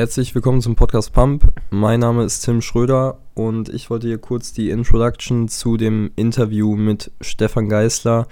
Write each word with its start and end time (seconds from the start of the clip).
Herzlich 0.00 0.34
willkommen 0.34 0.62
zum 0.62 0.76
Podcast 0.76 1.12
Pump. 1.12 1.52
Mein 1.68 2.00
Name 2.00 2.24
ist 2.24 2.40
Tim 2.40 2.62
Schröder 2.62 3.18
und 3.34 3.68
ich 3.68 3.90
wollte 3.90 4.06
hier 4.06 4.16
kurz 4.16 4.54
die 4.54 4.70
Introduction 4.70 5.46
zu 5.46 5.76
dem 5.76 6.10
Interview 6.16 6.74
mit 6.74 7.10
Stefan 7.20 7.68
Geisler, 7.68 8.26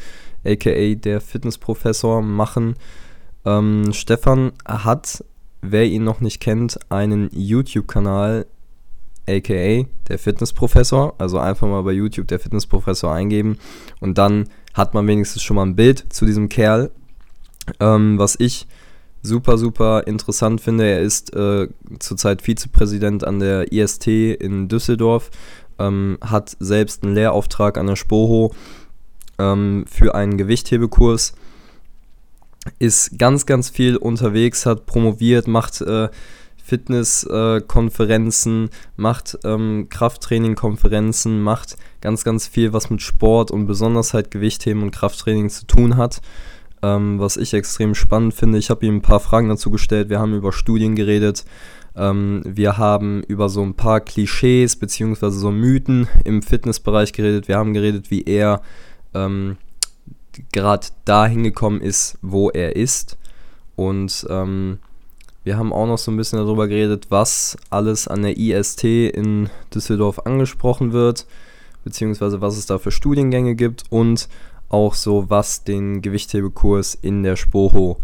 aka 0.46 0.94
der 0.94 1.20
Fitnessprofessor, 1.20 2.22
machen. 2.22 2.76
Ähm, 3.44 3.92
Stefan 3.92 4.52
hat, 4.64 5.22
wer 5.60 5.84
ihn 5.84 6.04
noch 6.04 6.22
nicht 6.22 6.40
kennt, 6.40 6.78
einen 6.90 7.28
YouTube-Kanal, 7.34 8.46
aka 9.28 9.84
der 10.08 10.18
Fitnessprofessor. 10.18 11.16
Also 11.18 11.38
einfach 11.38 11.68
mal 11.68 11.82
bei 11.82 11.92
YouTube 11.92 12.28
der 12.28 12.40
Fitnessprofessor 12.40 13.12
eingeben 13.12 13.58
und 14.00 14.16
dann 14.16 14.48
hat 14.72 14.94
man 14.94 15.06
wenigstens 15.06 15.42
schon 15.42 15.56
mal 15.56 15.66
ein 15.66 15.76
Bild 15.76 16.14
zu 16.14 16.24
diesem 16.24 16.48
Kerl. 16.48 16.90
Ähm, 17.78 18.18
was 18.18 18.36
ich 18.40 18.66
super, 19.22 19.58
super 19.58 20.06
interessant 20.06 20.60
finde. 20.60 20.84
Er 20.84 21.00
ist 21.00 21.34
äh, 21.34 21.68
zurzeit 21.98 22.42
Vizepräsident 22.42 23.24
an 23.24 23.40
der 23.40 23.72
IST 23.72 24.06
in 24.06 24.68
Düsseldorf, 24.68 25.30
ähm, 25.78 26.18
hat 26.20 26.56
selbst 26.60 27.04
einen 27.04 27.14
Lehrauftrag 27.14 27.78
an 27.78 27.86
der 27.86 27.96
Spoho 27.96 28.52
ähm, 29.38 29.86
für 29.88 30.14
einen 30.14 30.36
Gewichthebekurs, 30.36 31.32
ist 32.78 33.18
ganz, 33.18 33.46
ganz 33.46 33.70
viel 33.70 33.96
unterwegs, 33.96 34.66
hat 34.66 34.84
promoviert, 34.86 35.48
macht 35.48 35.80
äh, 35.80 36.08
Fitnesskonferenzen, 36.62 38.66
äh, 38.66 38.70
macht 38.96 39.38
ähm, 39.44 39.86
Krafttraining-Konferenzen, 39.88 41.40
macht 41.40 41.78
ganz, 42.02 42.24
ganz 42.24 42.46
viel, 42.46 42.74
was 42.74 42.90
mit 42.90 43.00
Sport 43.00 43.50
und 43.50 43.66
besonders 43.66 44.12
halt 44.12 44.30
Gewichtheben 44.30 44.82
und 44.82 44.90
Krafttraining 44.90 45.48
zu 45.48 45.66
tun 45.66 45.96
hat 45.96 46.20
ähm, 46.82 47.18
was 47.18 47.36
ich 47.36 47.54
extrem 47.54 47.94
spannend 47.94 48.34
finde. 48.34 48.58
Ich 48.58 48.70
habe 48.70 48.86
ihm 48.86 48.96
ein 48.96 49.02
paar 49.02 49.20
Fragen 49.20 49.48
dazu 49.48 49.70
gestellt. 49.70 50.08
Wir 50.08 50.18
haben 50.18 50.34
über 50.34 50.52
Studien 50.52 50.94
geredet. 50.94 51.44
Ähm, 51.96 52.42
wir 52.44 52.78
haben 52.78 53.22
über 53.24 53.48
so 53.48 53.62
ein 53.62 53.74
paar 53.74 54.00
Klischees 54.00 54.76
bzw. 54.76 55.30
so 55.30 55.50
Mythen 55.50 56.08
im 56.24 56.42
Fitnessbereich 56.42 57.12
geredet. 57.12 57.48
Wir 57.48 57.56
haben 57.56 57.74
geredet, 57.74 58.10
wie 58.10 58.22
er 58.22 58.62
ähm, 59.14 59.56
gerade 60.52 60.86
dahin 61.04 61.42
gekommen 61.42 61.80
ist, 61.80 62.18
wo 62.22 62.50
er 62.50 62.76
ist. 62.76 63.18
Und 63.74 64.26
ähm, 64.30 64.78
wir 65.44 65.56
haben 65.56 65.72
auch 65.72 65.86
noch 65.86 65.98
so 65.98 66.10
ein 66.10 66.16
bisschen 66.16 66.38
darüber 66.38 66.68
geredet, 66.68 67.06
was 67.10 67.56
alles 67.70 68.06
an 68.06 68.22
der 68.22 68.36
IST 68.36 68.84
in 68.84 69.48
Düsseldorf 69.74 70.20
angesprochen 70.26 70.92
wird, 70.92 71.26
beziehungsweise 71.84 72.40
was 72.40 72.58
es 72.58 72.66
da 72.66 72.78
für 72.78 72.90
Studiengänge 72.90 73.54
gibt 73.54 73.84
und 73.90 74.28
auch 74.68 74.94
so, 74.94 75.30
was 75.30 75.64
den 75.64 76.02
Gewichthebekurs 76.02 76.94
in 76.94 77.22
der 77.22 77.36
Spoho 77.36 77.98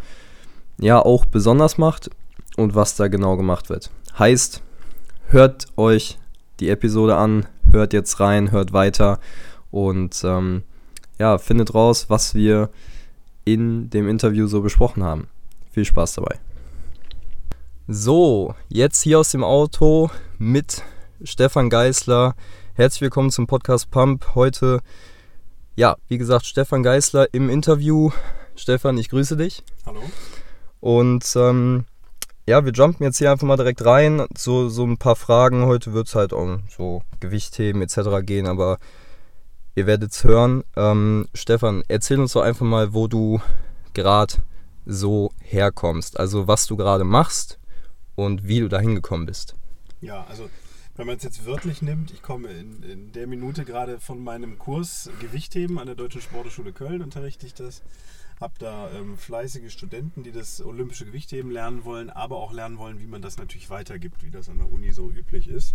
ja 0.78 0.98
auch 1.00 1.24
besonders 1.24 1.78
macht 1.78 2.10
und 2.56 2.74
was 2.74 2.96
da 2.96 3.08
genau 3.08 3.36
gemacht 3.36 3.68
wird. 3.68 3.90
Heißt, 4.18 4.62
hört 5.28 5.66
euch 5.76 6.18
die 6.60 6.68
Episode 6.68 7.16
an, 7.16 7.46
hört 7.70 7.92
jetzt 7.92 8.20
rein, 8.20 8.50
hört 8.50 8.72
weiter 8.72 9.18
und 9.70 10.22
ähm, 10.24 10.62
ja, 11.18 11.38
findet 11.38 11.74
raus, 11.74 12.06
was 12.08 12.34
wir 12.34 12.70
in 13.44 13.90
dem 13.90 14.08
Interview 14.08 14.46
so 14.46 14.62
besprochen 14.62 15.02
haben. 15.02 15.28
Viel 15.70 15.84
Spaß 15.84 16.14
dabei. 16.14 16.38
So, 17.86 18.54
jetzt 18.68 19.02
hier 19.02 19.18
aus 19.18 19.30
dem 19.30 19.44
Auto 19.44 20.10
mit 20.38 20.82
Stefan 21.22 21.68
Geisler. 21.68 22.34
Herzlich 22.74 23.02
willkommen 23.02 23.30
zum 23.30 23.46
Podcast 23.46 23.90
Pump. 23.90 24.34
Heute 24.34 24.80
ja, 25.76 25.96
wie 26.08 26.18
gesagt, 26.18 26.46
Stefan 26.46 26.82
Geißler 26.82 27.32
im 27.32 27.50
Interview. 27.50 28.10
Stefan, 28.56 28.96
ich 28.98 29.08
grüße 29.08 29.36
dich. 29.36 29.62
Hallo. 29.86 30.02
Und 30.80 31.34
ähm, 31.36 31.86
ja, 32.46 32.64
wir 32.64 32.72
jumpen 32.72 33.04
jetzt 33.04 33.18
hier 33.18 33.32
einfach 33.32 33.46
mal 33.46 33.56
direkt 33.56 33.84
rein. 33.84 34.26
So, 34.36 34.68
so 34.68 34.84
ein 34.84 34.98
paar 34.98 35.16
Fragen. 35.16 35.66
Heute 35.66 35.92
wird 35.92 36.08
es 36.08 36.14
halt 36.14 36.32
um 36.32 36.64
so 36.68 37.02
Gewichtheben 37.20 37.82
etc. 37.82 38.22
gehen, 38.22 38.46
aber 38.46 38.78
ihr 39.74 39.86
werdet 39.86 40.12
es 40.12 40.22
hören. 40.24 40.62
Ähm, 40.76 41.26
Stefan, 41.34 41.82
erzähl 41.88 42.20
uns 42.20 42.34
doch 42.34 42.42
einfach 42.42 42.66
mal, 42.66 42.94
wo 42.94 43.08
du 43.08 43.40
gerade 43.94 44.34
so 44.86 45.32
herkommst. 45.40 46.20
Also 46.20 46.46
was 46.46 46.66
du 46.66 46.76
gerade 46.76 47.04
machst 47.04 47.58
und 48.14 48.46
wie 48.46 48.60
du 48.60 48.68
da 48.68 48.78
hingekommen 48.78 49.26
bist. 49.26 49.56
Ja, 50.00 50.24
also 50.28 50.48
wenn 50.96 51.06
man 51.06 51.16
es 51.16 51.24
jetzt 51.24 51.44
wörtlich 51.44 51.82
nimmt, 51.82 52.12
ich 52.12 52.22
komme 52.22 52.50
in, 52.50 52.82
in, 52.82 53.12
der 53.12 53.26
Minute 53.26 53.64
gerade 53.64 53.98
von 53.98 54.22
meinem 54.22 54.58
Kurs 54.58 55.10
Gewichtheben 55.20 55.78
an 55.78 55.86
der 55.86 55.96
Deutschen 55.96 56.20
Sportschule 56.20 56.72
Köln, 56.72 57.02
unterrichte 57.02 57.46
ich 57.46 57.54
das. 57.54 57.82
Habe 58.40 58.54
da 58.58 58.90
ähm, 58.92 59.16
fleißige 59.16 59.72
Studenten, 59.72 60.22
die 60.22 60.32
das 60.32 60.60
olympische 60.60 61.04
Gewichtheben 61.04 61.50
lernen 61.50 61.84
wollen, 61.84 62.10
aber 62.10 62.36
auch 62.36 62.52
lernen 62.52 62.78
wollen, 62.78 63.00
wie 63.00 63.06
man 63.06 63.22
das 63.22 63.38
natürlich 63.38 63.70
weitergibt, 63.70 64.22
wie 64.22 64.30
das 64.30 64.48
an 64.48 64.58
der 64.58 64.72
Uni 64.72 64.92
so 64.92 65.10
üblich 65.10 65.48
ist. 65.48 65.74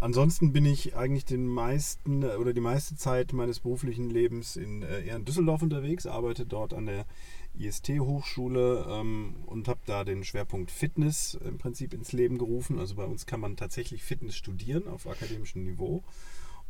Ansonsten 0.00 0.52
bin 0.52 0.64
ich 0.64 0.94
eigentlich 0.94 1.24
den 1.24 1.46
meisten 1.48 2.22
oder 2.22 2.52
die 2.52 2.60
meiste 2.60 2.96
Zeit 2.96 3.32
meines 3.32 3.60
beruflichen 3.60 4.08
Lebens 4.08 4.56
in, 4.56 4.82
äh, 4.82 5.04
eher 5.04 5.16
in 5.16 5.24
Düsseldorf 5.24 5.60
unterwegs, 5.60 6.06
arbeite 6.06 6.46
dort 6.46 6.72
an 6.72 6.86
der 6.86 7.04
IST-Hochschule 7.58 8.86
ähm, 8.88 9.36
und 9.46 9.68
habe 9.68 9.80
da 9.86 10.04
den 10.04 10.24
Schwerpunkt 10.24 10.70
Fitness 10.70 11.34
im 11.34 11.58
Prinzip 11.58 11.92
ins 11.92 12.12
Leben 12.12 12.38
gerufen. 12.38 12.78
Also 12.78 12.94
bei 12.94 13.04
uns 13.04 13.26
kann 13.26 13.40
man 13.40 13.56
tatsächlich 13.56 14.02
Fitness 14.02 14.36
studieren 14.36 14.88
auf 14.88 15.06
akademischem 15.06 15.64
Niveau. 15.64 16.02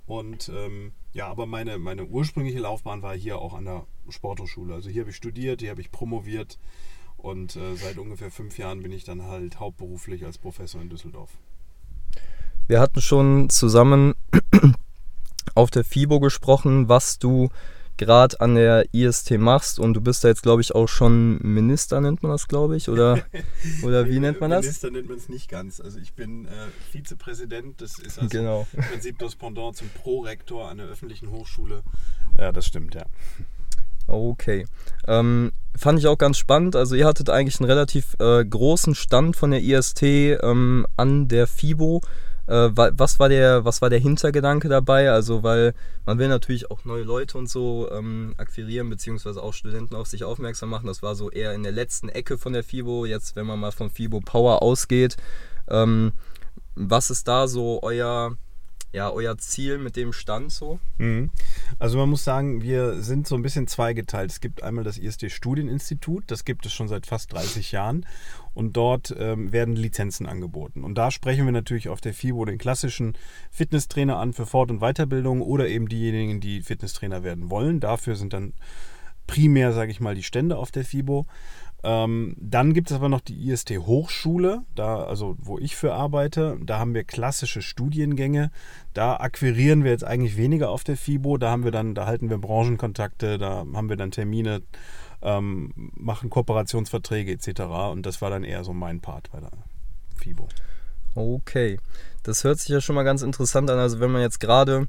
Und 0.06 0.50
ähm, 0.54 0.92
ja, 1.12 1.28
aber 1.28 1.44
meine, 1.44 1.78
meine 1.78 2.06
ursprüngliche 2.06 2.60
Laufbahn 2.60 3.02
war 3.02 3.14
hier 3.14 3.38
auch 3.38 3.52
an 3.52 3.66
der 3.66 3.86
Sporthochschule. 4.08 4.74
Also 4.74 4.88
hier 4.88 5.02
habe 5.02 5.10
ich 5.10 5.16
studiert, 5.16 5.60
hier 5.60 5.70
habe 5.70 5.82
ich 5.82 5.90
promoviert 5.90 6.58
und 7.18 7.56
äh, 7.56 7.76
seit 7.76 7.98
ungefähr 7.98 8.30
fünf 8.30 8.56
Jahren 8.56 8.82
bin 8.82 8.92
ich 8.92 9.04
dann 9.04 9.22
halt 9.22 9.60
hauptberuflich 9.60 10.24
als 10.24 10.38
Professor 10.38 10.80
in 10.80 10.88
Düsseldorf. 10.88 11.30
Wir 12.68 12.80
hatten 12.80 13.02
schon 13.02 13.50
zusammen 13.50 14.14
auf 15.54 15.70
der 15.70 15.84
FIBO 15.84 16.20
gesprochen, 16.20 16.88
was 16.88 17.18
du 17.18 17.50
gerade 17.98 18.40
an 18.40 18.54
der 18.54 18.86
IST 18.92 19.32
machst 19.32 19.78
und 19.78 19.94
du 19.94 20.00
bist 20.00 20.24
da 20.24 20.28
jetzt, 20.28 20.42
glaube 20.42 20.62
ich, 20.62 20.74
auch 20.74 20.88
schon 20.88 21.38
Minister, 21.42 22.00
nennt 22.00 22.22
man 22.22 22.32
das, 22.32 22.48
glaube 22.48 22.76
ich, 22.76 22.88
oder, 22.88 23.22
oder 23.82 24.08
wie 24.08 24.20
nennt 24.20 24.40
man 24.40 24.50
das? 24.50 24.62
Minister 24.62 24.90
nennt 24.90 25.08
man 25.08 25.18
es 25.18 25.28
nicht 25.28 25.50
ganz. 25.50 25.80
Also 25.80 25.98
ich 25.98 26.14
bin 26.14 26.46
äh, 26.46 26.50
Vizepräsident, 26.92 27.80
das 27.80 27.98
ist 27.98 28.18
also 28.18 28.30
genau. 28.30 28.66
im 28.72 28.82
Prinzip 28.84 29.18
das 29.18 29.36
Pendant 29.36 29.76
zum 29.76 29.88
Prorektor 29.90 30.70
an 30.70 30.78
der 30.78 30.86
öffentlichen 30.86 31.30
Hochschule. 31.30 31.82
Ja, 32.38 32.52
das 32.52 32.66
stimmt, 32.66 32.94
ja. 32.94 33.04
Okay. 34.06 34.64
Ähm, 35.06 35.52
fand 35.76 35.98
ich 35.98 36.06
auch 36.06 36.16
ganz 36.16 36.38
spannend. 36.38 36.76
Also 36.76 36.94
ihr 36.94 37.06
hattet 37.06 37.28
eigentlich 37.28 37.60
einen 37.60 37.68
relativ 37.68 38.16
äh, 38.18 38.44
großen 38.44 38.94
Stand 38.94 39.36
von 39.36 39.50
der 39.50 39.62
IST 39.62 40.02
ähm, 40.02 40.86
an 40.96 41.28
der 41.28 41.46
FIBO. 41.46 42.00
Äh, 42.48 42.70
was, 42.74 43.20
war 43.20 43.28
der, 43.28 43.64
was 43.66 43.82
war 43.82 43.90
der 43.90 43.98
Hintergedanke 43.98 44.68
dabei? 44.68 45.10
Also, 45.10 45.42
weil 45.42 45.74
man 46.06 46.18
will 46.18 46.28
natürlich 46.28 46.70
auch 46.70 46.84
neue 46.84 47.02
Leute 47.02 47.36
und 47.36 47.48
so 47.48 47.90
ähm, 47.92 48.34
akquirieren, 48.38 48.88
beziehungsweise 48.88 49.42
auch 49.42 49.52
Studenten 49.52 49.94
auf 49.94 50.08
sich 50.08 50.24
aufmerksam 50.24 50.70
machen. 50.70 50.86
Das 50.86 51.02
war 51.02 51.14
so 51.14 51.30
eher 51.30 51.52
in 51.52 51.62
der 51.62 51.72
letzten 51.72 52.08
Ecke 52.08 52.38
von 52.38 52.54
der 52.54 52.64
FIBO. 52.64 53.04
Jetzt, 53.04 53.36
wenn 53.36 53.46
man 53.46 53.60
mal 53.60 53.70
von 53.70 53.90
FIBO 53.90 54.20
Power 54.20 54.62
ausgeht, 54.62 55.18
ähm, 55.68 56.12
was 56.74 57.10
ist 57.10 57.28
da 57.28 57.48
so 57.48 57.80
euer 57.82 58.36
ja, 58.92 59.10
euer 59.10 59.36
Ziel 59.36 59.78
mit 59.78 59.96
dem 59.96 60.12
Stand 60.12 60.50
so? 60.50 60.78
Mhm. 60.96 61.30
Also 61.78 61.98
man 61.98 62.08
muss 62.08 62.24
sagen, 62.24 62.62
wir 62.62 63.02
sind 63.02 63.26
so 63.26 63.34
ein 63.34 63.42
bisschen 63.42 63.66
zweigeteilt. 63.66 64.30
Es 64.30 64.40
gibt 64.40 64.62
einmal 64.62 64.84
das 64.84 64.96
ISD 64.96 65.30
Studieninstitut, 65.30 66.24
das 66.28 66.44
gibt 66.44 66.64
es 66.64 66.72
schon 66.72 66.88
seit 66.88 67.06
fast 67.06 67.32
30 67.32 67.72
Jahren 67.72 68.06
und 68.58 68.76
dort 68.76 69.14
ähm, 69.16 69.52
werden 69.52 69.76
Lizenzen 69.76 70.26
angeboten. 70.26 70.82
Und 70.82 70.98
da 70.98 71.12
sprechen 71.12 71.44
wir 71.44 71.52
natürlich 71.52 71.88
auf 71.88 72.00
der 72.00 72.12
FIBO 72.12 72.44
den 72.44 72.58
klassischen 72.58 73.16
Fitnesstrainer 73.52 74.16
an 74.16 74.32
für 74.32 74.46
Fort- 74.46 74.72
und 74.72 74.80
Weiterbildung 74.80 75.42
oder 75.42 75.68
eben 75.68 75.88
diejenigen, 75.88 76.40
die 76.40 76.62
Fitnesstrainer 76.62 77.22
werden 77.22 77.50
wollen. 77.50 77.78
Dafür 77.78 78.16
sind 78.16 78.32
dann 78.32 78.54
primär, 79.28 79.72
sage 79.72 79.92
ich 79.92 80.00
mal, 80.00 80.16
die 80.16 80.24
Stände 80.24 80.56
auf 80.56 80.72
der 80.72 80.84
FIBO. 80.84 81.26
Ähm, 81.84 82.34
dann 82.36 82.74
gibt 82.74 82.90
es 82.90 82.96
aber 82.96 83.08
noch 83.08 83.20
die 83.20 83.48
IST 83.48 83.70
Hochschule, 83.78 84.62
da, 84.74 85.04
also 85.04 85.36
wo 85.38 85.60
ich 85.60 85.76
für 85.76 85.94
arbeite. 85.94 86.58
Da 86.60 86.80
haben 86.80 86.94
wir 86.94 87.04
klassische 87.04 87.62
Studiengänge. 87.62 88.50
Da 88.92 89.18
akquirieren 89.18 89.84
wir 89.84 89.92
jetzt 89.92 90.02
eigentlich 90.02 90.36
weniger 90.36 90.70
auf 90.70 90.82
der 90.82 90.96
FIBO. 90.96 91.38
Da 91.38 91.52
haben 91.52 91.62
wir 91.62 91.70
dann, 91.70 91.94
da 91.94 92.06
halten 92.06 92.28
wir 92.28 92.38
Branchenkontakte, 92.38 93.38
da 93.38 93.64
haben 93.72 93.88
wir 93.88 93.96
dann 93.96 94.10
Termine, 94.10 94.62
ähm, 95.22 95.72
machen 95.94 96.30
Kooperationsverträge 96.30 97.32
etc. 97.32 97.60
Und 97.90 98.06
das 98.06 98.20
war 98.20 98.30
dann 98.30 98.44
eher 98.44 98.64
so 98.64 98.72
mein 98.72 99.00
Part 99.00 99.30
bei 99.32 99.40
der 99.40 99.50
FIBO. 100.16 100.48
Okay, 101.14 101.78
das 102.22 102.44
hört 102.44 102.60
sich 102.60 102.68
ja 102.68 102.80
schon 102.80 102.94
mal 102.94 103.02
ganz 103.02 103.22
interessant 103.22 103.70
an. 103.70 103.78
Also 103.78 104.00
wenn 104.00 104.12
man 104.12 104.22
jetzt 104.22 104.40
gerade 104.40 104.86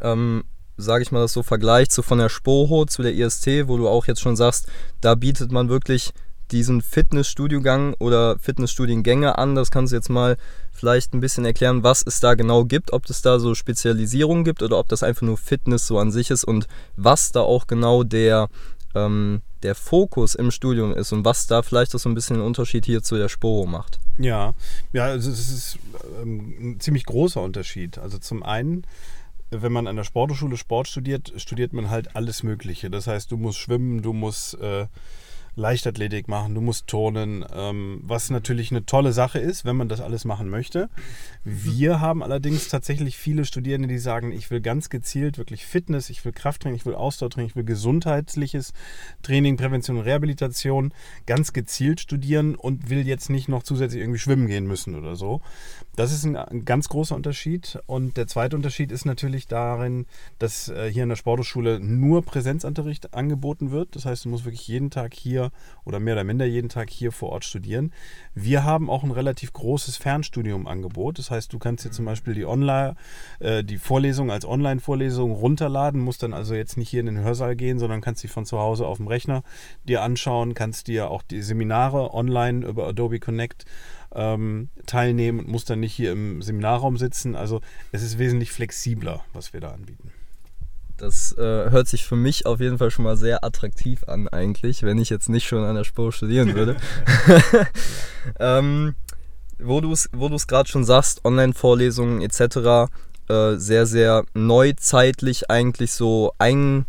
ähm, 0.00 0.44
sage 0.76 1.02
ich 1.02 1.12
mal, 1.12 1.20
das 1.20 1.32
so 1.32 1.42
vergleicht, 1.42 1.92
so 1.92 2.02
von 2.02 2.18
der 2.18 2.28
Spoho 2.28 2.84
zu 2.86 3.02
der 3.02 3.14
IST, 3.14 3.68
wo 3.68 3.76
du 3.76 3.88
auch 3.88 4.06
jetzt 4.06 4.20
schon 4.20 4.36
sagst, 4.36 4.68
da 5.00 5.14
bietet 5.14 5.52
man 5.52 5.68
wirklich 5.68 6.12
diesen 6.50 6.82
Fitnessstudiengang 6.82 7.94
oder 7.98 8.38
Fitnessstudiengänge 8.38 9.38
an. 9.38 9.54
Das 9.54 9.70
kannst 9.70 9.92
du 9.92 9.96
jetzt 9.96 10.10
mal 10.10 10.36
vielleicht 10.70 11.14
ein 11.14 11.20
bisschen 11.20 11.44
erklären, 11.44 11.82
was 11.82 12.02
es 12.06 12.20
da 12.20 12.34
genau 12.34 12.64
gibt, 12.64 12.92
ob 12.92 13.08
es 13.08 13.22
da 13.22 13.38
so 13.38 13.54
Spezialisierungen 13.54 14.44
gibt 14.44 14.62
oder 14.62 14.78
ob 14.78 14.88
das 14.88 15.02
einfach 15.02 15.22
nur 15.22 15.38
Fitness 15.38 15.86
so 15.86 15.98
an 15.98 16.10
sich 16.10 16.30
ist 16.30 16.44
und 16.44 16.66
was 16.96 17.32
da 17.32 17.40
auch 17.40 17.66
genau 17.66 18.02
der 18.02 18.48
ähm, 18.94 19.42
der 19.62 19.74
Fokus 19.74 20.34
im 20.34 20.50
Studium 20.50 20.92
ist 20.94 21.12
und 21.12 21.24
was 21.24 21.46
da 21.46 21.62
vielleicht 21.62 21.94
auch 21.94 21.98
so 21.98 22.08
ein 22.08 22.14
bisschen 22.14 22.36
den 22.36 22.46
Unterschied 22.46 22.84
hier 22.84 23.02
zu 23.02 23.16
der 23.16 23.28
Sporo 23.28 23.66
macht. 23.66 23.98
Ja, 24.18 24.54
ja, 24.92 25.04
also 25.04 25.30
es 25.30 25.50
ist 25.50 25.78
ähm, 26.20 26.54
ein 26.74 26.80
ziemlich 26.80 27.04
großer 27.06 27.40
Unterschied. 27.40 27.98
Also 27.98 28.18
zum 28.18 28.42
einen, 28.42 28.86
wenn 29.50 29.72
man 29.72 29.86
an 29.86 29.96
der 29.96 30.04
Sporthochschule 30.04 30.56
Sport 30.56 30.88
studiert, 30.88 31.32
studiert 31.36 31.72
man 31.72 31.90
halt 31.90 32.16
alles 32.16 32.42
Mögliche. 32.42 32.90
Das 32.90 33.06
heißt, 33.06 33.30
du 33.30 33.36
musst 33.36 33.58
schwimmen, 33.58 34.02
du 34.02 34.12
musst 34.12 34.54
äh, 34.60 34.86
Leichtathletik 35.54 36.28
machen, 36.28 36.54
du 36.54 36.60
musst 36.60 36.86
turnen, 36.86 37.44
ähm, 37.54 38.00
was 38.02 38.30
natürlich 38.30 38.70
eine 38.70 38.86
tolle 38.86 39.12
Sache 39.12 39.38
ist, 39.38 39.64
wenn 39.64 39.76
man 39.76 39.88
das 39.88 40.00
alles 40.00 40.24
machen 40.24 40.48
möchte. 40.48 40.88
Wir 41.44 42.00
haben 42.00 42.22
allerdings 42.22 42.68
tatsächlich 42.68 43.18
viele 43.18 43.44
Studierende, 43.44 43.88
die 43.88 43.98
sagen, 43.98 44.32
ich 44.32 44.50
will 44.50 44.60
ganz 44.60 44.88
gezielt 44.88 45.36
wirklich 45.36 45.66
Fitness, 45.66 46.08
ich 46.08 46.24
will 46.24 46.32
Krafttraining, 46.32 46.76
ich 46.76 46.86
will 46.86 46.94
Ausdauertraining, 46.94 47.50
ich 47.50 47.56
will 47.56 47.64
gesundheitliches 47.64 48.72
Training, 49.22 49.56
Prävention 49.56 49.98
und 49.98 50.04
Rehabilitation 50.04 50.94
ganz 51.26 51.52
gezielt 51.52 52.00
studieren 52.00 52.54
und 52.54 52.88
will 52.88 53.06
jetzt 53.06 53.28
nicht 53.28 53.48
noch 53.48 53.62
zusätzlich 53.62 54.00
irgendwie 54.00 54.20
schwimmen 54.20 54.46
gehen 54.46 54.66
müssen 54.66 54.94
oder 54.94 55.16
so. 55.16 55.42
Das 55.94 56.10
ist 56.10 56.24
ein, 56.24 56.36
ein 56.36 56.64
ganz 56.64 56.88
großer 56.88 57.14
Unterschied. 57.14 57.78
Und 57.86 58.16
der 58.16 58.26
zweite 58.26 58.56
Unterschied 58.56 58.90
ist 58.90 59.04
natürlich 59.04 59.46
darin, 59.46 60.06
dass 60.38 60.68
äh, 60.68 60.90
hier 60.90 61.02
in 61.02 61.10
der 61.10 61.16
Sporthochschule 61.16 61.80
nur 61.80 62.22
Präsenzunterricht 62.22 63.12
angeboten 63.12 63.70
wird. 63.70 63.94
Das 63.94 64.06
heißt, 64.06 64.24
du 64.24 64.30
musst 64.30 64.46
wirklich 64.46 64.66
jeden 64.66 64.90
Tag 64.90 65.12
hier 65.12 65.50
oder 65.84 66.00
mehr 66.00 66.14
oder 66.14 66.24
minder 66.24 66.46
jeden 66.46 66.70
Tag 66.70 66.88
hier 66.88 67.12
vor 67.12 67.28
Ort 67.28 67.44
studieren. 67.44 67.92
Wir 68.34 68.64
haben 68.64 68.88
auch 68.88 69.02
ein 69.02 69.10
relativ 69.10 69.52
großes 69.52 69.98
Fernstudium-Angebot. 69.98 71.18
Das 71.18 71.30
heißt, 71.30 71.52
du 71.52 71.58
kannst 71.58 71.84
dir 71.84 71.90
zum 71.90 72.06
Beispiel 72.06 72.32
die 72.32 72.46
Online, 72.46 72.96
äh, 73.40 73.62
die 73.62 73.76
Vorlesung 73.76 74.30
als 74.30 74.46
Online-Vorlesung 74.46 75.32
runterladen, 75.32 76.00
musst 76.00 76.22
dann 76.22 76.32
also 76.32 76.54
jetzt 76.54 76.78
nicht 76.78 76.88
hier 76.88 77.00
in 77.00 77.06
den 77.06 77.18
Hörsaal 77.18 77.54
gehen, 77.54 77.78
sondern 77.78 78.00
kannst 78.00 78.22
sie 78.22 78.28
von 78.28 78.46
zu 78.46 78.58
Hause 78.58 78.86
auf 78.86 78.96
dem 78.96 79.08
Rechner 79.08 79.42
dir 79.86 80.00
anschauen, 80.00 80.54
kannst 80.54 80.86
dir 80.86 81.10
auch 81.10 81.22
die 81.22 81.42
Seminare 81.42 82.14
online 82.14 82.66
über 82.66 82.86
Adobe 82.86 83.20
Connect 83.20 83.66
ähm, 84.14 84.68
teilnehmen 84.86 85.40
und 85.40 85.48
musst 85.48 85.70
dann 85.70 85.80
nicht 85.80 85.94
hier 85.94 86.12
im 86.12 86.42
Seminarraum 86.42 86.96
sitzen. 86.96 87.34
Also 87.34 87.60
es 87.92 88.02
ist 88.02 88.18
wesentlich 88.18 88.52
flexibler, 88.52 89.24
was 89.32 89.52
wir 89.52 89.60
da 89.60 89.70
anbieten. 89.70 90.12
Das 90.98 91.32
äh, 91.36 91.70
hört 91.70 91.88
sich 91.88 92.04
für 92.04 92.16
mich 92.16 92.46
auf 92.46 92.60
jeden 92.60 92.78
Fall 92.78 92.90
schon 92.90 93.04
mal 93.04 93.16
sehr 93.16 93.44
attraktiv 93.44 94.04
an, 94.04 94.28
eigentlich, 94.28 94.82
wenn 94.84 94.98
ich 94.98 95.10
jetzt 95.10 95.28
nicht 95.28 95.48
schon 95.48 95.64
an 95.64 95.74
der 95.74 95.84
Spur 95.84 96.12
studieren 96.12 96.54
würde. 96.54 96.76
ähm, 98.38 98.94
wo 99.58 99.80
du 99.80 99.92
es 99.92 100.08
wo 100.12 100.28
gerade 100.28 100.68
schon 100.68 100.84
sagst, 100.84 101.24
Online-Vorlesungen 101.24 102.20
etc., 102.20 102.90
äh, 103.28 103.56
sehr, 103.56 103.86
sehr 103.86 104.24
neuzeitlich 104.34 105.50
eigentlich 105.50 105.92
so 105.92 106.32
ein, 106.38 106.86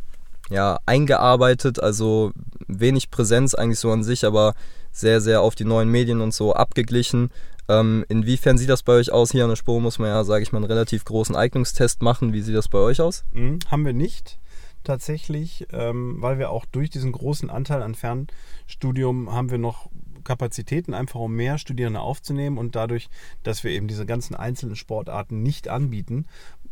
ja, 0.50 0.80
eingearbeitet, 0.86 1.82
also 1.82 2.34
wenig 2.68 3.10
Präsenz 3.10 3.54
eigentlich 3.56 3.80
so 3.80 3.92
an 3.92 4.04
sich, 4.04 4.26
aber 4.26 4.54
sehr, 4.94 5.20
sehr 5.20 5.42
auf 5.42 5.56
die 5.56 5.66
neuen 5.66 5.90
Medien 5.90 6.22
und 6.22 6.34
so 6.34 6.54
abgeglichen. 6.54 7.32
Ähm, 7.68 8.06
inwiefern 8.08 8.58
sieht 8.58 8.70
das 8.70 8.84
bei 8.84 8.94
euch 8.94 9.12
aus? 9.12 9.32
Hier 9.32 9.44
an 9.44 9.50
der 9.50 9.56
Spur 9.56 9.82
muss 9.82 10.00
man 10.00 10.10
ja, 10.10 10.24
sage 10.24 10.44
ich 10.44 10.52
mal, 10.52 10.60
einen 10.60 10.72
relativ 10.72 11.04
großen 11.04 11.36
Eignungstest 11.36 12.02
machen. 12.02 12.32
Wie 12.32 12.42
sieht 12.42 12.56
das 12.56 12.70
bei 12.70 12.78
euch 12.78 13.02
aus? 13.02 13.26
Mhm, 13.32 13.60
haben 13.70 13.86
wir 13.86 13.94
nicht 13.94 14.40
tatsächlich, 14.84 15.68
ähm, 15.72 16.18
weil 16.20 16.40
wir 16.40 16.50
auch 16.50 16.66
durch 16.66 16.90
diesen 16.90 17.12
großen 17.12 17.50
Anteil 17.50 17.82
an 17.82 17.96
Fernstudium 17.96 19.32
haben 19.32 19.50
wir 19.50 19.58
noch 19.58 19.90
Kapazitäten, 20.24 20.94
einfach 20.94 21.20
um 21.20 21.34
mehr 21.34 21.58
Studierende 21.58 22.00
aufzunehmen 22.00 22.58
und 22.58 22.76
dadurch, 22.76 23.10
dass 23.44 23.64
wir 23.64 23.72
eben 23.72 23.88
diese 23.88 24.06
ganzen 24.06 24.36
einzelnen 24.36 24.76
Sportarten 24.76 25.44
nicht 25.44 25.68
anbieten, 25.68 26.26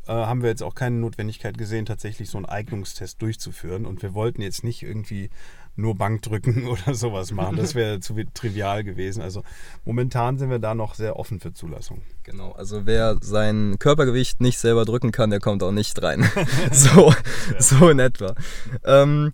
äh, 0.07 0.13
haben 0.13 0.41
wir 0.41 0.49
jetzt 0.49 0.63
auch 0.63 0.75
keine 0.75 0.97
Notwendigkeit 0.97 1.57
gesehen, 1.57 1.85
tatsächlich 1.85 2.29
so 2.29 2.37
einen 2.37 2.45
Eignungstest 2.45 3.21
durchzuführen. 3.21 3.85
Und 3.85 4.01
wir 4.01 4.13
wollten 4.13 4.41
jetzt 4.41 4.63
nicht 4.63 4.83
irgendwie 4.83 5.29
nur 5.75 5.95
Bankdrücken 5.95 6.67
oder 6.67 6.95
sowas 6.95 7.31
machen. 7.31 7.57
Das 7.57 7.75
wäre 7.75 7.99
zu 7.99 8.15
trivial 8.33 8.83
gewesen. 8.83 9.21
Also 9.21 9.43
momentan 9.85 10.37
sind 10.37 10.49
wir 10.49 10.59
da 10.59 10.75
noch 10.75 10.95
sehr 10.95 11.17
offen 11.17 11.39
für 11.39 11.53
Zulassung. 11.53 12.01
Genau, 12.23 12.51
also 12.51 12.85
wer 12.85 13.17
sein 13.21 13.77
Körpergewicht 13.79 14.41
nicht 14.41 14.59
selber 14.59 14.85
drücken 14.85 15.11
kann, 15.11 15.29
der 15.29 15.39
kommt 15.39 15.63
auch 15.63 15.71
nicht 15.71 16.01
rein. 16.01 16.29
so, 16.71 17.11
ja. 17.11 17.61
so 17.61 17.89
in 17.89 17.99
etwa. 17.99 18.35
Ähm, 18.83 19.33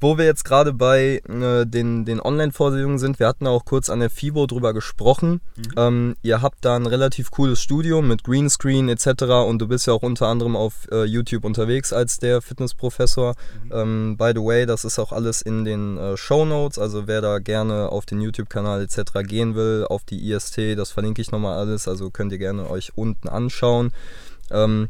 wo 0.00 0.18
wir 0.18 0.24
jetzt 0.24 0.44
gerade 0.44 0.72
bei 0.72 1.22
äh, 1.28 1.66
den, 1.66 2.04
den 2.04 2.20
Online-Vorlesungen 2.20 2.98
sind, 2.98 3.18
wir 3.18 3.26
hatten 3.26 3.46
auch 3.46 3.64
kurz 3.64 3.90
an 3.90 4.00
der 4.00 4.10
FIBO 4.10 4.46
drüber 4.46 4.72
gesprochen. 4.72 5.40
Mhm. 5.56 5.64
Ähm, 5.76 6.16
ihr 6.22 6.40
habt 6.42 6.64
da 6.64 6.76
ein 6.76 6.86
relativ 6.86 7.30
cooles 7.30 7.60
Studio 7.60 8.00
mit 8.02 8.24
Greenscreen 8.24 8.88
etc. 8.88 9.24
Und 9.46 9.58
du 9.58 9.66
bist 9.66 9.86
ja 9.86 9.92
auch 9.92 10.02
unter 10.02 10.28
anderem 10.28 10.56
auf 10.56 10.86
äh, 10.92 11.04
YouTube 11.04 11.44
unterwegs 11.44 11.92
als 11.92 12.18
der 12.18 12.40
Fitnessprofessor. 12.42 13.34
Mhm. 13.64 13.72
Ähm, 13.72 14.16
by 14.16 14.32
the 14.34 14.42
way, 14.42 14.66
das 14.66 14.84
ist 14.84 14.98
auch 14.98 15.12
alles 15.12 15.42
in 15.42 15.64
den 15.64 15.98
äh, 15.98 16.16
Show 16.16 16.44
Notes. 16.44 16.78
Also 16.78 17.06
wer 17.06 17.20
da 17.20 17.38
gerne 17.38 17.90
auf 17.90 18.06
den 18.06 18.20
YouTube-Kanal 18.20 18.82
etc. 18.82 19.24
gehen 19.24 19.54
will, 19.54 19.84
auf 19.88 20.04
die 20.04 20.30
IST, 20.30 20.76
das 20.76 20.92
verlinke 20.92 21.22
ich 21.22 21.32
nochmal 21.32 21.58
alles. 21.58 21.88
Also 21.88 22.10
könnt 22.10 22.32
ihr 22.32 22.38
gerne 22.38 22.70
euch 22.70 22.92
unten 22.96 23.28
anschauen. 23.28 23.92
Ähm, 24.50 24.88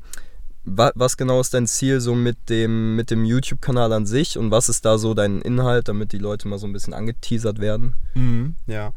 was 0.71 1.17
genau 1.17 1.41
ist 1.41 1.55
dein 1.55 1.67
Ziel 1.67 2.01
so 2.01 2.15
mit 2.15 2.49
dem, 2.49 2.97
mit 2.97 3.11
dem 3.11 3.25
YouTube-Kanal 3.25 3.93
an 3.93 4.07
sich 4.07 4.39
und 4.39 4.51
was 4.51 4.69
ist 4.69 4.85
da 4.85 4.99
so 4.99 5.15
dein 5.15 5.41
Inhalt, 5.41 5.89
damit 5.89 6.13
die 6.13 6.19
Leute 6.19 6.49
mal 6.49 6.59
so 6.59 6.67
ein 6.67 6.73
bisschen 6.73 6.95
angeteasert 6.95 7.59
werden? 7.59 7.95
Mhm, 8.15 8.55
ja, 8.67 8.93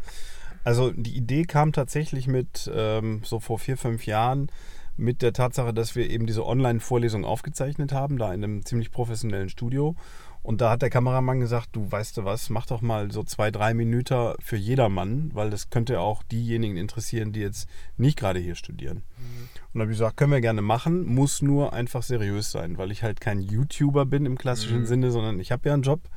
also 0.63 0.91
die 0.91 1.15
Idee 1.15 1.44
kam 1.44 1.71
tatsächlich 1.71 2.27
mit 2.27 2.69
ähm, 2.73 3.21
so 3.23 3.39
vor 3.39 3.59
vier, 3.59 3.77
fünf 3.77 4.06
Jahren 4.06 4.51
mit 4.97 5.21
der 5.21 5.33
Tatsache, 5.33 5.73
dass 5.73 5.95
wir 5.95 6.09
eben 6.09 6.27
diese 6.27 6.45
Online-Vorlesung 6.45 7.25
aufgezeichnet 7.25 7.91
haben, 7.91 8.18
da 8.18 8.33
in 8.33 8.44
einem 8.44 8.65
ziemlich 8.65 8.91
professionellen 8.91 9.50
Studio. 9.50 9.95
Und 10.43 10.61
da 10.61 10.71
hat 10.71 10.81
der 10.81 10.89
Kameramann 10.89 11.39
gesagt, 11.39 11.69
du 11.73 11.91
weißt 11.91 12.17
du 12.17 12.25
was, 12.25 12.49
mach 12.49 12.65
doch 12.65 12.81
mal 12.81 13.11
so 13.11 13.23
zwei, 13.23 13.51
drei 13.51 13.73
Minuten 13.73 14.33
für 14.39 14.55
jedermann, 14.55 15.29
weil 15.33 15.51
das 15.51 15.69
könnte 15.69 15.99
auch 15.99 16.23
diejenigen 16.23 16.77
interessieren, 16.77 17.31
die 17.31 17.41
jetzt 17.41 17.69
nicht 17.97 18.17
gerade 18.17 18.39
hier 18.39 18.55
studieren. 18.55 19.03
Mhm. 19.17 19.49
Und 19.73 19.79
da 19.79 19.81
habe 19.81 19.91
ich 19.91 19.97
gesagt, 19.97 20.17
können 20.17 20.31
wir 20.31 20.41
gerne 20.41 20.63
machen, 20.63 21.05
muss 21.05 21.41
nur 21.41 21.73
einfach 21.73 22.01
seriös 22.01 22.51
sein, 22.51 22.77
weil 22.77 22.91
ich 22.91 23.03
halt 23.03 23.21
kein 23.21 23.41
YouTuber 23.41 24.05
bin 24.05 24.25
im 24.25 24.38
klassischen 24.38 24.81
mhm. 24.81 24.85
Sinne, 24.85 25.11
sondern 25.11 25.39
ich 25.39 25.51
habe 25.51 25.69
ja 25.69 25.73
einen 25.73 25.83
Job. 25.83 26.01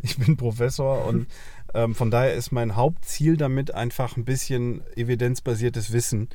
Ich 0.00 0.16
bin 0.16 0.36
Professor 0.36 1.04
und 1.06 1.26
ähm, 1.74 1.92
von 1.96 2.12
daher 2.12 2.34
ist 2.34 2.52
mein 2.52 2.76
Hauptziel 2.76 3.36
damit 3.36 3.74
einfach 3.74 4.16
ein 4.16 4.24
bisschen 4.24 4.80
evidenzbasiertes 4.94 5.92
Wissen 5.92 6.28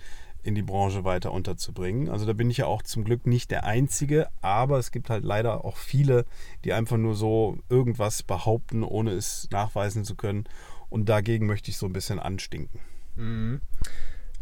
in 0.44 0.56
die 0.56 0.62
Branche 0.62 1.04
weiter 1.04 1.32
unterzubringen. 1.32 2.10
Also 2.10 2.26
da 2.26 2.34
bin 2.34 2.50
ich 2.50 2.58
ja 2.58 2.66
auch 2.66 2.84
zum 2.84 3.04
Glück 3.04 3.26
nicht 3.26 3.50
der 3.50 3.64
Einzige, 3.64 4.28
aber 4.42 4.78
es 4.78 4.92
gibt 4.92 5.10
halt 5.10 5.24
leider 5.24 5.66
auch 5.66 5.78
viele, 5.78 6.26
die 6.66 6.74
einfach 6.74 6.98
nur 6.98 7.16
so 7.16 7.58
irgendwas 7.70 8.24
behaupten, 8.24 8.84
ohne 8.84 9.12
es 9.12 9.48
nachweisen 9.52 10.04
zu 10.04 10.16
können. 10.16 10.44
Und 10.90 11.08
dagegen 11.10 11.48
möchte 11.48 11.72
ich 11.72 11.78
so 11.78 11.86
ein 11.86 11.94
bisschen 11.94 12.20
anstinken. 12.20 12.80
Mhm. 13.16 13.62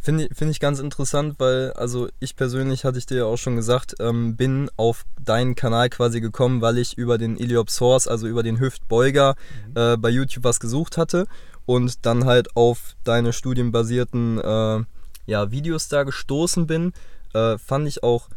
Finde 0.03 0.29
find 0.33 0.49
ich 0.49 0.59
ganz 0.59 0.79
interessant, 0.79 1.35
weil, 1.37 1.73
also 1.73 2.09
ich 2.19 2.35
persönlich, 2.35 2.85
hatte 2.85 2.97
ich 2.97 3.05
dir 3.05 3.17
ja 3.17 3.25
auch 3.25 3.37
schon 3.37 3.55
gesagt, 3.55 3.93
ähm, 3.99 4.35
bin 4.35 4.67
auf 4.75 5.05
deinen 5.23 5.53
Kanal 5.53 5.89
quasi 5.89 6.21
gekommen, 6.21 6.59
weil 6.59 6.79
ich 6.79 6.97
über 6.97 7.19
den 7.19 7.37
Iliopsource, 7.37 8.07
also 8.07 8.27
über 8.27 8.41
den 8.41 8.59
Hüftbeuger, 8.59 9.35
mhm. 9.67 9.77
äh, 9.77 9.97
bei 9.97 10.09
YouTube 10.09 10.43
was 10.43 10.59
gesucht 10.59 10.97
hatte 10.97 11.27
und 11.67 12.03
dann 12.07 12.25
halt 12.25 12.55
auf 12.55 12.95
deine 13.03 13.31
studienbasierten 13.31 14.39
äh, 14.39 14.83
ja, 15.31 15.49
Videos 15.49 15.87
da 15.87 16.03
gestoßen 16.03 16.67
bin. 16.67 16.91
Äh, 17.33 17.57
fand 17.57 17.87
ich 17.87 18.03
auch 18.03 18.27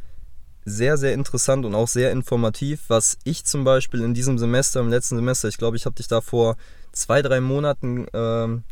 sehr, 0.64 0.96
sehr 0.96 1.12
interessant 1.12 1.66
und 1.66 1.74
auch 1.74 1.88
sehr 1.88 2.12
informativ, 2.12 2.84
was 2.88 3.18
ich 3.24 3.44
zum 3.44 3.64
Beispiel 3.64 4.00
in 4.00 4.14
diesem 4.14 4.38
Semester, 4.38 4.80
im 4.80 4.88
letzten 4.88 5.16
Semester, 5.16 5.48
ich 5.48 5.58
glaube, 5.58 5.76
ich 5.76 5.84
habe 5.84 5.96
dich 5.96 6.06
da 6.06 6.20
vor 6.20 6.56
zwei, 6.92 7.20
drei 7.20 7.40
Monaten 7.40 8.06
ähm, 8.14 8.62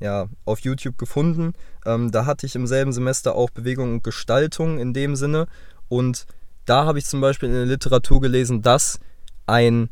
ja, 0.00 0.28
auf 0.44 0.60
YouTube 0.60 0.98
gefunden. 0.98 1.54
Ähm, 1.86 2.10
da 2.10 2.26
hatte 2.26 2.44
ich 2.44 2.56
im 2.56 2.66
selben 2.66 2.92
Semester 2.92 3.36
auch 3.36 3.50
Bewegung 3.50 3.94
und 3.94 4.04
Gestaltung 4.04 4.78
in 4.78 4.92
dem 4.92 5.16
Sinne. 5.16 5.46
Und 5.88 6.26
da 6.66 6.84
habe 6.84 6.98
ich 6.98 7.06
zum 7.06 7.20
Beispiel 7.20 7.48
in 7.48 7.54
der 7.54 7.66
Literatur 7.66 8.20
gelesen, 8.20 8.62
dass 8.62 8.98
ein 9.46 9.90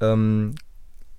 ähm, 0.00 0.54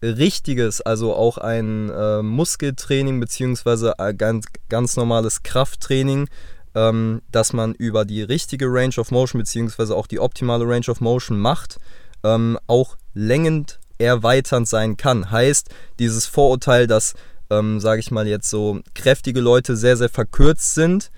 richtiges, 0.04 0.82
also 0.82 1.16
auch 1.16 1.38
ein 1.38 1.90
äh, 1.90 2.22
Muskeltraining 2.22 3.20
beziehungsweise 3.20 4.00
ein 4.00 4.18
ganz, 4.18 4.46
ganz 4.70 4.96
normales 4.98 5.44
Krafttraining, 5.44 6.28
ähm, 6.76 7.22
dass 7.32 7.54
man 7.54 7.74
über 7.74 8.06
die 8.06 8.22
richtige 8.22 8.66
Range 8.68 8.96
of 8.98 9.12
Motion 9.12 9.40
beziehungsweise 9.40 9.96
auch 9.96 10.08
die 10.08 10.20
optimale 10.20 10.68
Range 10.68 10.88
of 10.90 11.02
Motion 11.02 11.40
macht, 11.40 11.78
ähm, 12.24 12.60
auch 12.68 12.98
längend 13.14 13.80
erweiternd 13.98 14.68
sein 14.68 14.98
kann. 14.98 15.32
Heißt, 15.32 15.70
dieses 16.00 16.26
Vorurteil, 16.26 16.88
dass 16.88 17.14
ähm, 17.50 17.80
sage 17.80 18.00
ich 18.00 18.12
mal 18.12 18.28
jetzt 18.28 18.50
so, 18.50 18.80
kräftige 18.96 19.40
Leute 19.40 19.76
sehr, 19.76 19.98
sehr 19.98 20.10
verkürzt 20.10 20.74
sind, 20.74 21.12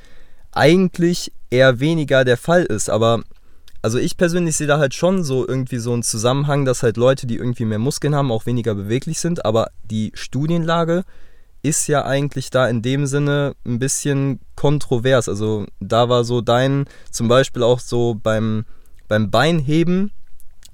eigentlich 0.52 1.32
eher 1.50 1.80
weniger 1.80 2.24
der 2.24 2.38
Fall 2.38 2.64
ist. 2.64 2.90
Aber 2.90 3.24
also 3.86 4.00
ich 4.00 4.18
persönlich 4.18 4.56
sehe 4.58 4.66
da 4.66 4.80
halt 4.80 4.96
schon 4.96 5.24
so 5.24 5.48
irgendwie 5.48 5.78
so 5.78 5.94
einen 5.94 6.02
Zusammenhang, 6.02 6.66
dass 6.66 6.82
halt 6.82 6.98
Leute, 6.98 7.28
die 7.28 7.36
irgendwie 7.36 7.66
mehr 7.66 7.78
Muskeln 7.78 8.16
haben, 8.16 8.32
auch 8.32 8.48
weniger 8.48 8.74
beweglich 8.74 9.20
sind. 9.20 9.46
Aber 9.46 9.70
die 9.84 10.12
Studienlage 10.16 11.04
ist 11.62 11.86
ja 11.86 12.04
eigentlich 12.04 12.50
da 12.50 12.68
in 12.68 12.82
dem 12.82 13.06
Sinne 13.06 13.54
ein 13.64 13.78
bisschen 13.78 14.40
kontrovers. 14.56 15.30
Also 15.30 15.68
da 15.80 16.10
war 16.10 16.24
so 16.24 16.42
dein, 16.42 16.86
zum 17.12 17.28
Beispiel 17.28 17.62
auch 17.62 17.80
so 17.80 18.16
beim, 18.16 18.66
beim 19.08 19.30
Beinheben, 19.30 20.10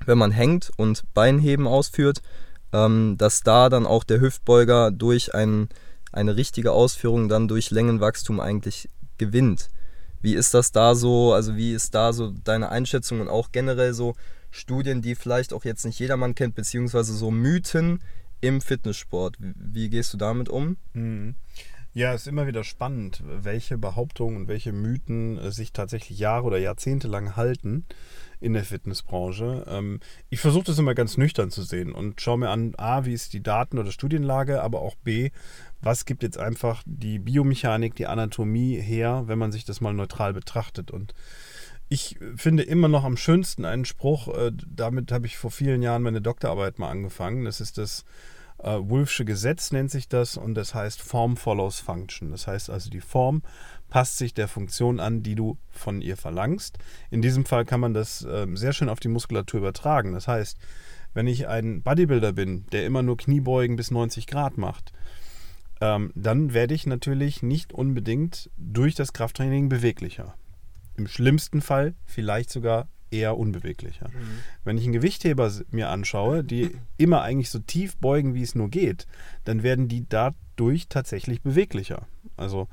wenn 0.05 0.17
man 0.17 0.31
hängt 0.31 0.71
und 0.77 1.03
Beinheben 1.13 1.67
ausführt, 1.67 2.21
ähm, 2.71 3.15
dass 3.17 3.41
da 3.41 3.67
dann 3.67 3.85
auch 3.85 4.05
der 4.05 4.21
Hüftbeuger 4.21 4.89
durch 4.89 5.35
ein, 5.35 5.67
eine 6.13 6.37
richtige 6.37 6.71
Ausführung 6.71 7.27
dann 7.27 7.49
durch 7.49 7.71
Längenwachstum 7.71 8.39
eigentlich 8.39 8.87
gewinnt. 9.17 9.67
Wie 10.21 10.35
ist 10.35 10.53
das 10.53 10.71
da 10.71 10.95
so? 10.95 11.33
Also 11.33 11.55
wie 11.55 11.73
ist 11.73 11.95
da 11.95 12.13
so 12.13 12.31
deine 12.43 12.69
Einschätzung 12.69 13.21
und 13.21 13.27
auch 13.27 13.51
generell 13.51 13.93
so 13.93 14.15
Studien, 14.51 15.01
die 15.01 15.15
vielleicht 15.15 15.53
auch 15.53 15.65
jetzt 15.65 15.85
nicht 15.85 15.99
jedermann 15.99 16.35
kennt, 16.35 16.55
beziehungsweise 16.55 17.13
so 17.13 17.31
Mythen 17.31 18.01
im 18.41 18.59
Fitnesssport. 18.59 19.37
Wie 19.39 19.89
gehst 19.89 20.13
du 20.13 20.17
damit 20.17 20.49
um? 20.49 20.77
Mhm. 20.93 21.35
Ja, 21.93 22.13
es 22.13 22.21
ist 22.21 22.27
immer 22.27 22.47
wieder 22.47 22.63
spannend, 22.63 23.21
welche 23.25 23.77
Behauptungen 23.77 24.37
und 24.37 24.47
welche 24.47 24.71
Mythen 24.71 25.37
äh, 25.37 25.51
sich 25.51 25.73
tatsächlich 25.73 26.19
Jahre 26.19 26.45
oder 26.45 26.57
Jahrzehnte 26.57 27.09
lang 27.09 27.35
halten 27.35 27.85
in 28.39 28.53
der 28.53 28.63
Fitnessbranche. 28.63 29.65
Ähm, 29.67 29.99
ich 30.29 30.39
versuche 30.39 30.63
das 30.63 30.79
immer 30.79 30.95
ganz 30.95 31.17
nüchtern 31.17 31.51
zu 31.51 31.63
sehen 31.63 31.91
und 31.91 32.21
schaue 32.21 32.37
mir 32.37 32.49
an, 32.49 32.73
a, 32.77 33.03
wie 33.03 33.13
ist 33.13 33.33
die 33.33 33.43
Daten- 33.43 33.77
oder 33.77 33.91
Studienlage, 33.91 34.61
aber 34.61 34.81
auch 34.81 34.95
b, 34.95 35.31
was 35.81 36.05
gibt 36.05 36.23
jetzt 36.23 36.37
einfach 36.37 36.83
die 36.85 37.19
Biomechanik, 37.19 37.95
die 37.95 38.07
Anatomie 38.07 38.79
her, 38.79 39.23
wenn 39.25 39.39
man 39.39 39.51
sich 39.51 39.65
das 39.65 39.81
mal 39.81 39.93
neutral 39.93 40.33
betrachtet. 40.33 40.91
Und 40.91 41.13
ich 41.89 42.17
finde 42.35 42.63
immer 42.63 42.87
noch 42.87 43.03
am 43.03 43.17
schönsten 43.17 43.65
einen 43.65 43.85
Spruch, 43.85 44.27
äh, 44.29 44.51
damit 44.67 45.11
habe 45.11 45.25
ich 45.25 45.37
vor 45.37 45.51
vielen 45.51 45.81
Jahren 45.81 46.03
meine 46.03 46.21
Doktorarbeit 46.21 46.79
mal 46.79 46.89
angefangen. 46.89 47.45
Das 47.45 47.59
ist 47.59 47.77
das 47.77 48.05
äh, 48.59 48.77
Wolfsche 48.79 49.25
Gesetz, 49.25 49.71
nennt 49.71 49.91
sich 49.91 50.07
das, 50.07 50.37
und 50.37 50.53
das 50.53 50.75
heißt 50.75 51.01
Form 51.01 51.35
follows 51.35 51.79
Function. 51.79 52.31
Das 52.31 52.47
heißt 52.47 52.69
also, 52.69 52.89
die 52.89 53.01
Form 53.01 53.41
passt 53.89 54.17
sich 54.17 54.33
der 54.33 54.47
Funktion 54.47 54.99
an, 54.99 55.23
die 55.23 55.35
du 55.35 55.57
von 55.69 56.01
ihr 56.01 56.15
verlangst. 56.15 56.77
In 57.09 57.21
diesem 57.21 57.45
Fall 57.45 57.65
kann 57.65 57.81
man 57.81 57.93
das 57.93 58.23
äh, 58.23 58.47
sehr 58.53 58.73
schön 58.73 58.89
auf 58.89 58.99
die 58.99 59.09
Muskulatur 59.09 59.59
übertragen. 59.59 60.13
Das 60.13 60.27
heißt, 60.27 60.57
wenn 61.13 61.27
ich 61.27 61.47
ein 61.47 61.81
Bodybuilder 61.81 62.31
bin, 62.31 62.65
der 62.71 62.85
immer 62.85 63.03
nur 63.03 63.17
Kniebeugen 63.17 63.75
bis 63.75 63.91
90 63.91 64.27
Grad 64.27 64.57
macht, 64.57 64.93
ähm, 65.81 66.11
dann 66.15 66.53
werde 66.53 66.73
ich 66.73 66.85
natürlich 66.85 67.43
nicht 67.43 67.73
unbedingt 67.73 68.49
durch 68.57 68.95
das 68.95 69.13
Krafttraining 69.13 69.67
beweglicher. 69.67 70.35
Im 70.95 71.07
schlimmsten 71.07 71.61
Fall 71.61 71.95
vielleicht 72.05 72.51
sogar 72.51 72.87
eher 73.09 73.37
unbeweglicher. 73.37 74.09
Mhm. 74.09 74.39
Wenn 74.63 74.77
ich 74.77 74.85
einen 74.85 74.93
Gewichtheber 74.93 75.51
mir 75.69 75.89
anschaue, 75.89 76.43
die 76.43 76.71
immer 76.97 77.21
eigentlich 77.21 77.49
so 77.49 77.59
tief 77.59 77.97
beugen, 77.97 78.33
wie 78.33 78.43
es 78.43 78.55
nur 78.55 78.69
geht, 78.69 79.05
dann 79.43 79.63
werden 79.63 79.87
die 79.87 80.07
dadurch 80.07 80.87
tatsächlich 80.87 81.41
beweglicher. 81.41 82.07
Also 82.41 82.67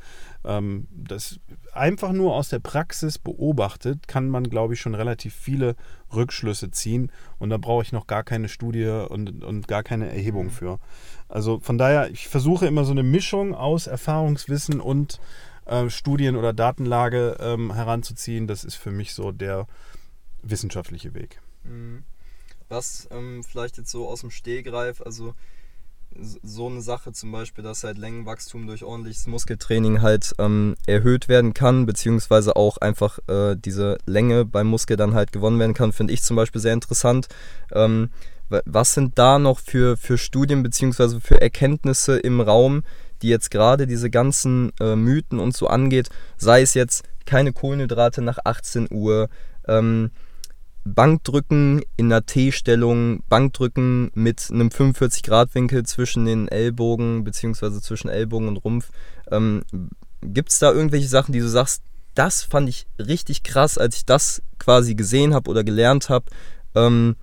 ähm, 0.44 0.88
das 0.90 1.38
einfach 1.72 2.12
nur 2.12 2.34
aus 2.34 2.48
der 2.48 2.58
Praxis 2.58 3.18
beobachtet, 3.18 4.08
kann 4.08 4.28
man, 4.28 4.44
glaube 4.48 4.74
ich, 4.74 4.80
schon 4.80 4.94
relativ 4.94 5.34
viele 5.34 5.76
Rückschlüsse 6.12 6.70
ziehen 6.70 7.12
und 7.38 7.50
da 7.50 7.58
brauche 7.58 7.82
ich 7.82 7.92
noch 7.92 8.06
gar 8.06 8.24
keine 8.24 8.48
Studie 8.48 8.88
und, 9.08 9.44
und 9.44 9.68
gar 9.68 9.82
keine 9.82 10.08
Erhebung 10.08 10.46
mhm. 10.46 10.50
für. 10.50 10.78
Also 11.28 11.60
von 11.60 11.78
daher, 11.78 12.10
ich 12.10 12.28
versuche 12.28 12.66
immer 12.66 12.84
so 12.84 12.92
eine 12.92 13.02
Mischung 13.02 13.54
aus 13.54 13.86
Erfahrungswissen 13.86 14.80
und 14.80 15.20
äh, 15.66 15.90
Studien- 15.90 16.36
oder 16.36 16.52
Datenlage 16.52 17.36
ähm, 17.40 17.74
heranzuziehen. 17.74 18.46
Das 18.46 18.64
ist 18.64 18.76
für 18.76 18.90
mich 18.90 19.12
so 19.12 19.32
der 19.32 19.66
wissenschaftliche 20.42 21.14
Weg. 21.14 21.40
Mhm. 21.64 22.04
Was 22.70 23.08
ähm, 23.10 23.42
vielleicht 23.44 23.78
jetzt 23.78 23.90
so 23.90 24.08
aus 24.08 24.20
dem 24.20 24.30
Stehgreif, 24.30 25.00
also 25.00 25.34
so 26.20 26.68
eine 26.68 26.80
Sache 26.80 27.12
zum 27.12 27.32
Beispiel, 27.32 27.64
dass 27.64 27.84
halt 27.84 27.98
Längenwachstum 27.98 28.66
durch 28.66 28.84
ordentliches 28.84 29.26
Muskeltraining 29.26 30.02
halt 30.02 30.34
ähm, 30.38 30.74
erhöht 30.86 31.28
werden 31.28 31.54
kann, 31.54 31.86
beziehungsweise 31.86 32.56
auch 32.56 32.78
einfach 32.78 33.18
äh, 33.28 33.56
diese 33.56 33.98
Länge 34.06 34.44
beim 34.44 34.66
Muskel 34.66 34.96
dann 34.96 35.14
halt 35.14 35.32
gewonnen 35.32 35.58
werden 35.58 35.74
kann, 35.74 35.92
finde 35.92 36.12
ich 36.12 36.22
zum 36.22 36.36
Beispiel 36.36 36.60
sehr 36.60 36.72
interessant. 36.72 37.28
Ähm, 37.72 38.10
was 38.64 38.94
sind 38.94 39.18
da 39.18 39.38
noch 39.38 39.60
für, 39.60 39.96
für 39.96 40.16
Studien 40.16 40.62
beziehungsweise 40.62 41.20
für 41.20 41.40
Erkenntnisse 41.40 42.18
im 42.18 42.40
Raum, 42.40 42.82
die 43.22 43.28
jetzt 43.28 43.50
gerade 43.50 43.86
diese 43.86 44.10
ganzen 44.10 44.72
äh, 44.80 44.96
Mythen 44.96 45.38
und 45.38 45.54
so 45.54 45.66
angeht, 45.66 46.08
sei 46.36 46.62
es 46.62 46.74
jetzt 46.74 47.04
keine 47.26 47.52
Kohlenhydrate 47.52 48.22
nach 48.22 48.38
18 48.44 48.88
Uhr, 48.90 49.28
ähm, 49.66 50.10
Bankdrücken 50.94 51.82
in 51.96 52.06
einer 52.06 52.24
T-Stellung, 52.24 53.22
Bankdrücken 53.28 54.10
mit 54.14 54.48
einem 54.50 54.68
45-Grad-Winkel 54.68 55.84
zwischen 55.84 56.24
den 56.24 56.48
Ellbogen 56.48 57.24
beziehungsweise 57.24 57.80
zwischen 57.80 58.08
Ellbogen 58.08 58.48
und 58.48 58.56
Rumpf. 58.58 58.90
Ähm, 59.30 59.62
Gibt 60.22 60.50
es 60.50 60.58
da 60.58 60.72
irgendwelche 60.72 61.08
Sachen, 61.08 61.32
die 61.32 61.40
du 61.40 61.48
sagst, 61.48 61.82
das 62.14 62.42
fand 62.42 62.68
ich 62.68 62.86
richtig 62.98 63.44
krass, 63.44 63.78
als 63.78 63.96
ich 63.96 64.04
das 64.04 64.42
quasi 64.58 64.94
gesehen 64.94 65.34
habe 65.34 65.50
oder 65.50 65.62
gelernt 65.62 66.08
habe, 66.08 66.26
ähm, 66.74 67.16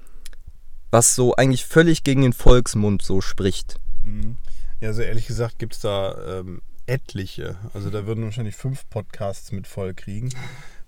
was 0.91 1.15
so 1.15 1.35
eigentlich 1.35 1.65
völlig 1.65 2.03
gegen 2.03 2.21
den 2.21 2.33
Volksmund 2.33 3.01
so 3.01 3.19
spricht? 3.19 3.75
Mhm. 4.05 4.37
Ja, 4.79 4.89
also 4.89 5.01
ehrlich 5.01 5.27
gesagt 5.27 5.59
gibt 5.59 5.73
es 5.73 5.81
da 5.81 6.39
ähm, 6.39 6.61
etliche. 6.85 7.57
Also 7.73 7.89
da 7.89 8.05
würden 8.05 8.23
wahrscheinlich 8.23 8.55
fünf 8.55 8.89
Podcasts 8.89 9.51
mit 9.51 9.67
voll 9.67 9.93
kriegen, 9.93 10.29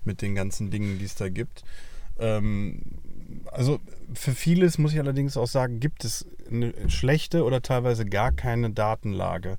mit 0.04 0.22
den 0.22 0.34
ganzen 0.34 0.70
Dingen, 0.70 0.98
die 0.98 1.04
es 1.04 1.14
da 1.14 1.28
gibt. 1.28 1.64
Ähm, 2.18 2.82
also 3.52 3.78
für 4.14 4.32
vieles 4.32 4.78
muss 4.78 4.92
ich 4.92 4.98
allerdings 4.98 5.36
auch 5.36 5.46
sagen, 5.46 5.80
gibt 5.80 6.04
es 6.04 6.26
eine 6.50 6.72
schlechte 6.88 7.44
oder 7.44 7.62
teilweise 7.62 8.04
gar 8.06 8.32
keine 8.32 8.70
Datenlage. 8.70 9.58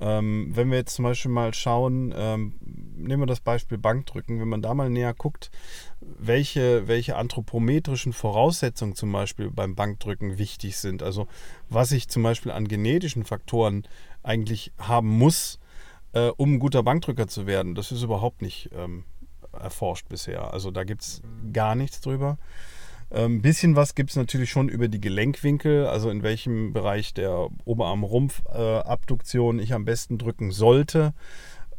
Ähm, 0.00 0.52
wenn 0.54 0.70
wir 0.70 0.78
jetzt 0.78 0.94
zum 0.94 1.04
Beispiel 1.04 1.30
mal 1.30 1.52
schauen, 1.54 2.14
ähm, 2.16 2.54
nehmen 2.60 3.22
wir 3.22 3.26
das 3.26 3.40
Beispiel 3.40 3.78
Bankdrücken, 3.78 4.40
wenn 4.40 4.48
man 4.48 4.62
da 4.62 4.72
mal 4.74 4.90
näher 4.90 5.12
guckt, 5.12 5.50
welche, 6.00 6.86
welche 6.86 7.16
anthropometrischen 7.16 8.12
Voraussetzungen 8.12 8.94
zum 8.94 9.10
Beispiel 9.10 9.50
beim 9.50 9.74
Bankdrücken 9.74 10.38
wichtig 10.38 10.76
sind. 10.76 11.02
Also 11.02 11.26
was 11.68 11.90
ich 11.90 12.08
zum 12.08 12.22
Beispiel 12.22 12.52
an 12.52 12.68
genetischen 12.68 13.24
Faktoren 13.24 13.88
eigentlich 14.22 14.72
haben 14.78 15.08
muss, 15.08 15.58
äh, 16.12 16.28
um 16.36 16.54
ein 16.54 16.58
guter 16.60 16.84
Bankdrücker 16.84 17.26
zu 17.26 17.46
werden. 17.46 17.74
Das 17.74 17.90
ist 17.90 18.02
überhaupt 18.02 18.40
nicht 18.40 18.70
ähm, 18.72 19.04
erforscht 19.60 20.08
bisher. 20.08 20.52
Also 20.52 20.70
da 20.70 20.84
gibt 20.84 21.02
es 21.02 21.22
gar 21.52 21.74
nichts 21.74 22.00
drüber. 22.00 22.38
Ein 23.10 23.22
ähm, 23.22 23.42
bisschen 23.42 23.74
was 23.74 23.94
gibt 23.94 24.10
es 24.10 24.16
natürlich 24.16 24.50
schon 24.50 24.68
über 24.68 24.88
die 24.88 25.00
Gelenkwinkel, 25.00 25.86
also 25.86 26.10
in 26.10 26.22
welchem 26.22 26.74
Bereich 26.74 27.14
der 27.14 27.48
Oberarm-Rumpf-Abduktion 27.64 29.60
ich 29.60 29.72
am 29.72 29.86
besten 29.86 30.18
drücken 30.18 30.50
sollte. 30.50 31.14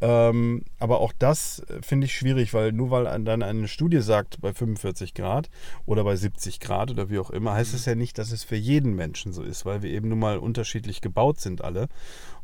Ähm, 0.02 0.62
aber 0.78 1.00
auch 1.00 1.12
das 1.18 1.60
äh, 1.68 1.82
finde 1.82 2.06
ich 2.06 2.14
schwierig, 2.14 2.54
weil 2.54 2.72
nur 2.72 2.90
weil 2.90 3.04
dann 3.22 3.42
eine 3.42 3.68
Studie 3.68 4.00
sagt, 4.00 4.40
bei 4.40 4.54
45 4.54 5.12
Grad 5.12 5.50
oder 5.84 6.04
bei 6.04 6.16
70 6.16 6.58
Grad 6.58 6.90
oder 6.90 7.10
wie 7.10 7.18
auch 7.18 7.30
immer, 7.30 7.52
heißt 7.52 7.74
es 7.74 7.84
mhm. 7.84 7.90
ja 7.90 7.94
nicht, 7.96 8.18
dass 8.18 8.32
es 8.32 8.42
für 8.42 8.56
jeden 8.56 8.94
Menschen 8.94 9.32
so 9.34 9.42
ist, 9.42 9.66
weil 9.66 9.82
wir 9.82 9.90
eben 9.90 10.08
nun 10.08 10.18
mal 10.18 10.38
unterschiedlich 10.38 11.02
gebaut 11.02 11.38
sind 11.40 11.62
alle. 11.62 11.88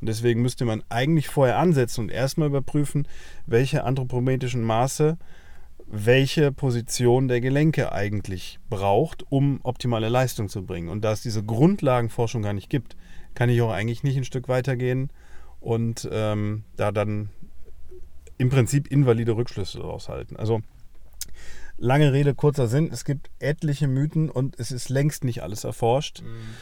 Und 0.00 0.08
deswegen 0.08 0.42
müsste 0.42 0.64
man 0.64 0.82
eigentlich 0.88 1.28
vorher 1.28 1.58
ansetzen 1.58 2.02
und 2.02 2.10
erstmal 2.10 2.48
überprüfen, 2.48 3.06
welche 3.46 3.84
anthropometrischen 3.84 4.62
Maße 4.62 5.16
welche 5.86 6.50
Position 6.50 7.28
der 7.28 7.40
Gelenke 7.40 7.92
eigentlich 7.92 8.58
braucht, 8.68 9.24
um 9.30 9.60
optimale 9.62 10.08
Leistung 10.08 10.48
zu 10.48 10.64
bringen. 10.66 10.88
Und 10.88 11.02
da 11.02 11.12
es 11.12 11.22
diese 11.22 11.44
Grundlagenforschung 11.44 12.42
gar 12.42 12.52
nicht 12.52 12.68
gibt, 12.68 12.96
kann 13.34 13.48
ich 13.48 13.62
auch 13.62 13.70
eigentlich 13.70 14.02
nicht 14.02 14.16
ein 14.16 14.24
Stück 14.24 14.48
weitergehen 14.48 15.10
und 15.60 16.08
ähm, 16.10 16.64
da 16.76 16.90
dann 16.90 17.30
im 18.38 18.50
Prinzip 18.50 18.90
invalide 18.90 19.36
Rückschlüsse 19.36 19.78
daraus 19.78 20.08
halten. 20.08 20.36
Also 20.36 20.60
lange 21.78 22.12
Rede, 22.12 22.34
kurzer 22.34 22.66
Sinn, 22.66 22.90
es 22.92 23.04
gibt 23.04 23.30
etliche 23.38 23.86
Mythen 23.86 24.28
und 24.28 24.58
es 24.58 24.72
ist 24.72 24.88
längst 24.88 25.24
nicht 25.24 25.42
alles 25.42 25.64
erforscht. 25.64 26.22
Mhm. 26.22 26.54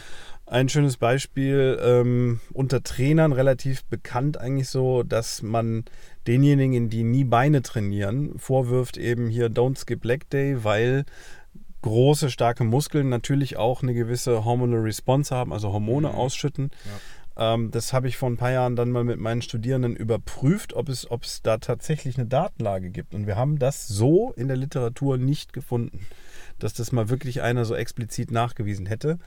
Ein 0.46 0.68
schönes 0.68 0.98
Beispiel 0.98 1.80
ähm, 1.82 2.40
unter 2.52 2.82
Trainern 2.82 3.32
relativ 3.32 3.84
bekannt 3.84 4.38
eigentlich 4.38 4.68
so, 4.68 5.02
dass 5.02 5.42
man 5.42 5.84
denjenigen, 6.26 6.90
die 6.90 7.02
nie 7.02 7.24
Beine 7.24 7.62
trainieren, 7.62 8.38
vorwirft 8.38 8.98
eben 8.98 9.28
hier 9.28 9.48
Don't 9.48 9.78
Skip 9.78 10.04
Leg 10.04 10.28
Day, 10.28 10.62
weil 10.62 11.06
große, 11.80 12.30
starke 12.30 12.64
Muskeln 12.64 13.08
natürlich 13.08 13.56
auch 13.56 13.82
eine 13.82 13.94
gewisse 13.94 14.44
Hormonal 14.44 14.80
Response 14.80 15.34
haben, 15.34 15.52
also 15.52 15.72
Hormone 15.72 16.08
mhm. 16.08 16.14
ausschütten. 16.14 16.70
Ja. 17.36 17.54
Ähm, 17.54 17.70
das 17.70 17.92
habe 17.92 18.08
ich 18.08 18.16
vor 18.16 18.30
ein 18.30 18.36
paar 18.36 18.52
Jahren 18.52 18.76
dann 18.76 18.90
mal 18.90 19.04
mit 19.04 19.18
meinen 19.18 19.42
Studierenden 19.42 19.96
überprüft, 19.96 20.74
ob 20.74 20.88
es, 20.88 21.10
ob 21.10 21.24
es 21.24 21.42
da 21.42 21.58
tatsächlich 21.58 22.16
eine 22.16 22.26
Datenlage 22.26 22.90
gibt. 22.90 23.14
Und 23.14 23.26
wir 23.26 23.36
haben 23.36 23.58
das 23.58 23.88
so 23.88 24.32
in 24.36 24.48
der 24.48 24.56
Literatur 24.56 25.18
nicht 25.18 25.52
gefunden, 25.52 26.06
dass 26.58 26.74
das 26.74 26.92
mal 26.92 27.08
wirklich 27.08 27.42
einer 27.42 27.64
so 27.64 27.74
explizit 27.74 28.30
nachgewiesen 28.30 28.86
hätte. 28.86 29.18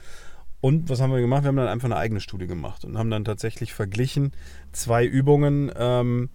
Und 0.59 0.89
was 0.89 1.01
haben 1.01 1.11
wir 1.11 1.21
gemacht? 1.21 1.43
Wir 1.43 1.49
haben 1.49 1.57
dann 1.57 1.67
einfach 1.67 1.85
eine 1.85 1.97
eigene 1.97 2.19
Studie 2.19 2.47
gemacht 2.47 2.83
und 2.83 2.97
haben 2.97 3.11
dann 3.11 3.25
tatsächlich 3.25 3.73
verglichen 3.73 4.31
zwei 4.71 5.05
Übungen. 5.05 5.71
Ähm, 5.77 6.29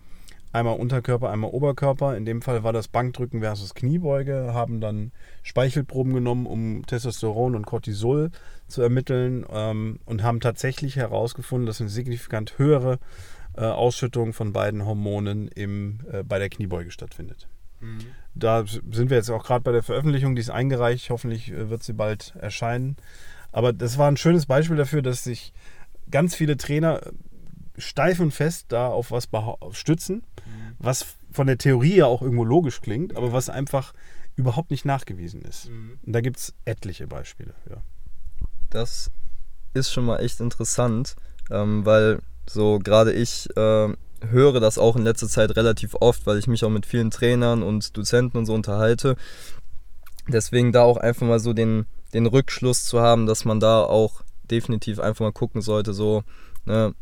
Einmal 0.53 0.79
Unterkörper, 0.79 1.31
einmal 1.31 1.51
Oberkörper. 1.51 2.15
In 2.15 2.27
dem 2.27 2.43
Fall 2.43 2.63
war 2.63 2.75
das 2.75 2.87
Bankdrücken 2.87 3.41
versus 3.41 3.75
Kniebeuge. 3.75 4.53
Haben 4.53 4.83
dann 4.83 5.13
Speichelproben 5.43 6.13
genommen, 6.13 6.45
um 6.45 6.85
Testosteron 6.87 7.55
und 7.55 7.65
Cortisol 7.65 8.31
zu 8.69 8.83
ermitteln 8.83 9.47
ähm, 9.51 9.99
und 10.05 10.23
haben 10.23 10.41
tatsächlich 10.41 10.97
herausgefunden, 10.97 11.67
dass 11.67 11.81
eine 11.81 11.89
signifikant 11.89 12.59
höhere 12.59 12.99
äh, 13.57 13.63
Ausschüttung 13.63 14.35
von 14.35 14.53
beiden 14.53 14.85
Hormonen 14.85 15.49
im, 15.49 16.01
äh, 16.11 16.23
bei 16.23 16.39
der 16.39 16.51
Kniebeuge 16.51 16.91
stattfindet. 16.91 17.49
Mhm. 17.81 18.01
Da 18.35 18.65
sind 18.67 19.09
wir 19.09 19.17
jetzt 19.17 19.31
auch 19.31 19.45
gerade 19.45 19.63
bei 19.63 19.73
der 19.73 19.83
Veröffentlichung, 19.83 20.35
die 20.35 20.43
ist 20.43 20.51
eingereicht. 20.51 21.09
Hoffentlich 21.09 21.51
äh, 21.51 21.71
wird 21.71 21.83
sie 21.83 21.95
bald 21.95 22.35
erscheinen. 22.39 22.97
Aber 23.53 23.73
das 23.73 23.99
war 23.99 24.11
ein 24.11 24.17
schönes 24.17 24.47
Beispiel 24.47 24.77
dafür, 24.77 25.03
dass 25.03 25.25
sich 25.25 25.53
ganz 26.11 26.35
viele 26.35 26.57
Trainer 26.57 27.01
steif 27.79 28.21
und 28.21 28.33
fest 28.33 28.67
da 28.69 28.89
auf 28.89 29.11
was 29.11 29.29
stützen, 29.73 30.17
mhm. 30.17 30.77
was 30.79 31.07
von 31.31 31.47
der 31.47 31.59
Theorie 31.59 31.97
ja 31.97 32.07
auch 32.07 32.23
irgendwo 32.23 32.45
logisch 32.45 32.81
klingt, 32.81 33.17
aber 33.17 33.33
was 33.33 33.49
einfach 33.49 33.95
überhaupt 34.37 34.71
nicht 34.71 34.85
nachgewiesen 34.85 35.43
ist. 35.43 35.69
Mhm. 35.69 35.99
Und 36.05 36.13
da 36.13 36.21
gibt 36.21 36.39
es 36.39 36.55
etliche 36.65 37.07
Beispiele. 37.07 37.55
Ja. 37.69 37.77
Das 38.71 39.11
ist 39.75 39.93
schon 39.93 40.05
mal 40.05 40.19
echt 40.19 40.41
interessant, 40.41 41.17
ähm, 41.51 41.85
weil 41.85 42.21
so 42.49 42.79
gerade 42.79 43.13
ich 43.13 43.49
äh, 43.57 43.89
höre 44.29 44.61
das 44.61 44.79
auch 44.79 44.97
in 44.97 45.03
letzter 45.03 45.29
Zeit 45.29 45.57
relativ 45.57 45.95
oft, 46.01 46.27
weil 46.27 46.39
ich 46.39 46.47
mich 46.47 46.65
auch 46.65 46.71
mit 46.71 46.87
vielen 46.87 47.11
Trainern 47.11 47.63
und 47.63 47.97
Dozenten 47.97 48.39
und 48.39 48.47
so 48.47 48.55
unterhalte. 48.55 49.17
Deswegen 50.29 50.73
da 50.73 50.83
auch 50.83 50.97
einfach 50.97 51.27
mal 51.27 51.41
so 51.41 51.53
den, 51.53 51.87
den 52.15 52.27
Rückschluss 52.27 52.85
zu 52.85 53.01
haben, 53.01 53.27
dass 53.27 53.45
man 53.45 53.61
da 53.61 53.83
auch 53.83 54.23
definitiv 54.51 55.01
einfach 55.01 55.25
mal 55.25 55.33
gucken 55.33 55.63
sollte, 55.63 55.95
so, 55.95 56.25
ne, 56.67 56.95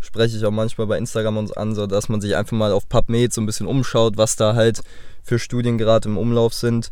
spreche 0.00 0.36
ich 0.36 0.44
auch 0.44 0.52
manchmal 0.52 0.86
bei 0.86 0.98
Instagram 0.98 1.36
uns 1.36 1.52
an, 1.52 1.74
so 1.74 1.86
dass 1.86 2.08
man 2.08 2.20
sich 2.20 2.36
einfach 2.36 2.56
mal 2.56 2.72
auf 2.72 2.88
PubMed 2.88 3.32
so 3.32 3.40
ein 3.40 3.46
bisschen 3.46 3.66
umschaut, 3.66 4.16
was 4.16 4.36
da 4.36 4.54
halt 4.54 4.80
für 5.22 5.38
Studien 5.38 5.76
gerade 5.78 6.08
im 6.08 6.18
Umlauf 6.18 6.54
sind. 6.54 6.90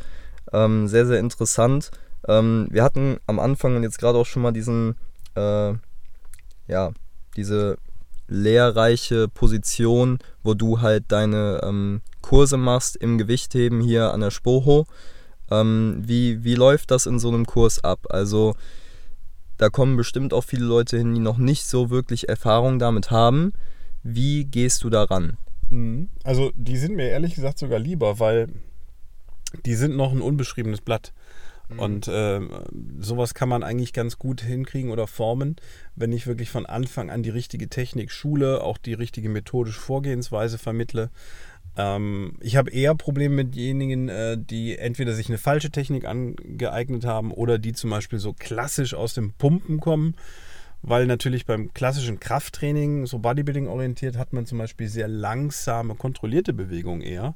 Ähm, 0.52 0.88
sehr, 0.88 1.06
sehr 1.06 1.18
interessant. 1.18 1.90
Ähm, 2.28 2.66
wir 2.70 2.82
hatten 2.82 3.18
am 3.26 3.38
Anfang 3.38 3.76
und 3.76 3.82
jetzt 3.82 3.98
gerade 3.98 4.18
auch 4.18 4.26
schon 4.26 4.42
mal 4.42 4.52
diesen, 4.52 4.96
äh, 5.34 5.74
ja, 6.68 6.92
diese 7.36 7.78
lehrreiche 8.28 9.28
Position, 9.28 10.18
wo 10.42 10.54
du 10.54 10.80
halt 10.80 11.04
deine 11.08 11.60
ähm, 11.62 12.02
Kurse 12.22 12.56
machst 12.56 12.96
im 12.96 13.18
Gewichtheben 13.18 13.80
hier 13.80 14.12
an 14.12 14.20
der 14.20 14.30
Spoho. 14.30 14.86
Ähm, 15.50 16.02
wie, 16.04 16.44
wie 16.44 16.54
läuft 16.54 16.90
das 16.90 17.06
in 17.06 17.18
so 17.18 17.28
einem 17.28 17.46
Kurs 17.46 17.82
ab? 17.82 18.06
Also 18.10 18.54
da 19.58 19.68
kommen 19.68 19.96
bestimmt 19.96 20.34
auch 20.34 20.44
viele 20.44 20.64
Leute 20.64 20.98
hin, 20.98 21.14
die 21.14 21.20
noch 21.20 21.38
nicht 21.38 21.64
so 21.64 21.90
wirklich 21.90 22.28
Erfahrung 22.28 22.78
damit 22.78 23.10
haben. 23.10 23.52
Wie 24.02 24.44
gehst 24.44 24.84
du 24.84 24.90
daran? 24.90 25.36
Mhm. 25.70 26.08
Also 26.24 26.52
die 26.54 26.76
sind 26.76 26.96
mir 26.96 27.08
ehrlich 27.08 27.34
gesagt 27.34 27.58
sogar 27.58 27.78
lieber, 27.78 28.20
weil 28.20 28.48
die 29.64 29.74
sind 29.74 29.96
noch 29.96 30.12
ein 30.12 30.20
unbeschriebenes 30.20 30.80
Blatt. 30.80 31.12
Mhm. 31.68 31.78
Und 31.78 32.08
äh, 32.08 32.40
sowas 33.00 33.34
kann 33.34 33.48
man 33.48 33.62
eigentlich 33.62 33.92
ganz 33.92 34.18
gut 34.18 34.40
hinkriegen 34.40 34.90
oder 34.90 35.06
formen, 35.06 35.56
wenn 35.94 36.12
ich 36.12 36.26
wirklich 36.26 36.50
von 36.50 36.66
Anfang 36.66 37.10
an 37.10 37.22
die 37.22 37.30
richtige 37.30 37.68
Technik 37.68 38.10
schule, 38.10 38.62
auch 38.62 38.78
die 38.78 38.94
richtige 38.94 39.28
methodische 39.28 39.80
Vorgehensweise 39.80 40.58
vermittle. 40.58 41.10
Ähm, 41.76 42.34
ich 42.40 42.56
habe 42.56 42.70
eher 42.70 42.94
Probleme 42.94 43.34
mit 43.34 43.54
denjenigen, 43.54 44.08
äh, 44.08 44.38
die 44.38 44.78
entweder 44.78 45.12
sich 45.12 45.28
eine 45.28 45.38
falsche 45.38 45.70
Technik 45.70 46.04
angeeignet 46.04 47.04
haben 47.04 47.32
oder 47.32 47.58
die 47.58 47.72
zum 47.72 47.90
Beispiel 47.90 48.18
so 48.18 48.32
klassisch 48.32 48.94
aus 48.94 49.14
dem 49.14 49.32
Pumpen 49.32 49.80
kommen. 49.80 50.14
Weil 50.82 51.06
natürlich 51.06 51.46
beim 51.46 51.72
klassischen 51.72 52.20
Krafttraining, 52.20 53.06
so 53.06 53.18
Bodybuilding 53.18 53.66
orientiert, 53.66 54.16
hat 54.16 54.32
man 54.32 54.46
zum 54.46 54.58
Beispiel 54.58 54.88
sehr 54.88 55.08
langsame, 55.08 55.96
kontrollierte 55.96 56.52
Bewegungen 56.52 57.00
eher. 57.00 57.34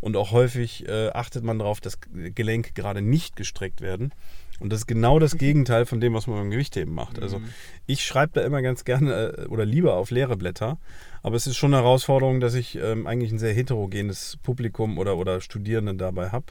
Und 0.00 0.16
auch 0.16 0.32
häufig 0.32 0.88
äh, 0.88 1.08
achtet 1.08 1.44
man 1.44 1.58
darauf, 1.58 1.80
dass 1.80 1.98
Gelenke 2.34 2.72
gerade 2.72 3.02
nicht 3.02 3.36
gestreckt 3.36 3.80
werden. 3.80 4.12
Und 4.60 4.72
das 4.72 4.80
ist 4.80 4.86
genau 4.86 5.18
das 5.18 5.38
Gegenteil 5.38 5.86
von 5.86 6.00
dem, 6.00 6.14
was 6.14 6.26
man 6.26 6.38
beim 6.38 6.50
Gewichtheben 6.50 6.92
macht. 6.92 7.20
Also 7.22 7.38
mhm. 7.38 7.44
ich 7.86 8.04
schreibe 8.04 8.32
da 8.34 8.40
immer 8.42 8.60
ganz 8.60 8.84
gerne 8.84 9.34
äh, 9.38 9.46
oder 9.46 9.64
lieber 9.64 9.94
auf 9.94 10.10
leere 10.10 10.36
Blätter. 10.36 10.78
Aber 11.22 11.36
es 11.36 11.46
ist 11.46 11.56
schon 11.56 11.74
eine 11.74 11.82
Herausforderung, 11.82 12.40
dass 12.40 12.54
ich 12.54 12.76
ähm, 12.76 13.06
eigentlich 13.06 13.30
ein 13.30 13.38
sehr 13.38 13.54
heterogenes 13.54 14.38
Publikum 14.42 14.98
oder, 14.98 15.16
oder 15.16 15.40
Studierenden 15.40 15.98
dabei 15.98 16.30
habe. 16.30 16.46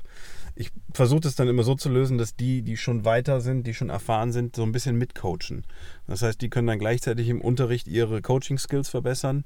Ich 0.56 0.72
versuche 0.94 1.22
das 1.22 1.36
dann 1.36 1.48
immer 1.48 1.63
so 1.63 1.75
zu 1.75 1.89
lösen, 1.89 2.18
dass 2.18 2.36
die, 2.36 2.63
die 2.63 2.77
schon 2.77 3.06
weiter 3.06 3.42
sind, 3.42 3.68
die 3.68 3.74
schon 3.74 3.89
erfahren 3.89 4.32
sind, 4.32 4.56
so 4.56 4.63
ein 4.63 4.72
bisschen 4.72 4.98
mitcoachen. 4.98 5.66
Das 6.08 6.22
heißt, 6.22 6.42
die 6.42 6.50
können 6.50 6.68
dann 6.68 6.80
gleichzeitig 6.80 7.30
im 7.30 7.42
Unterricht 7.42 7.88
ihre 7.88 8.22
Coaching-Skills 8.22 8.89
verbessern 8.89 9.46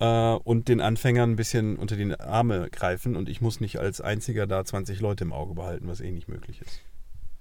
äh, 0.00 0.34
und 0.34 0.68
den 0.68 0.80
Anfängern 0.80 1.32
ein 1.32 1.36
bisschen 1.36 1.76
unter 1.76 1.96
die 1.96 2.18
Arme 2.18 2.68
greifen. 2.70 3.16
Und 3.16 3.28
ich 3.28 3.40
muss 3.40 3.60
nicht 3.60 3.78
als 3.78 4.00
einziger 4.00 4.46
da 4.46 4.64
20 4.64 5.00
Leute 5.00 5.24
im 5.24 5.32
Auge 5.32 5.54
behalten, 5.54 5.86
was 5.86 6.00
eh 6.00 6.10
nicht 6.10 6.28
möglich 6.28 6.60
ist. 6.60 6.80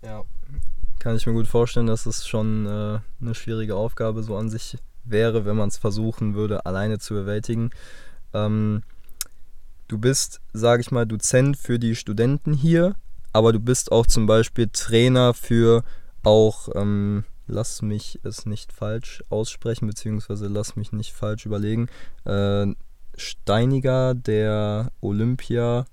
Ja. 0.04 0.24
Kann 1.00 1.16
ich 1.16 1.26
mir 1.26 1.34
gut 1.34 1.48
vorstellen, 1.48 1.88
dass 1.88 2.06
es 2.06 2.28
schon 2.28 2.66
äh, 2.66 3.00
eine 3.22 3.34
schwierige 3.34 3.76
Aufgabe 3.76 4.22
so 4.22 4.36
an 4.36 4.50
sich 4.50 4.78
wäre, 5.06 5.46
wenn 5.46 5.56
man 5.56 5.70
es 5.70 5.78
versuchen 5.78 6.36
würde, 6.36 6.66
alleine 6.66 7.00
zu 7.00 7.14
bewältigen. 7.14 7.72
Ähm, 8.34 8.84
du 9.88 9.98
bist, 9.98 10.42
sage 10.54 10.82
ich 10.82 10.92
mal, 10.92 11.06
Dozent 11.06 11.58
für 11.58 11.80
die 11.80 11.96
Studenten 11.96 12.54
hier, 12.54 12.96
aber 13.32 13.54
du 13.54 13.60
bist 13.60 13.92
auch 13.92 14.06
zum 14.06 14.26
Beispiel 14.26 14.70
Trainer 14.72 15.34
für 15.34 15.84
auch, 16.24 16.68
ähm, 16.76 17.24
lass 17.50 17.82
mich 17.82 18.20
es 18.24 18.46
nicht 18.46 18.72
falsch 18.72 19.24
aussprechen, 19.30 19.88
beziehungsweise 19.88 20.48
lass 20.48 20.76
mich 20.76 20.92
nicht 20.92 21.14
falsch 21.14 21.46
überlegen, 21.46 21.90
äh, 22.26 22.68
Steiniger, 23.16 24.14
der 24.16 24.92
Olympia 25.02 25.86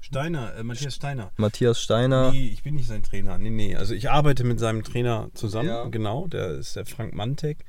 Steiner, 0.00 0.54
äh, 0.54 0.62
Matthias 0.62 0.96
Steiner. 0.96 1.32
Matthias 1.38 1.80
Steiner. 1.80 2.30
Nee, 2.30 2.48
ich 2.48 2.62
bin 2.62 2.74
nicht 2.74 2.88
sein 2.88 3.02
Trainer. 3.02 3.38
Nee, 3.38 3.48
nee. 3.48 3.74
Also 3.74 3.94
ich 3.94 4.10
arbeite 4.10 4.44
mit 4.44 4.60
seinem 4.60 4.84
Trainer 4.84 5.30
zusammen, 5.32 5.70
ja. 5.70 5.86
genau. 5.86 6.26
Der 6.26 6.50
ist 6.50 6.76
der 6.76 6.84
Frank 6.84 7.14
Mantek. 7.14 7.64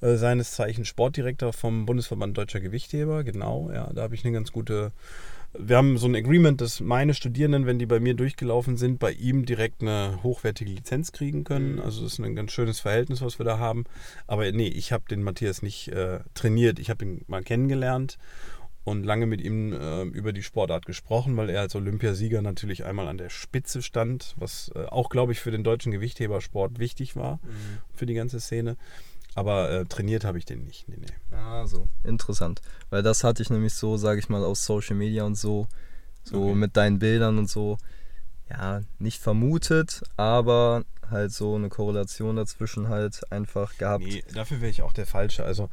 Äh, 0.00 0.16
seines 0.16 0.52
Zeichens 0.52 0.88
Sportdirektor 0.88 1.52
vom 1.52 1.86
Bundesverband 1.86 2.36
Deutscher 2.36 2.60
Gewichtheber, 2.60 3.24
genau. 3.24 3.70
Ja, 3.72 3.90
da 3.92 4.02
habe 4.02 4.14
ich 4.14 4.24
eine 4.24 4.32
ganz 4.32 4.52
gute. 4.52 4.92
Wir 5.58 5.76
haben 5.76 5.98
so 5.98 6.06
ein 6.06 6.14
Agreement, 6.14 6.60
dass 6.60 6.80
meine 6.80 7.14
Studierenden, 7.14 7.66
wenn 7.66 7.78
die 7.78 7.86
bei 7.86 8.00
mir 8.00 8.14
durchgelaufen 8.14 8.76
sind, 8.76 8.98
bei 8.98 9.12
ihm 9.12 9.44
direkt 9.44 9.82
eine 9.82 10.22
hochwertige 10.22 10.70
Lizenz 10.70 11.12
kriegen 11.12 11.44
können. 11.44 11.74
Mhm. 11.74 11.80
Also 11.80 12.02
das 12.02 12.14
ist 12.14 12.18
ein 12.18 12.34
ganz 12.34 12.52
schönes 12.52 12.80
Verhältnis, 12.80 13.22
was 13.22 13.38
wir 13.38 13.44
da 13.44 13.58
haben. 13.58 13.84
Aber 14.26 14.50
nee, 14.52 14.68
ich 14.68 14.92
habe 14.92 15.04
den 15.08 15.22
Matthias 15.22 15.62
nicht 15.62 15.88
äh, 15.88 16.20
trainiert. 16.34 16.78
Ich 16.78 16.90
habe 16.90 17.04
ihn 17.04 17.24
mal 17.26 17.42
kennengelernt 17.42 18.18
und 18.86 19.04
lange 19.04 19.26
mit 19.26 19.40
ihm 19.40 19.72
äh, 19.72 20.02
über 20.02 20.32
die 20.32 20.44
Sportart 20.44 20.86
gesprochen, 20.86 21.36
weil 21.36 21.50
er 21.50 21.60
als 21.60 21.74
Olympiasieger 21.74 22.40
natürlich 22.40 22.84
einmal 22.84 23.08
an 23.08 23.18
der 23.18 23.30
Spitze 23.30 23.82
stand, 23.82 24.34
was 24.38 24.70
äh, 24.76 24.84
auch, 24.84 25.10
glaube 25.10 25.32
ich, 25.32 25.40
für 25.40 25.50
den 25.50 25.64
deutschen 25.64 25.90
Gewichthebersport 25.90 26.78
wichtig 26.78 27.16
war, 27.16 27.40
mhm. 27.42 27.78
für 27.92 28.06
die 28.06 28.14
ganze 28.14 28.38
Szene. 28.38 28.76
Aber 29.36 29.70
äh, 29.70 29.84
trainiert 29.84 30.24
habe 30.24 30.38
ich 30.38 30.46
den 30.46 30.64
nicht. 30.64 30.88
Nee, 30.88 30.96
nee. 30.98 31.36
Ah, 31.36 31.66
so. 31.66 31.86
Interessant. 32.02 32.62
Weil 32.88 33.02
das 33.02 33.22
hatte 33.22 33.42
ich 33.42 33.50
nämlich 33.50 33.74
so, 33.74 33.98
sage 33.98 34.18
ich 34.18 34.30
mal, 34.30 34.42
aus 34.42 34.64
Social 34.64 34.96
Media 34.96 35.24
und 35.24 35.36
so, 35.36 35.68
so 36.24 36.42
okay. 36.44 36.54
mit 36.54 36.76
deinen 36.76 36.98
Bildern 36.98 37.36
und 37.36 37.50
so, 37.50 37.76
ja, 38.48 38.80
nicht 38.98 39.20
vermutet, 39.20 40.02
aber 40.16 40.84
halt 41.10 41.32
so 41.32 41.54
eine 41.54 41.68
Korrelation 41.68 42.36
dazwischen 42.36 42.88
halt 42.88 43.30
einfach 43.30 43.76
gehabt. 43.76 44.04
Nee, 44.04 44.24
dafür 44.32 44.62
wäre 44.62 44.70
ich 44.70 44.80
auch 44.80 44.94
der 44.94 45.06
Falsche. 45.06 45.44
Also 45.44 45.68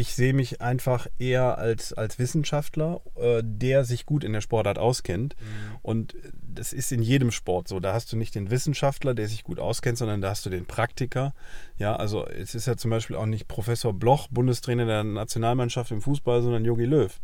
ich 0.00 0.14
sehe 0.14 0.32
mich 0.32 0.62
einfach 0.62 1.08
eher 1.18 1.58
als, 1.58 1.92
als 1.92 2.20
Wissenschaftler, 2.20 3.00
äh, 3.16 3.42
der 3.44 3.84
sich 3.84 4.06
gut 4.06 4.22
in 4.22 4.32
der 4.32 4.40
Sportart 4.40 4.78
auskennt. 4.78 5.34
Mhm. 5.40 5.76
Und 5.82 6.14
das 6.54 6.72
ist 6.72 6.92
in 6.92 7.02
jedem 7.02 7.32
Sport 7.32 7.66
so. 7.66 7.80
Da 7.80 7.94
hast 7.94 8.12
du 8.12 8.16
nicht 8.16 8.36
den 8.36 8.48
Wissenschaftler, 8.48 9.14
der 9.14 9.26
sich 9.26 9.42
gut 9.42 9.58
auskennt, 9.58 9.98
sondern 9.98 10.20
da 10.20 10.30
hast 10.30 10.46
du 10.46 10.50
den 10.50 10.66
Praktiker. 10.66 11.34
Ja, 11.78 11.96
also 11.96 12.24
es 12.28 12.54
ist 12.54 12.66
ja 12.66 12.76
zum 12.76 12.92
Beispiel 12.92 13.16
auch 13.16 13.26
nicht 13.26 13.48
Professor 13.48 13.92
Bloch, 13.92 14.28
Bundestrainer 14.28 14.86
der 14.86 15.02
Nationalmannschaft 15.02 15.90
im 15.90 16.00
Fußball, 16.00 16.42
sondern 16.42 16.64
Jogi 16.64 16.84
Löw. 16.84 17.20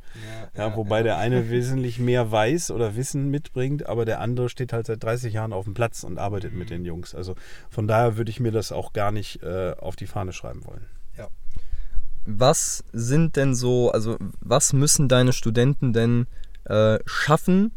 Ja, 0.56 0.66
ja, 0.66 0.76
wobei 0.76 0.98
ja. 0.98 1.02
der 1.04 1.18
eine 1.18 1.50
wesentlich 1.50 2.00
mehr 2.00 2.32
weiß 2.32 2.72
oder 2.72 2.96
Wissen 2.96 3.30
mitbringt, 3.30 3.86
aber 3.86 4.04
der 4.04 4.20
andere 4.20 4.48
steht 4.48 4.72
halt 4.72 4.86
seit 4.86 5.00
30 5.00 5.32
Jahren 5.32 5.52
auf 5.52 5.64
dem 5.64 5.74
Platz 5.74 6.02
und 6.02 6.18
arbeitet 6.18 6.52
mhm. 6.52 6.58
mit 6.58 6.70
den 6.70 6.84
Jungs. 6.84 7.14
Also 7.14 7.36
von 7.70 7.86
daher 7.86 8.16
würde 8.16 8.30
ich 8.30 8.40
mir 8.40 8.50
das 8.50 8.72
auch 8.72 8.92
gar 8.92 9.12
nicht 9.12 9.44
äh, 9.44 9.76
auf 9.78 9.94
die 9.94 10.08
Fahne 10.08 10.32
schreiben 10.32 10.64
wollen. 10.66 10.86
Was 12.26 12.84
sind 12.92 13.36
denn 13.36 13.54
so, 13.54 13.90
also 13.90 14.16
was 14.40 14.72
müssen 14.72 15.08
deine 15.08 15.32
Studenten 15.32 15.92
denn 15.92 16.26
äh, 16.64 16.98
schaffen, 17.04 17.72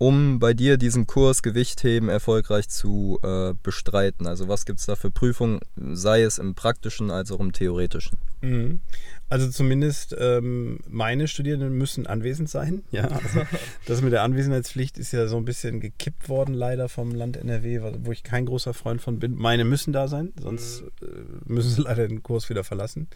um 0.00 0.38
bei 0.38 0.54
dir 0.54 0.78
diesen 0.78 1.06
Kurs 1.06 1.42
Gewichtheben 1.42 2.08
erfolgreich 2.08 2.70
zu 2.70 3.18
äh, 3.22 3.52
bestreiten? 3.62 4.26
Also 4.26 4.48
was 4.48 4.64
gibt 4.64 4.80
es 4.80 4.86
da 4.86 4.96
für 4.96 5.10
Prüfungen, 5.10 5.60
sei 5.76 6.22
es 6.22 6.38
im 6.38 6.54
praktischen 6.54 7.10
als 7.10 7.30
auch 7.30 7.40
im 7.40 7.52
theoretischen? 7.52 8.16
Mhm. 8.40 8.80
Also 9.28 9.50
zumindest 9.50 10.16
ähm, 10.18 10.80
meine 10.88 11.28
Studierenden 11.28 11.76
müssen 11.76 12.06
anwesend 12.06 12.48
sein. 12.48 12.82
Ja, 12.92 13.08
also 13.08 13.42
das 13.86 14.00
mit 14.00 14.12
der 14.12 14.22
Anwesenheitspflicht 14.22 14.96
ist 14.96 15.12
ja 15.12 15.28
so 15.28 15.36
ein 15.36 15.44
bisschen 15.44 15.80
gekippt 15.80 16.30
worden 16.30 16.54
leider 16.54 16.88
vom 16.88 17.14
Land 17.14 17.36
NRW, 17.36 17.80
wo 18.02 18.10
ich 18.10 18.22
kein 18.22 18.46
großer 18.46 18.72
Freund 18.72 19.02
von 19.02 19.18
bin. 19.18 19.36
Meine 19.36 19.66
müssen 19.66 19.92
da 19.92 20.08
sein, 20.08 20.32
sonst 20.40 20.82
mhm. 20.82 20.88
äh, 21.02 21.52
müssen 21.52 21.70
sie 21.70 21.82
leider 21.82 22.08
den 22.08 22.22
Kurs 22.22 22.48
wieder 22.48 22.64
verlassen. 22.64 23.06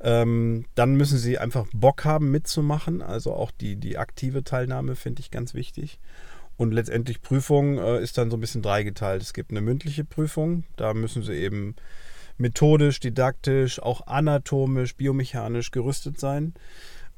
Ähm, 0.00 0.66
dann 0.74 0.94
müssen 0.94 1.18
sie 1.18 1.38
einfach 1.38 1.66
Bock 1.72 2.04
haben 2.04 2.30
mitzumachen. 2.30 3.02
Also 3.02 3.32
auch 3.32 3.50
die, 3.50 3.76
die 3.76 3.98
aktive 3.98 4.44
Teilnahme 4.44 4.96
finde 4.96 5.20
ich 5.20 5.30
ganz 5.30 5.54
wichtig. 5.54 5.98
Und 6.56 6.72
letztendlich 6.72 7.22
Prüfung 7.22 7.78
äh, 7.78 8.02
ist 8.02 8.18
dann 8.18 8.30
so 8.30 8.36
ein 8.36 8.40
bisschen 8.40 8.62
dreigeteilt. 8.62 9.22
Es 9.22 9.32
gibt 9.32 9.50
eine 9.50 9.60
mündliche 9.60 10.04
Prüfung, 10.04 10.64
da 10.76 10.94
müssen 10.94 11.22
sie 11.22 11.34
eben 11.34 11.74
methodisch, 12.38 13.00
didaktisch, 13.00 13.80
auch 13.80 14.06
anatomisch, 14.06 14.94
biomechanisch 14.96 15.70
gerüstet 15.70 16.18
sein. 16.18 16.54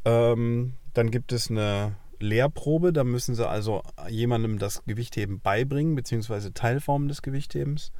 Ähm, 0.04 0.74
dann 0.94 1.10
gibt 1.10 1.32
es 1.32 1.50
eine 1.50 1.96
Lehrprobe. 2.20 2.92
Da 2.92 3.04
müssen 3.04 3.34
sie 3.34 3.48
also 3.48 3.82
jemandem 4.08 4.58
das 4.58 4.84
Gewichtheben 4.84 5.40
beibringen, 5.40 5.94
beziehungsweise 5.94 6.52
Teilformen 6.52 7.08
des 7.08 7.22
Gewichthebens. 7.22 7.92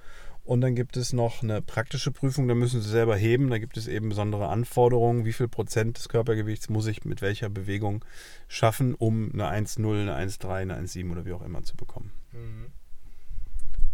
Und 0.47 0.61
dann 0.61 0.77
gibt 0.77 0.97
es 0.97 1.13
noch 1.13 1.43
eine 1.43 1.61
praktische 1.61 2.13
Prüfung, 2.13 2.47
da 2.47 2.55
müssen 2.55 2.81
Sie 2.81 2.89
selber 2.89 3.17
heben. 3.17 3.51
Da 3.51 3.59
gibt 3.59 3.77
es 3.77 3.89
eben 3.89 4.09
besondere 4.09 4.47
Anforderungen. 4.47 5.25
Wie 5.25 5.33
viel 5.33 5.49
Prozent 5.49 5.99
des 5.99 6.09
Körpergewichts 6.09 6.69
muss 6.69 6.87
ich 6.87 7.05
mit 7.05 7.21
welcher 7.21 7.49
Bewegung 7.49 8.05
schaffen, 8.47 8.95
um 8.95 9.33
eine 9.33 9.49
1,0, 9.49 10.03
eine 10.03 10.17
1,3, 10.17 10.49
eine 10.49 10.79
1,7 10.79 11.11
oder 11.11 11.25
wie 11.25 11.33
auch 11.33 11.43
immer 11.43 11.65
zu 11.65 11.77
bekommen. 11.77 12.13
Mhm. 12.33 12.67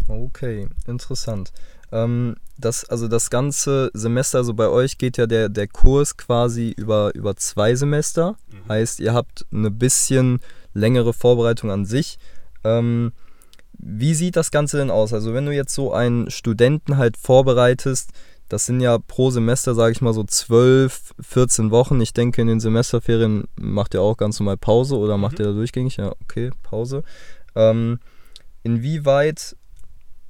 Okay, 0.08 0.68
interessant. 0.86 1.52
Ähm, 1.90 2.36
das, 2.58 2.84
also 2.84 3.08
das 3.08 3.30
ganze 3.30 3.90
Semester, 3.94 4.38
also 4.38 4.52
bei 4.52 4.68
euch 4.68 4.98
geht 4.98 5.16
ja 5.16 5.26
der, 5.26 5.48
der 5.48 5.68
Kurs 5.68 6.18
quasi 6.18 6.74
über, 6.76 7.14
über 7.14 7.34
zwei 7.36 7.74
Semester. 7.74 8.36
Mhm. 8.50 8.68
Heißt, 8.68 9.00
ihr 9.00 9.14
habt 9.14 9.46
eine 9.50 9.70
bisschen 9.70 10.40
längere 10.74 11.14
Vorbereitung 11.14 11.70
an 11.70 11.86
sich. 11.86 12.18
Ähm, 12.62 13.12
wie 13.82 14.14
sieht 14.14 14.36
das 14.36 14.50
Ganze 14.50 14.78
denn 14.78 14.90
aus? 14.90 15.12
Also 15.12 15.34
wenn 15.34 15.44
du 15.44 15.52
jetzt 15.52 15.74
so 15.74 15.92
einen 15.92 16.30
Studenten 16.30 16.96
halt 16.96 17.16
vorbereitest, 17.16 18.10
das 18.48 18.66
sind 18.66 18.80
ja 18.80 18.98
pro 18.98 19.30
Semester, 19.30 19.74
sage 19.74 19.92
ich 19.92 20.00
mal, 20.00 20.12
so 20.12 20.24
12, 20.24 21.14
14 21.20 21.70
Wochen. 21.70 22.00
Ich 22.00 22.12
denke, 22.12 22.42
in 22.42 22.48
den 22.48 22.60
Semesterferien 22.60 23.44
macht 23.56 23.94
ihr 23.94 24.02
auch 24.02 24.16
ganz 24.16 24.38
normal 24.38 24.56
Pause 24.56 24.96
oder 24.96 25.16
macht 25.16 25.38
mhm. 25.38 25.44
ihr 25.44 25.48
da 25.48 25.52
durchgängig? 25.52 25.96
Ja, 25.96 26.12
okay, 26.22 26.50
Pause. 26.62 27.02
Ähm, 27.54 27.98
inwieweit 28.62 29.56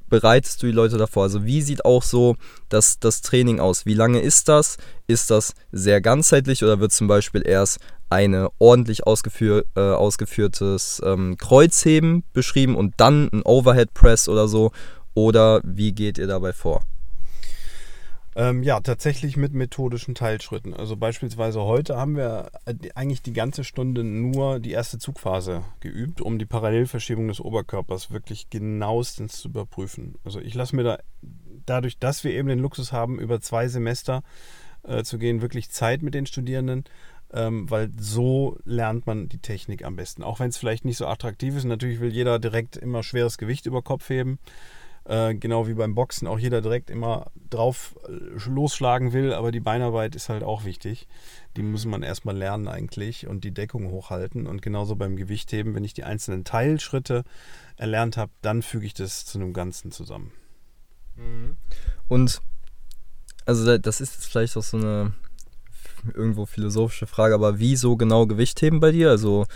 bereitest 0.08 0.62
du 0.62 0.66
die 0.66 0.72
Leute 0.72 0.98
davor? 0.98 1.24
Also 1.24 1.44
wie 1.44 1.62
sieht 1.62 1.84
auch 1.84 2.02
so 2.02 2.36
das, 2.68 3.00
das 3.00 3.22
Training 3.22 3.60
aus? 3.60 3.86
Wie 3.86 3.94
lange 3.94 4.20
ist 4.20 4.48
das? 4.48 4.76
Ist 5.06 5.30
das 5.30 5.54
sehr 5.72 6.00
ganzheitlich 6.00 6.62
oder 6.62 6.80
wird 6.80 6.92
zum 6.92 7.08
Beispiel 7.08 7.42
erst 7.44 7.80
eine 8.12 8.50
ordentlich 8.58 9.06
ausgeführ, 9.06 9.64
äh, 9.76 9.80
ausgeführtes 9.80 11.02
ähm, 11.04 11.36
Kreuzheben 11.38 12.24
beschrieben 12.32 12.76
und 12.76 12.94
dann 12.98 13.28
ein 13.32 13.42
Overhead 13.42 13.94
Press 13.94 14.28
oder 14.28 14.48
so? 14.48 14.72
Oder 15.14 15.60
wie 15.64 15.92
geht 15.92 16.18
ihr 16.18 16.26
dabei 16.26 16.52
vor? 16.52 16.82
Ähm, 18.34 18.62
ja, 18.62 18.80
tatsächlich 18.80 19.36
mit 19.36 19.52
methodischen 19.52 20.14
Teilschritten. 20.14 20.72
Also 20.72 20.96
beispielsweise 20.96 21.60
heute 21.60 21.98
haben 21.98 22.16
wir 22.16 22.50
äh, 22.64 22.74
eigentlich 22.94 23.20
die 23.20 23.34
ganze 23.34 23.62
Stunde 23.62 24.04
nur 24.04 24.58
die 24.58 24.70
erste 24.70 24.98
Zugphase 24.98 25.64
geübt, 25.80 26.22
um 26.22 26.38
die 26.38 26.46
Parallelverschiebung 26.46 27.28
des 27.28 27.40
Oberkörpers 27.40 28.10
wirklich 28.10 28.48
genauestens 28.48 29.42
zu 29.42 29.48
überprüfen. 29.48 30.14
Also 30.24 30.40
ich 30.40 30.54
lasse 30.54 30.74
mir 30.76 30.82
da, 30.84 30.98
dadurch, 31.66 31.98
dass 31.98 32.24
wir 32.24 32.32
eben 32.32 32.48
den 32.48 32.58
Luxus 32.58 32.90
haben, 32.90 33.18
über 33.18 33.42
zwei 33.42 33.68
Semester 33.68 34.22
äh, 34.82 35.02
zu 35.02 35.18
gehen, 35.18 35.42
wirklich 35.42 35.70
Zeit 35.70 36.02
mit 36.02 36.14
den 36.14 36.24
Studierenden, 36.24 36.84
ähm, 37.32 37.70
weil 37.70 37.90
so 37.98 38.58
lernt 38.64 39.06
man 39.06 39.28
die 39.28 39.38
Technik 39.38 39.84
am 39.84 39.96
besten. 39.96 40.22
Auch 40.22 40.40
wenn 40.40 40.50
es 40.50 40.58
vielleicht 40.58 40.84
nicht 40.84 40.98
so 40.98 41.06
attraktiv 41.06 41.56
ist. 41.56 41.64
Natürlich 41.64 42.00
will 42.00 42.12
jeder 42.12 42.38
direkt 42.38 42.76
immer 42.76 43.02
schweres 43.02 43.38
Gewicht 43.38 43.66
über 43.66 43.82
Kopf 43.82 44.08
heben. 44.08 44.38
Äh, 45.04 45.34
genau 45.34 45.66
wie 45.66 45.74
beim 45.74 45.96
Boxen 45.96 46.28
auch 46.28 46.38
jeder 46.38 46.60
direkt 46.60 46.88
immer 46.88 47.32
drauf 47.50 47.96
äh, 48.06 48.48
losschlagen 48.48 49.12
will, 49.12 49.32
aber 49.32 49.50
die 49.50 49.58
Beinarbeit 49.58 50.14
ist 50.14 50.28
halt 50.28 50.44
auch 50.44 50.64
wichtig. 50.64 51.08
Die 51.56 51.62
muss 51.62 51.84
man 51.86 52.04
erstmal 52.04 52.36
lernen 52.36 52.68
eigentlich 52.68 53.26
und 53.26 53.42
die 53.42 53.50
Deckung 53.50 53.90
hochhalten. 53.90 54.46
Und 54.46 54.62
genauso 54.62 54.94
beim 54.94 55.16
Gewichtheben, 55.16 55.74
wenn 55.74 55.82
ich 55.82 55.94
die 55.94 56.04
einzelnen 56.04 56.44
Teilschritte 56.44 57.24
erlernt 57.76 58.16
habe, 58.16 58.30
dann 58.42 58.62
füge 58.62 58.86
ich 58.86 58.94
das 58.94 59.24
zu 59.24 59.38
einem 59.38 59.52
Ganzen 59.52 59.90
zusammen. 59.90 60.30
Mhm. 61.16 61.56
Und 62.06 62.40
also 63.44 63.76
das 63.76 64.00
ist 64.00 64.14
jetzt 64.14 64.26
vielleicht 64.26 64.56
auch 64.56 64.62
so 64.62 64.76
eine 64.76 65.14
irgendwo 66.14 66.46
philosophische 66.46 67.06
Frage, 67.06 67.34
aber 67.34 67.58
wieso 67.58 67.96
genau 67.96 68.26
Gewichtheben 68.26 68.80
bei 68.80 68.92
dir? 68.92 69.10
Also 69.10 69.46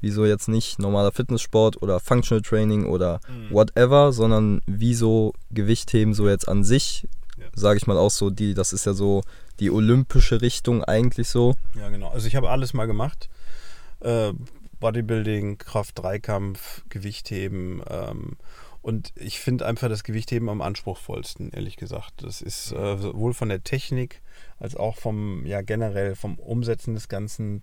Wieso 0.00 0.26
jetzt 0.26 0.48
nicht 0.48 0.78
normaler 0.78 1.10
Fitnesssport 1.10 1.80
oder 1.82 2.00
Functional 2.00 2.42
Training 2.42 2.86
oder 2.86 3.20
mhm. 3.28 3.52
whatever, 3.52 4.12
sondern 4.12 4.60
wieso 4.66 5.32
Gewichtheben 5.50 6.12
so 6.12 6.28
jetzt 6.28 6.48
an 6.48 6.64
sich, 6.64 7.08
ja. 7.38 7.46
sage 7.54 7.78
ich 7.78 7.86
mal 7.86 7.96
auch 7.96 8.10
so, 8.10 8.30
die, 8.30 8.54
das 8.54 8.72
ist 8.72 8.84
ja 8.84 8.92
so 8.92 9.22
die 9.58 9.70
olympische 9.70 10.42
Richtung 10.42 10.84
eigentlich 10.84 11.28
so. 11.28 11.54
Ja, 11.74 11.88
genau. 11.88 12.10
Also 12.10 12.28
ich 12.28 12.36
habe 12.36 12.50
alles 12.50 12.74
mal 12.74 12.86
gemacht. 12.86 13.30
Äh, 14.00 14.32
Bodybuilding, 14.80 15.56
Kraft-Dreikampf, 15.56 16.84
Gewichtheben. 16.90 17.82
Ähm, 17.88 18.36
und 18.82 19.12
ich 19.16 19.40
finde 19.40 19.64
einfach 19.64 19.88
das 19.88 20.04
Gewichtheben 20.04 20.50
am 20.50 20.60
anspruchsvollsten, 20.60 21.50
ehrlich 21.50 21.76
gesagt. 21.76 22.22
Das 22.22 22.42
ist 22.42 22.70
äh, 22.72 22.98
sowohl 22.98 23.32
von 23.32 23.48
der 23.48 23.64
Technik 23.64 24.20
als 24.58 24.76
auch 24.76 24.96
vom, 24.96 25.44
ja 25.46 25.62
generell 25.62 26.14
vom 26.14 26.38
Umsetzen 26.38 26.94
des 26.94 27.08
Ganzen 27.08 27.62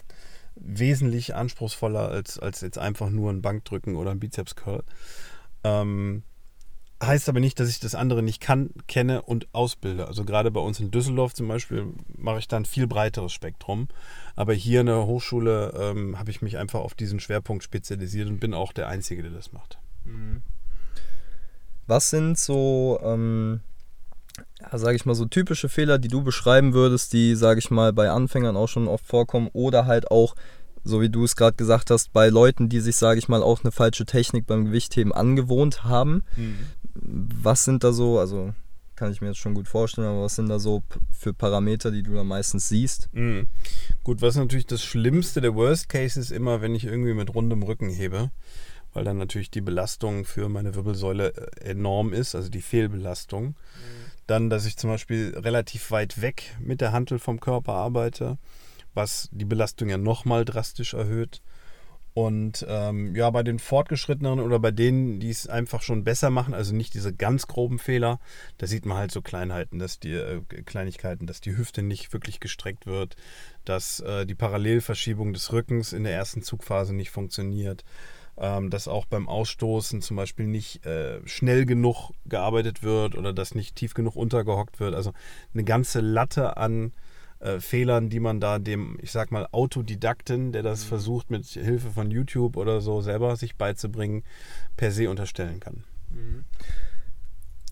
wesentlich 0.56 1.36
anspruchsvoller 1.36 2.10
als, 2.10 2.40
als 2.40 2.62
jetzt 2.62 2.78
einfach 2.78 3.10
nur 3.10 3.32
ein 3.32 3.42
Bankdrücken 3.42 3.96
oder 3.96 4.12
ein 4.12 4.20
Bizeps-Curl. 4.20 4.84
Ähm, 5.64 6.24
heißt 7.02 7.30
aber 7.30 7.40
nicht, 7.40 7.60
dass 7.60 7.70
ich 7.70 7.80
das 7.80 7.96
andere 7.96 8.24
nicht 8.24 8.42
kann, 8.42 8.70
kenne 8.88 9.22
und 9.22 9.48
ausbilde. 9.54 10.08
Also 10.08 10.26
gerade 10.26 10.52
bei 10.52 10.60
uns 10.60 10.80
in 10.80 10.92
Düsseldorf 10.92 11.34
zum 11.34 11.48
Beispiel 11.48 11.88
mache 12.08 12.40
ich 12.40 12.48
da 12.48 12.58
ein 12.58 12.66
viel 12.66 12.88
breiteres 12.88 13.34
Spektrum. 13.34 13.88
Aber 14.36 14.54
hier 14.54 14.82
in 14.82 14.88
der 14.88 15.06
Hochschule 15.06 15.74
ähm, 15.78 16.18
habe 16.20 16.32
ich 16.32 16.42
mich 16.42 16.58
einfach 16.58 16.80
auf 16.80 16.94
diesen 16.94 17.20
Schwerpunkt 17.20 17.64
spezialisiert 17.64 18.30
und 18.30 18.40
bin 18.40 18.54
auch 18.54 18.74
der 18.74 18.88
Einzige, 18.88 19.24
der 19.24 19.32
das 19.32 19.52
macht. 19.52 19.80
Was 21.88 22.10
sind 22.10 22.38
so 22.38 23.00
ähm, 23.04 23.62
ja, 24.60 24.78
sage 24.78 24.96
ich 24.96 25.06
mal, 25.06 25.16
so 25.16 25.26
typische 25.26 25.70
Fehler, 25.70 26.00
die 26.00 26.08
du 26.08 26.24
beschreiben 26.24 26.74
würdest, 26.74 27.14
die, 27.14 27.36
sage 27.36 27.60
ich 27.60 27.72
mal, 27.72 27.94
bei 27.94 28.10
Anfängern 28.10 28.56
auch 28.56 28.68
schon 28.68 28.88
oft 28.88 29.06
vorkommen 29.06 29.50
oder 29.54 29.86
halt 29.86 30.12
auch, 30.12 30.36
so 30.84 31.02
wie 31.02 31.10
du 31.10 31.24
es 31.24 31.36
gerade 31.36 31.56
gesagt 31.56 31.92
hast, 31.92 32.14
bei 32.14 32.30
Leuten, 32.30 32.70
die 32.70 32.80
sich, 32.80 32.96
sage 32.96 33.20
ich 33.20 33.30
mal, 33.30 33.44
auch 33.44 33.64
eine 33.64 33.72
falsche 33.72 34.06
Technik 34.06 34.48
beim 34.48 34.66
Gewichtheben 34.66 35.14
angewohnt 35.14 35.84
haben. 35.84 36.24
Mhm. 36.36 36.58
Was 36.94 37.66
sind 37.66 37.84
da 37.84 37.94
so, 37.94 38.20
also 38.20 38.54
kann 38.96 39.12
ich 39.12 39.22
mir 39.22 39.28
jetzt 39.28 39.40
schon 39.40 39.56
gut 39.56 39.68
vorstellen, 39.68 40.08
aber 40.08 40.24
was 40.24 40.36
sind 40.36 40.50
da 40.50 40.60
so 40.60 40.84
für 41.12 41.34
Parameter, 41.34 41.92
die 41.92 42.04
du 42.04 42.14
da 42.14 42.24
meistens 42.24 42.70
siehst? 42.70 43.10
Mhm. 43.12 43.48
Gut, 44.04 44.22
was 44.22 44.36
natürlich 44.36 44.68
das 44.68 44.84
Schlimmste, 44.84 45.42
der 45.42 45.56
Worst 45.56 45.90
Case 45.90 46.20
ist 46.20 46.32
immer, 46.32 46.62
wenn 46.62 46.76
ich 46.76 46.86
irgendwie 46.86 47.14
mit 47.14 47.34
rundem 47.34 47.64
Rücken 47.64 47.90
hebe 47.90 48.30
weil 48.94 49.04
dann 49.04 49.18
natürlich 49.18 49.52
die 49.52 49.62
Belastung 49.62 50.24
für 50.24 50.50
meine 50.50 50.76
Wirbelsäule 50.76 51.34
äh, 51.36 51.72
enorm 51.72 52.14
ist, 52.14 52.36
also 52.36 52.50
die 52.50 52.62
Fehlbelastung. 52.62 53.48
Mhm. 53.48 54.03
Dann, 54.28 54.50
dass 54.50 54.66
ich 54.66 54.78
zum 54.78 54.90
Beispiel 54.90 55.34
relativ 55.38 55.92
weit 55.92 56.22
weg 56.22 56.56
mit 56.60 56.82
der 56.82 56.92
Hantel 56.92 57.20
vom 57.20 57.40
Körper 57.40 57.74
arbeite, 57.74 58.38
was 58.94 59.30
die 59.32 59.46
Belastung 59.46 59.90
ja 59.90 59.98
nochmal 59.98 60.46
drastisch 60.46 60.94
erhöht. 60.94 61.42
Und 62.16 62.64
ähm, 62.70 63.16
ja, 63.16 63.30
bei 63.32 63.42
den 63.42 63.58
Fortgeschrittenen 63.58 64.40
oder 64.40 64.60
bei 64.60 64.70
denen, 64.70 65.20
die 65.20 65.32
es 65.32 65.48
einfach 65.48 65.82
schon 65.82 66.04
besser 66.04 66.30
machen, 66.30 66.54
also 66.54 66.76
nicht 66.76 66.94
diese 66.94 67.12
ganz 67.12 67.48
groben 67.48 67.80
Fehler, 67.80 68.20
da 68.60 68.68
sieht 68.68 68.86
man 68.86 68.98
halt 68.98 69.12
so 69.12 69.24
Kleinheiten, 69.24 69.80
dass 69.80 70.00
die 70.00 70.14
äh, 70.14 70.42
Kleinigkeiten, 70.64 71.26
dass 71.26 71.42
die 71.42 71.58
Hüfte 71.58 71.82
nicht 71.82 72.14
wirklich 72.14 72.40
gestreckt 72.40 72.86
wird, 72.86 73.16
dass 73.66 74.00
äh, 74.02 74.28
die 74.28 74.36
Parallelverschiebung 74.36 75.34
des 75.34 75.52
Rückens 75.54 75.92
in 75.92 76.04
der 76.04 76.14
ersten 76.14 76.44
Zugphase 76.44 76.94
nicht 76.94 77.10
funktioniert, 77.10 77.84
ähm, 78.38 78.70
dass 78.70 78.88
auch 78.88 79.06
beim 79.06 79.28
Ausstoßen 79.28 80.02
zum 80.02 80.18
Beispiel 80.18 80.48
nicht 80.48 80.86
äh, 80.86 81.20
schnell 81.26 81.66
genug 81.66 82.12
gearbeitet 82.26 82.84
wird 82.84 83.16
oder 83.16 83.34
dass 83.34 83.56
nicht 83.56 83.76
tief 83.76 83.94
genug 83.94 84.16
untergehockt 84.16 84.80
wird. 84.80 84.96
Also 84.96 85.14
eine 85.54 85.64
ganze 85.64 86.02
Latte 86.02 86.58
an 86.58 86.94
äh, 87.40 87.60
Fehlern, 87.60 88.10
die 88.10 88.20
man 88.20 88.40
da 88.40 88.58
dem, 88.58 88.98
ich 89.02 89.12
sag 89.12 89.32
mal, 89.32 89.48
Autodidakten, 89.52 90.52
der 90.52 90.64
das 90.64 90.84
mhm. 90.84 90.88
versucht 90.88 91.30
mit 91.30 91.46
Hilfe 91.46 91.92
von 91.92 92.10
YouTube 92.10 92.58
oder 92.58 92.82
so 92.82 93.02
selber 93.02 93.36
sich 93.36 93.56
beizubringen, 93.56 94.24
per 94.78 94.92
se 94.92 95.10
unterstellen 95.10 95.60
kann. 95.60 95.84
Mhm. 96.10 96.46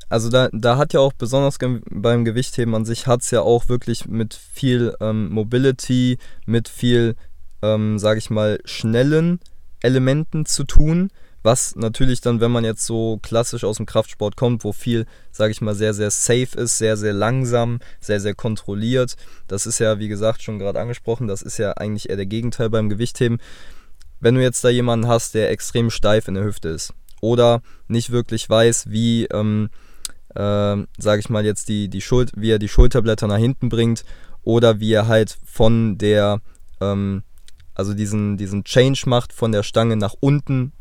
Also 0.09 0.29
da, 0.29 0.49
da 0.51 0.77
hat 0.77 0.91
ja 0.91 0.99
auch 0.99 1.13
besonders 1.13 1.57
beim 1.57 2.25
Gewichtheben 2.25 2.75
an 2.75 2.83
sich 2.83 3.07
hat 3.07 3.21
es 3.21 3.31
ja 3.31 3.41
auch 3.41 3.69
wirklich 3.69 4.07
mit 4.07 4.33
viel 4.33 4.93
ähm, 4.99 5.29
Mobility, 5.29 6.17
mit 6.45 6.67
viel, 6.67 7.15
ähm, 7.61 7.97
sage 7.97 8.19
ich 8.19 8.29
mal, 8.29 8.59
schnellen 8.65 9.39
Elementen 9.81 10.45
zu 10.45 10.63
tun, 10.63 11.09
was 11.43 11.75
natürlich 11.75 12.21
dann, 12.21 12.39
wenn 12.39 12.51
man 12.51 12.63
jetzt 12.63 12.85
so 12.85 13.19
klassisch 13.21 13.63
aus 13.63 13.77
dem 13.77 13.85
Kraftsport 13.85 14.35
kommt, 14.35 14.63
wo 14.63 14.73
viel, 14.73 15.05
sage 15.31 15.51
ich 15.51 15.61
mal, 15.61 15.73
sehr, 15.73 15.93
sehr 15.93 16.11
safe 16.11 16.55
ist, 16.57 16.77
sehr, 16.77 16.97
sehr 16.97 17.13
langsam, 17.13 17.79
sehr, 17.99 18.19
sehr 18.19 18.35
kontrolliert. 18.35 19.15
Das 19.47 19.65
ist 19.65 19.79
ja, 19.79 19.97
wie 19.99 20.07
gesagt, 20.07 20.43
schon 20.43 20.59
gerade 20.59 20.79
angesprochen, 20.79 21.27
das 21.27 21.41
ist 21.41 21.57
ja 21.57 21.73
eigentlich 21.73 22.09
eher 22.09 22.17
der 22.17 22.27
Gegenteil 22.27 22.69
beim 22.69 22.89
Gewichtheben. 22.89 23.39
Wenn 24.19 24.35
du 24.35 24.41
jetzt 24.41 24.63
da 24.63 24.69
jemanden 24.69 25.07
hast, 25.07 25.33
der 25.33 25.49
extrem 25.49 25.89
steif 25.89 26.27
in 26.27 26.35
der 26.35 26.43
Hüfte 26.43 26.69
ist 26.69 26.93
oder 27.21 27.63
nicht 27.87 28.11
wirklich 28.11 28.47
weiß, 28.47 28.91
wie, 28.91 29.25
ähm, 29.25 29.69
äh, 30.35 30.77
sage 30.99 31.19
ich 31.19 31.29
mal, 31.29 31.43
jetzt 31.43 31.69
die, 31.69 31.89
die 31.89 32.01
Schul 32.01 32.27
wie 32.35 32.51
er 32.51 32.59
die 32.59 32.69
Schulterblätter 32.69 33.27
nach 33.27 33.37
hinten 33.37 33.69
bringt 33.69 34.05
oder 34.43 34.79
wie 34.79 34.93
er 34.93 35.07
halt 35.07 35.39
von 35.43 35.97
der 35.97 36.39
ähm, 36.79 37.23
also 37.81 37.95
diesen, 37.95 38.37
diesen 38.37 38.63
Change 38.63 39.05
macht 39.07 39.33
von 39.33 39.51
der 39.51 39.63
Stange 39.63 39.97
nach 39.97 40.13
unten, 40.19 40.71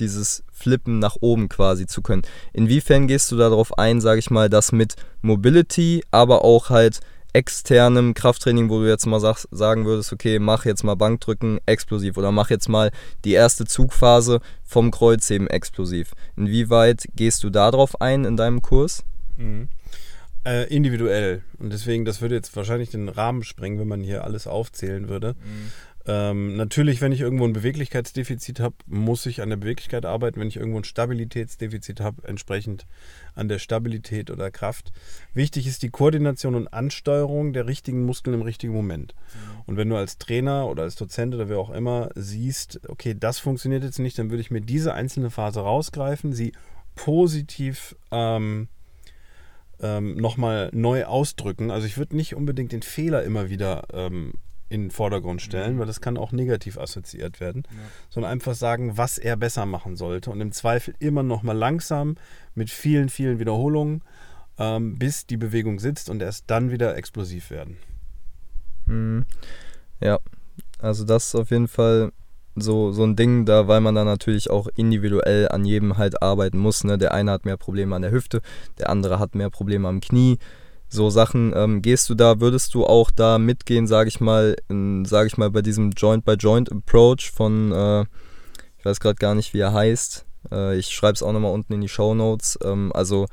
dieses 0.00 0.44
Flippen 0.50 0.98
nach 0.98 1.16
oben 1.20 1.50
quasi 1.50 1.86
zu 1.86 2.00
können. 2.00 2.22
Inwiefern 2.54 3.06
gehst 3.06 3.30
du 3.30 3.36
darauf 3.36 3.76
ein, 3.76 4.00
sage 4.00 4.18
ich 4.18 4.30
mal, 4.30 4.48
das 4.48 4.72
mit 4.72 4.96
Mobility, 5.20 6.02
aber 6.10 6.42
auch 6.42 6.70
halt 6.70 7.00
externem 7.34 8.14
Krafttraining, 8.14 8.70
wo 8.70 8.80
du 8.80 8.88
jetzt 8.88 9.04
mal 9.04 9.20
sag, 9.20 9.44
sagen 9.50 9.84
würdest, 9.84 10.10
okay, 10.10 10.38
mach 10.38 10.64
jetzt 10.64 10.84
mal 10.84 10.94
Bankdrücken 10.94 11.60
explosiv 11.66 12.16
oder 12.16 12.32
mach 12.32 12.48
jetzt 12.48 12.70
mal 12.70 12.92
die 13.26 13.32
erste 13.32 13.66
Zugphase 13.66 14.40
vom 14.64 14.90
Kreuzheben 14.90 15.48
explosiv. 15.48 16.12
Inwieweit 16.34 17.04
gehst 17.14 17.44
du 17.44 17.50
darauf 17.50 18.00
ein 18.00 18.24
in 18.24 18.38
deinem 18.38 18.62
Kurs? 18.62 19.04
Mhm. 19.36 19.68
Äh, 20.46 20.74
individuell. 20.74 21.42
Und 21.58 21.74
deswegen, 21.74 22.06
das 22.06 22.22
würde 22.22 22.36
jetzt 22.36 22.56
wahrscheinlich 22.56 22.88
den 22.88 23.10
Rahmen 23.10 23.44
sprengen, 23.44 23.78
wenn 23.78 23.88
man 23.88 24.00
hier 24.00 24.24
alles 24.24 24.46
aufzählen 24.46 25.10
würde. 25.10 25.34
Mhm. 25.34 25.72
Ähm, 26.08 26.56
natürlich, 26.56 27.02
wenn 27.02 27.12
ich 27.12 27.20
irgendwo 27.20 27.44
ein 27.44 27.52
Beweglichkeitsdefizit 27.52 28.60
habe, 28.60 28.76
muss 28.86 29.26
ich 29.26 29.42
an 29.42 29.50
der 29.50 29.58
Beweglichkeit 29.58 30.06
arbeiten. 30.06 30.40
Wenn 30.40 30.48
ich 30.48 30.56
irgendwo 30.56 30.78
ein 30.78 30.84
Stabilitätsdefizit 30.84 32.00
habe, 32.00 32.26
entsprechend 32.26 32.86
an 33.34 33.48
der 33.48 33.58
Stabilität 33.58 34.30
oder 34.30 34.50
Kraft. 34.50 34.90
Wichtig 35.34 35.66
ist 35.66 35.82
die 35.82 35.90
Koordination 35.90 36.54
und 36.54 36.68
Ansteuerung 36.68 37.52
der 37.52 37.66
richtigen 37.66 38.06
Muskeln 38.06 38.32
im 38.32 38.42
richtigen 38.42 38.72
Moment. 38.72 39.14
Mhm. 39.14 39.62
Und 39.66 39.76
wenn 39.76 39.90
du 39.90 39.96
als 39.96 40.16
Trainer 40.16 40.66
oder 40.68 40.84
als 40.84 40.96
Dozent 40.96 41.34
oder 41.34 41.50
wer 41.50 41.58
auch 41.58 41.70
immer 41.70 42.08
siehst, 42.14 42.80
okay, 42.88 43.14
das 43.18 43.38
funktioniert 43.38 43.84
jetzt 43.84 43.98
nicht, 43.98 44.18
dann 44.18 44.30
würde 44.30 44.40
ich 44.40 44.50
mir 44.50 44.62
diese 44.62 44.94
einzelne 44.94 45.28
Phase 45.28 45.60
rausgreifen, 45.60 46.32
sie 46.32 46.52
positiv 46.94 47.94
ähm, 48.10 48.68
ähm, 49.80 50.16
nochmal 50.16 50.70
neu 50.72 51.04
ausdrücken. 51.04 51.70
Also 51.70 51.86
ich 51.86 51.98
würde 51.98 52.16
nicht 52.16 52.34
unbedingt 52.34 52.72
den 52.72 52.82
Fehler 52.82 53.24
immer 53.24 53.50
wieder 53.50 53.86
ähm, 53.92 54.32
in 54.68 54.82
den 54.82 54.90
Vordergrund 54.90 55.42
stellen, 55.42 55.74
mhm. 55.74 55.78
weil 55.80 55.86
das 55.86 56.00
kann 56.00 56.16
auch 56.16 56.32
negativ 56.32 56.78
assoziiert 56.78 57.40
werden, 57.40 57.62
ja. 57.70 57.78
sondern 58.10 58.32
einfach 58.32 58.54
sagen, 58.54 58.96
was 58.96 59.18
er 59.18 59.36
besser 59.36 59.66
machen 59.66 59.96
sollte 59.96 60.30
und 60.30 60.40
im 60.40 60.52
Zweifel 60.52 60.94
immer 60.98 61.22
noch 61.22 61.42
mal 61.42 61.56
langsam 61.56 62.16
mit 62.54 62.70
vielen, 62.70 63.08
vielen 63.08 63.38
Wiederholungen, 63.38 64.02
ähm, 64.58 64.98
bis 64.98 65.26
die 65.26 65.36
Bewegung 65.36 65.78
sitzt 65.78 66.10
und 66.10 66.20
erst 66.20 66.44
dann 66.48 66.70
wieder 66.70 66.96
explosiv 66.96 67.50
werden. 67.50 67.76
Mhm. 68.86 69.24
Ja, 70.00 70.18
also 70.78 71.04
das 71.04 71.28
ist 71.28 71.34
auf 71.34 71.50
jeden 71.50 71.68
Fall 71.68 72.12
so, 72.56 72.92
so 72.92 73.04
ein 73.04 73.16
Ding, 73.16 73.44
da 73.44 73.68
weil 73.68 73.80
man 73.80 73.94
dann 73.94 74.06
natürlich 74.06 74.50
auch 74.50 74.68
individuell 74.74 75.48
an 75.48 75.64
jedem 75.64 75.96
halt 75.96 76.22
arbeiten 76.22 76.58
muss. 76.58 76.84
Ne? 76.84 76.98
Der 76.98 77.14
eine 77.14 77.30
hat 77.30 77.44
mehr 77.44 77.56
Probleme 77.56 77.94
an 77.94 78.02
der 78.02 78.10
Hüfte, 78.10 78.42
der 78.78 78.90
andere 78.90 79.18
hat 79.18 79.34
mehr 79.34 79.50
Probleme 79.50 79.88
am 79.88 80.00
Knie 80.00 80.38
so 80.88 81.10
Sachen, 81.10 81.52
ähm, 81.54 81.82
gehst 81.82 82.08
du 82.08 82.14
da, 82.14 82.40
würdest 82.40 82.74
du 82.74 82.86
auch 82.86 83.10
da 83.10 83.38
mitgehen, 83.38 83.86
sage 83.86 84.08
ich 84.08 84.20
mal, 84.20 84.56
sage 85.04 85.26
ich 85.26 85.36
mal, 85.36 85.50
bei 85.50 85.62
diesem 85.62 85.90
Joint-by-Joint-Approach 85.90 87.30
von, 87.30 87.72
äh, 87.72 88.02
ich 88.78 88.84
weiß 88.84 89.00
gerade 89.00 89.16
gar 89.16 89.34
nicht, 89.34 89.54
wie 89.54 89.60
er 89.60 89.72
heißt. 89.72 90.26
Äh, 90.50 90.78
ich 90.78 90.88
schreibe 90.88 91.14
es 91.14 91.22
auch 91.22 91.32
nochmal 91.32 91.52
unten 91.52 91.74
in 91.74 91.80
die 91.80 91.88
Show 91.88 92.14
Notes. 92.14 92.58
Ähm, 92.62 92.92
also 92.94 93.26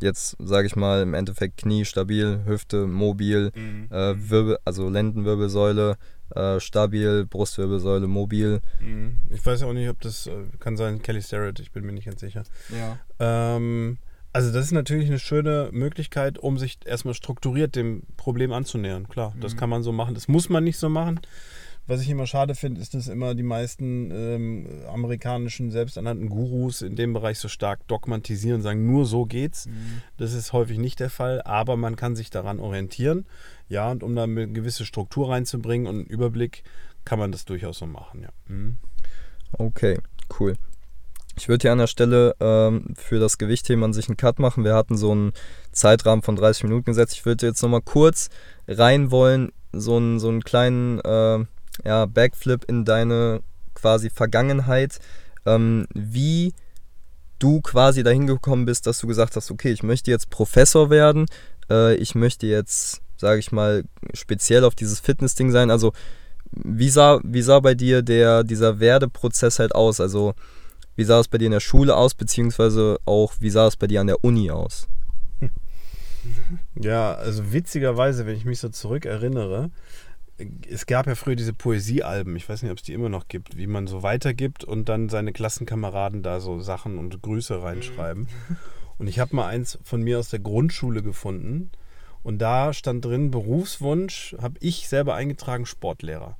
jetzt 0.00 0.36
sage 0.38 0.66
ich 0.66 0.76
mal 0.76 1.02
im 1.02 1.14
Endeffekt 1.14 1.58
Knie 1.58 1.84
stabil, 1.84 2.42
Hüfte 2.46 2.86
mobil, 2.86 3.52
mhm. 3.54 3.88
äh. 3.90 4.30
Wirbel, 4.30 4.58
also 4.64 4.88
Lendenwirbelsäule 4.88 5.96
äh, 6.34 6.60
stabil, 6.60 7.26
Brustwirbelsäule 7.26 8.06
mobil. 8.06 8.60
Mhm. 8.80 9.18
Ich 9.30 9.44
weiß 9.44 9.62
auch 9.62 9.72
nicht, 9.72 9.88
ob 9.88 10.00
das 10.00 10.26
äh, 10.26 10.44
kann 10.58 10.76
sein 10.76 11.02
Kelly 11.02 11.22
Starrett, 11.22 11.60
ich 11.60 11.72
bin 11.72 11.84
mir 11.84 11.92
nicht 11.92 12.06
ganz 12.06 12.20
sicher. 12.20 12.44
Ja. 12.70 12.98
Ähm, 13.18 13.98
also 14.32 14.52
das 14.52 14.66
ist 14.66 14.72
natürlich 14.72 15.08
eine 15.08 15.18
schöne 15.18 15.70
Möglichkeit, 15.72 16.38
um 16.38 16.58
sich 16.58 16.78
erstmal 16.84 17.14
strukturiert 17.14 17.74
dem 17.74 18.02
Problem 18.16 18.52
anzunähern. 18.52 19.08
Klar, 19.08 19.34
das 19.40 19.54
mhm. 19.54 19.58
kann 19.58 19.70
man 19.70 19.82
so 19.82 19.92
machen. 19.92 20.14
Das 20.14 20.28
muss 20.28 20.48
man 20.48 20.64
nicht 20.64 20.78
so 20.78 20.88
machen. 20.88 21.20
Was 21.86 22.02
ich 22.02 22.10
immer 22.10 22.26
schade 22.26 22.54
finde, 22.54 22.82
ist, 22.82 22.92
dass 22.92 23.08
immer 23.08 23.34
die 23.34 23.42
meisten 23.42 24.10
ähm, 24.10 24.66
amerikanischen 24.92 25.70
selbsternannten 25.70 26.28
Gurus 26.28 26.82
in 26.82 26.96
dem 26.96 27.14
Bereich 27.14 27.38
so 27.38 27.48
stark 27.48 27.86
dogmatisieren, 27.88 28.60
sagen, 28.60 28.84
nur 28.84 29.06
so 29.06 29.24
geht's. 29.24 29.64
Mhm. 29.64 30.02
Das 30.18 30.34
ist 30.34 30.52
häufig 30.52 30.76
nicht 30.76 31.00
der 31.00 31.08
Fall, 31.08 31.40
aber 31.40 31.78
man 31.78 31.96
kann 31.96 32.14
sich 32.14 32.28
daran 32.28 32.60
orientieren. 32.60 33.24
Ja, 33.70 33.90
und 33.90 34.02
um 34.02 34.14
da 34.14 34.24
eine 34.24 34.48
gewisse 34.48 34.84
Struktur 34.84 35.30
reinzubringen 35.30 35.86
und 35.86 35.94
einen 36.00 36.06
Überblick, 36.06 36.62
kann 37.06 37.18
man 37.18 37.32
das 37.32 37.46
durchaus 37.46 37.78
so 37.78 37.86
machen, 37.86 38.20
ja. 38.20 38.28
Mhm. 38.48 38.76
Okay, 39.52 39.98
cool. 40.38 40.56
Ich 41.38 41.48
würde 41.48 41.62
hier 41.62 41.72
an 41.72 41.78
der 41.78 41.86
Stelle 41.86 42.34
ähm, 42.40 42.94
für 42.96 43.20
das 43.20 43.38
Gewichtthema 43.38 43.86
an 43.86 43.92
sich 43.92 44.08
einen 44.08 44.16
Cut 44.16 44.38
machen. 44.38 44.64
Wir 44.64 44.74
hatten 44.74 44.96
so 44.96 45.12
einen 45.12 45.32
Zeitrahmen 45.72 46.22
von 46.22 46.36
30 46.36 46.64
Minuten 46.64 46.86
gesetzt. 46.86 47.14
Ich 47.14 47.24
würde 47.24 47.46
jetzt 47.46 47.62
nochmal 47.62 47.82
kurz 47.82 48.28
rein 48.66 49.10
wollen, 49.10 49.52
so 49.72 49.96
einen, 49.96 50.18
so 50.18 50.28
einen 50.28 50.42
kleinen 50.42 50.98
äh, 51.00 51.44
ja, 51.84 52.06
Backflip 52.06 52.64
in 52.64 52.84
deine 52.84 53.40
quasi 53.74 54.10
Vergangenheit. 54.10 54.98
Ähm, 55.46 55.86
wie 55.94 56.52
du 57.38 57.60
quasi 57.60 58.02
dahin 58.02 58.26
gekommen 58.26 58.64
bist, 58.64 58.86
dass 58.86 58.98
du 58.98 59.06
gesagt 59.06 59.36
hast, 59.36 59.50
okay, 59.50 59.70
ich 59.70 59.84
möchte 59.84 60.10
jetzt 60.10 60.30
Professor 60.30 60.90
werden, 60.90 61.26
äh, 61.70 61.94
ich 61.94 62.16
möchte 62.16 62.48
jetzt, 62.48 63.00
sage 63.16 63.38
ich 63.38 63.52
mal, 63.52 63.84
speziell 64.12 64.64
auf 64.64 64.74
dieses 64.74 64.98
Fitness-Ding 64.98 65.52
sein. 65.52 65.70
Also 65.70 65.92
wie 66.50 66.88
sah, 66.88 67.20
wie 67.22 67.42
sah 67.42 67.60
bei 67.60 67.74
dir 67.74 68.02
der, 68.02 68.42
dieser 68.42 68.80
Werdeprozess 68.80 69.58
halt 69.58 69.74
aus? 69.74 70.00
Also 70.00 70.34
wie 70.98 71.04
sah 71.04 71.20
es 71.20 71.28
bei 71.28 71.38
dir 71.38 71.46
in 71.46 71.52
der 71.52 71.60
Schule 71.60 71.96
aus, 71.96 72.14
beziehungsweise 72.14 72.98
auch, 73.04 73.34
wie 73.38 73.50
sah 73.50 73.68
es 73.68 73.76
bei 73.76 73.86
dir 73.86 74.00
an 74.00 74.08
der 74.08 74.24
Uni 74.24 74.50
aus? 74.50 74.88
Ja, 76.74 77.14
also 77.14 77.52
witzigerweise, 77.52 78.26
wenn 78.26 78.36
ich 78.36 78.44
mich 78.44 78.58
so 78.58 78.68
zurückerinnere, 78.68 79.70
es 80.68 80.84
gab 80.84 81.06
ja 81.06 81.14
früher 81.14 81.36
diese 81.36 81.54
Poesiealben, 81.54 82.34
ich 82.36 82.48
weiß 82.48 82.62
nicht, 82.62 82.72
ob 82.72 82.78
es 82.78 82.82
die 82.82 82.92
immer 82.92 83.08
noch 83.08 83.28
gibt, 83.28 83.56
wie 83.56 83.68
man 83.68 83.86
so 83.86 84.02
weitergibt 84.02 84.64
und 84.64 84.88
dann 84.88 85.08
seine 85.08 85.32
Klassenkameraden 85.32 86.22
da 86.22 86.40
so 86.40 86.60
Sachen 86.60 86.98
und 86.98 87.22
Grüße 87.22 87.62
reinschreiben. 87.62 88.28
Und 88.98 89.06
ich 89.06 89.20
habe 89.20 89.36
mal 89.36 89.46
eins 89.46 89.78
von 89.84 90.02
mir 90.02 90.18
aus 90.18 90.30
der 90.30 90.40
Grundschule 90.40 91.04
gefunden 91.04 91.70
und 92.24 92.38
da 92.38 92.72
stand 92.72 93.04
drin 93.04 93.30
Berufswunsch, 93.30 94.34
habe 94.42 94.56
ich 94.58 94.88
selber 94.88 95.14
eingetragen, 95.14 95.66
Sportlehrer. 95.66 96.36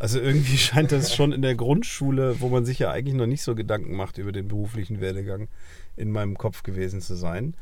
Also 0.00 0.18
irgendwie 0.18 0.56
scheint 0.58 0.90
das 0.90 1.14
schon 1.14 1.30
in 1.30 1.42
der 1.42 1.54
Grundschule, 1.54 2.40
wo 2.40 2.48
man 2.48 2.64
sich 2.64 2.80
ja 2.80 2.90
eigentlich 2.90 3.14
noch 3.14 3.26
nicht 3.26 3.42
so 3.42 3.54
Gedanken 3.54 3.94
macht 3.94 4.18
über 4.18 4.32
den 4.32 4.48
beruflichen 4.48 5.00
Werdegang, 5.00 5.46
in 5.96 6.10
meinem 6.10 6.36
Kopf 6.36 6.64
gewesen 6.64 7.00
zu 7.00 7.14
sein. 7.14 7.54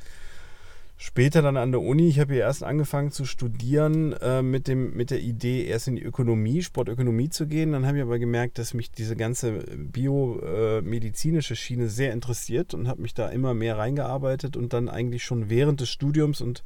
Später 1.01 1.43
dann 1.43 1.57
an 1.57 1.71
der 1.71 1.81
Uni, 1.81 2.09
ich 2.09 2.19
habe 2.19 2.33
hier 2.33 2.43
erst 2.43 2.65
angefangen 2.65 3.13
zu 3.13 3.25
studieren 3.25 4.15
äh, 4.15 4.43
mit, 4.43 4.67
dem, 4.67 4.97
mit 4.97 5.11
der 5.11 5.21
Idee, 5.21 5.65
erst 5.65 5.87
in 5.87 5.95
die 5.95 6.03
Ökonomie, 6.03 6.63
Sportökonomie 6.63 7.29
zu 7.29 7.47
gehen. 7.47 7.71
Dann 7.71 7.87
habe 7.87 7.99
ich 7.99 8.03
aber 8.03 8.19
gemerkt, 8.19 8.59
dass 8.59 8.75
mich 8.75 8.91
diese 8.91 9.15
ganze 9.15 9.53
biomedizinische 9.77 11.55
Schiene 11.55 11.89
sehr 11.89 12.13
interessiert 12.13 12.75
und 12.75 12.89
habe 12.89 13.03
mich 13.03 13.15
da 13.15 13.29
immer 13.29 13.55
mehr 13.55 13.79
reingearbeitet 13.79 14.57
und 14.57 14.73
dann 14.73 14.89
eigentlich 14.89 15.23
schon 15.23 15.51
während 15.51 15.81
des 15.81 15.89
Studiums 15.89 16.41
und 16.41 16.65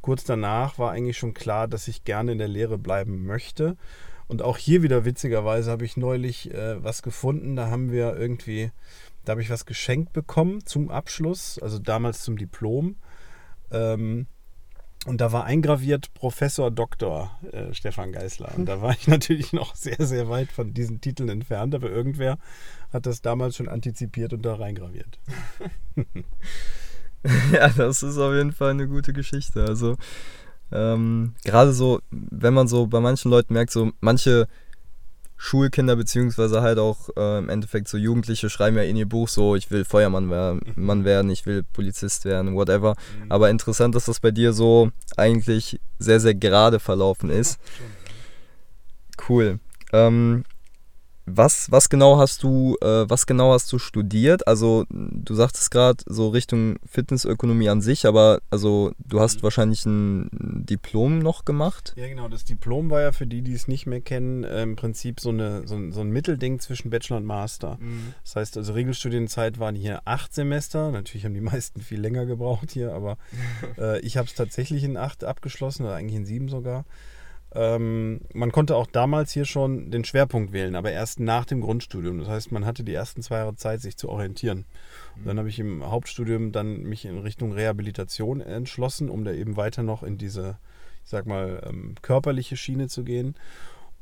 kurz 0.00 0.24
danach 0.24 0.78
war 0.78 0.92
eigentlich 0.92 1.18
schon 1.18 1.34
klar, 1.34 1.68
dass 1.68 1.86
ich 1.86 2.04
gerne 2.04 2.32
in 2.32 2.38
der 2.38 2.48
Lehre 2.48 2.78
bleiben 2.78 3.26
möchte 3.26 3.76
und 4.26 4.42
auch 4.42 4.58
hier 4.58 4.82
wieder 4.82 5.04
witzigerweise 5.04 5.70
habe 5.70 5.84
ich 5.84 5.96
neulich 5.96 6.52
äh, 6.52 6.82
was 6.82 7.02
gefunden. 7.02 7.56
Da 7.56 7.70
haben 7.70 7.92
wir 7.92 8.16
irgendwie, 8.16 8.70
da 9.24 9.32
habe 9.32 9.42
ich 9.42 9.50
was 9.50 9.66
geschenkt 9.66 10.12
bekommen 10.12 10.64
zum 10.64 10.90
Abschluss, 10.90 11.58
also 11.58 11.78
damals 11.78 12.22
zum 12.22 12.36
Diplom. 12.36 12.96
Ähm, 13.70 14.26
und 15.06 15.20
da 15.20 15.32
war 15.32 15.44
eingraviert 15.44 16.14
Professor 16.14 16.70
Dr. 16.70 17.38
Äh, 17.52 17.74
Stefan 17.74 18.12
Geißler. 18.12 18.54
Und 18.56 18.66
da 18.66 18.80
war 18.80 18.92
ich 18.92 19.06
natürlich 19.08 19.52
noch 19.52 19.74
sehr, 19.74 20.06
sehr 20.06 20.28
weit 20.28 20.50
von 20.50 20.72
diesen 20.72 21.00
Titeln 21.00 21.28
entfernt, 21.28 21.74
aber 21.74 21.90
irgendwer 21.90 22.38
hat 22.92 23.06
das 23.06 23.20
damals 23.20 23.56
schon 23.56 23.68
antizipiert 23.68 24.32
und 24.32 24.42
da 24.42 24.54
reingraviert. 24.54 25.18
ja, 27.52 27.68
das 27.68 28.02
ist 28.02 28.16
auf 28.16 28.32
jeden 28.32 28.52
Fall 28.52 28.70
eine 28.70 28.88
gute 28.88 29.12
Geschichte. 29.12 29.64
Also 29.64 29.96
ähm, 30.72 31.34
Gerade 31.44 31.72
so, 31.72 32.00
wenn 32.10 32.54
man 32.54 32.68
so 32.68 32.86
bei 32.86 33.00
manchen 33.00 33.30
Leuten 33.30 33.54
merkt, 33.54 33.70
so 33.72 33.92
manche 34.00 34.48
Schulkinder 35.36 35.96
beziehungsweise 35.96 36.62
halt 36.62 36.78
auch 36.78 37.10
äh, 37.16 37.38
im 37.38 37.48
Endeffekt 37.48 37.88
so 37.88 37.98
Jugendliche 37.98 38.48
schreiben 38.48 38.76
ja 38.76 38.82
in 38.82 38.96
ihr 38.96 39.08
Buch 39.08 39.28
so, 39.28 39.56
ich 39.56 39.70
will 39.70 39.84
Feuermann 39.84 40.26
mhm. 40.26 41.04
werden, 41.04 41.30
ich 41.30 41.44
will 41.44 41.64
Polizist 41.64 42.24
werden, 42.24 42.54
whatever. 42.54 42.94
Mhm. 43.22 43.32
Aber 43.32 43.50
interessant, 43.50 43.94
dass 43.94 44.06
das 44.06 44.20
bei 44.20 44.30
dir 44.30 44.52
so 44.52 44.90
eigentlich 45.16 45.80
sehr, 45.98 46.20
sehr 46.20 46.34
gerade 46.34 46.80
verlaufen 46.80 47.30
ist. 47.30 47.58
Cool. 49.28 49.58
Ähm, 49.92 50.44
was, 51.26 51.70
was 51.70 51.88
genau 51.88 52.18
hast 52.18 52.42
du, 52.42 52.76
äh, 52.82 53.08
was 53.08 53.26
genau 53.26 53.52
hast 53.52 53.72
du 53.72 53.78
studiert? 53.78 54.46
Also 54.46 54.84
du 54.90 55.34
sagtest 55.34 55.70
gerade 55.70 56.02
so 56.06 56.28
Richtung 56.28 56.76
Fitnessökonomie 56.86 57.68
an 57.68 57.80
sich, 57.80 58.06
aber 58.06 58.40
also 58.50 58.92
du 58.98 59.20
hast 59.20 59.38
mhm. 59.38 59.42
wahrscheinlich 59.44 59.86
ein 59.86 60.28
Diplom 60.32 61.20
noch 61.20 61.44
gemacht? 61.44 61.94
Ja, 61.96 62.08
genau. 62.08 62.28
Das 62.28 62.44
Diplom 62.44 62.90
war 62.90 63.00
ja 63.00 63.12
für 63.12 63.26
die, 63.26 63.42
die 63.42 63.54
es 63.54 63.68
nicht 63.68 63.86
mehr 63.86 64.00
kennen, 64.00 64.44
äh, 64.44 64.62
im 64.62 64.76
Prinzip 64.76 65.20
so, 65.20 65.30
eine, 65.30 65.66
so, 65.66 65.90
so, 65.90 66.00
ein 66.00 66.10
Mittelding 66.10 66.60
zwischen 66.60 66.90
Bachelor 66.90 67.18
und 67.18 67.24
Master. 67.24 67.78
Mhm. 67.80 68.14
Das 68.22 68.36
heißt, 68.36 68.56
also 68.58 68.74
Regelstudienzeit 68.74 69.58
waren 69.58 69.74
hier 69.74 70.02
acht 70.04 70.34
Semester. 70.34 70.90
Natürlich 70.90 71.24
haben 71.24 71.34
die 71.34 71.40
meisten 71.40 71.80
viel 71.80 72.00
länger 72.00 72.26
gebraucht 72.26 72.70
hier, 72.70 72.92
aber 72.92 73.16
äh, 73.78 74.00
ich 74.00 74.16
habe 74.16 74.28
es 74.28 74.34
tatsächlich 74.34 74.84
in 74.84 74.96
acht 74.96 75.24
abgeschlossen, 75.24 75.84
oder 75.84 75.94
eigentlich 75.94 76.16
in 76.16 76.26
sieben 76.26 76.48
sogar. 76.48 76.84
Ähm, 77.54 78.20
man 78.32 78.52
konnte 78.52 78.76
auch 78.76 78.86
damals 78.86 79.32
hier 79.32 79.44
schon 79.44 79.90
den 79.90 80.04
Schwerpunkt 80.04 80.52
wählen, 80.52 80.74
aber 80.74 80.90
erst 80.90 81.20
nach 81.20 81.44
dem 81.44 81.60
Grundstudium. 81.60 82.18
Das 82.18 82.28
heißt, 82.28 82.52
man 82.52 82.66
hatte 82.66 82.84
die 82.84 82.94
ersten 82.94 83.22
zwei 83.22 83.36
Jahre 83.38 83.54
Zeit, 83.54 83.80
sich 83.80 83.96
zu 83.96 84.08
orientieren. 84.08 84.64
Und 85.16 85.26
dann 85.26 85.38
habe 85.38 85.48
ich 85.48 85.58
im 85.58 85.88
Hauptstudium 85.88 86.52
dann 86.52 86.82
mich 86.82 87.04
in 87.04 87.18
Richtung 87.18 87.52
Rehabilitation 87.52 88.40
entschlossen, 88.40 89.08
um 89.08 89.24
da 89.24 89.32
eben 89.32 89.56
weiter 89.56 89.82
noch 89.82 90.02
in 90.02 90.18
diese 90.18 90.56
sag 91.04 91.26
mal, 91.26 91.62
ähm, 91.66 91.94
körperliche 92.02 92.56
Schiene 92.56 92.88
zu 92.88 93.04
gehen. 93.04 93.34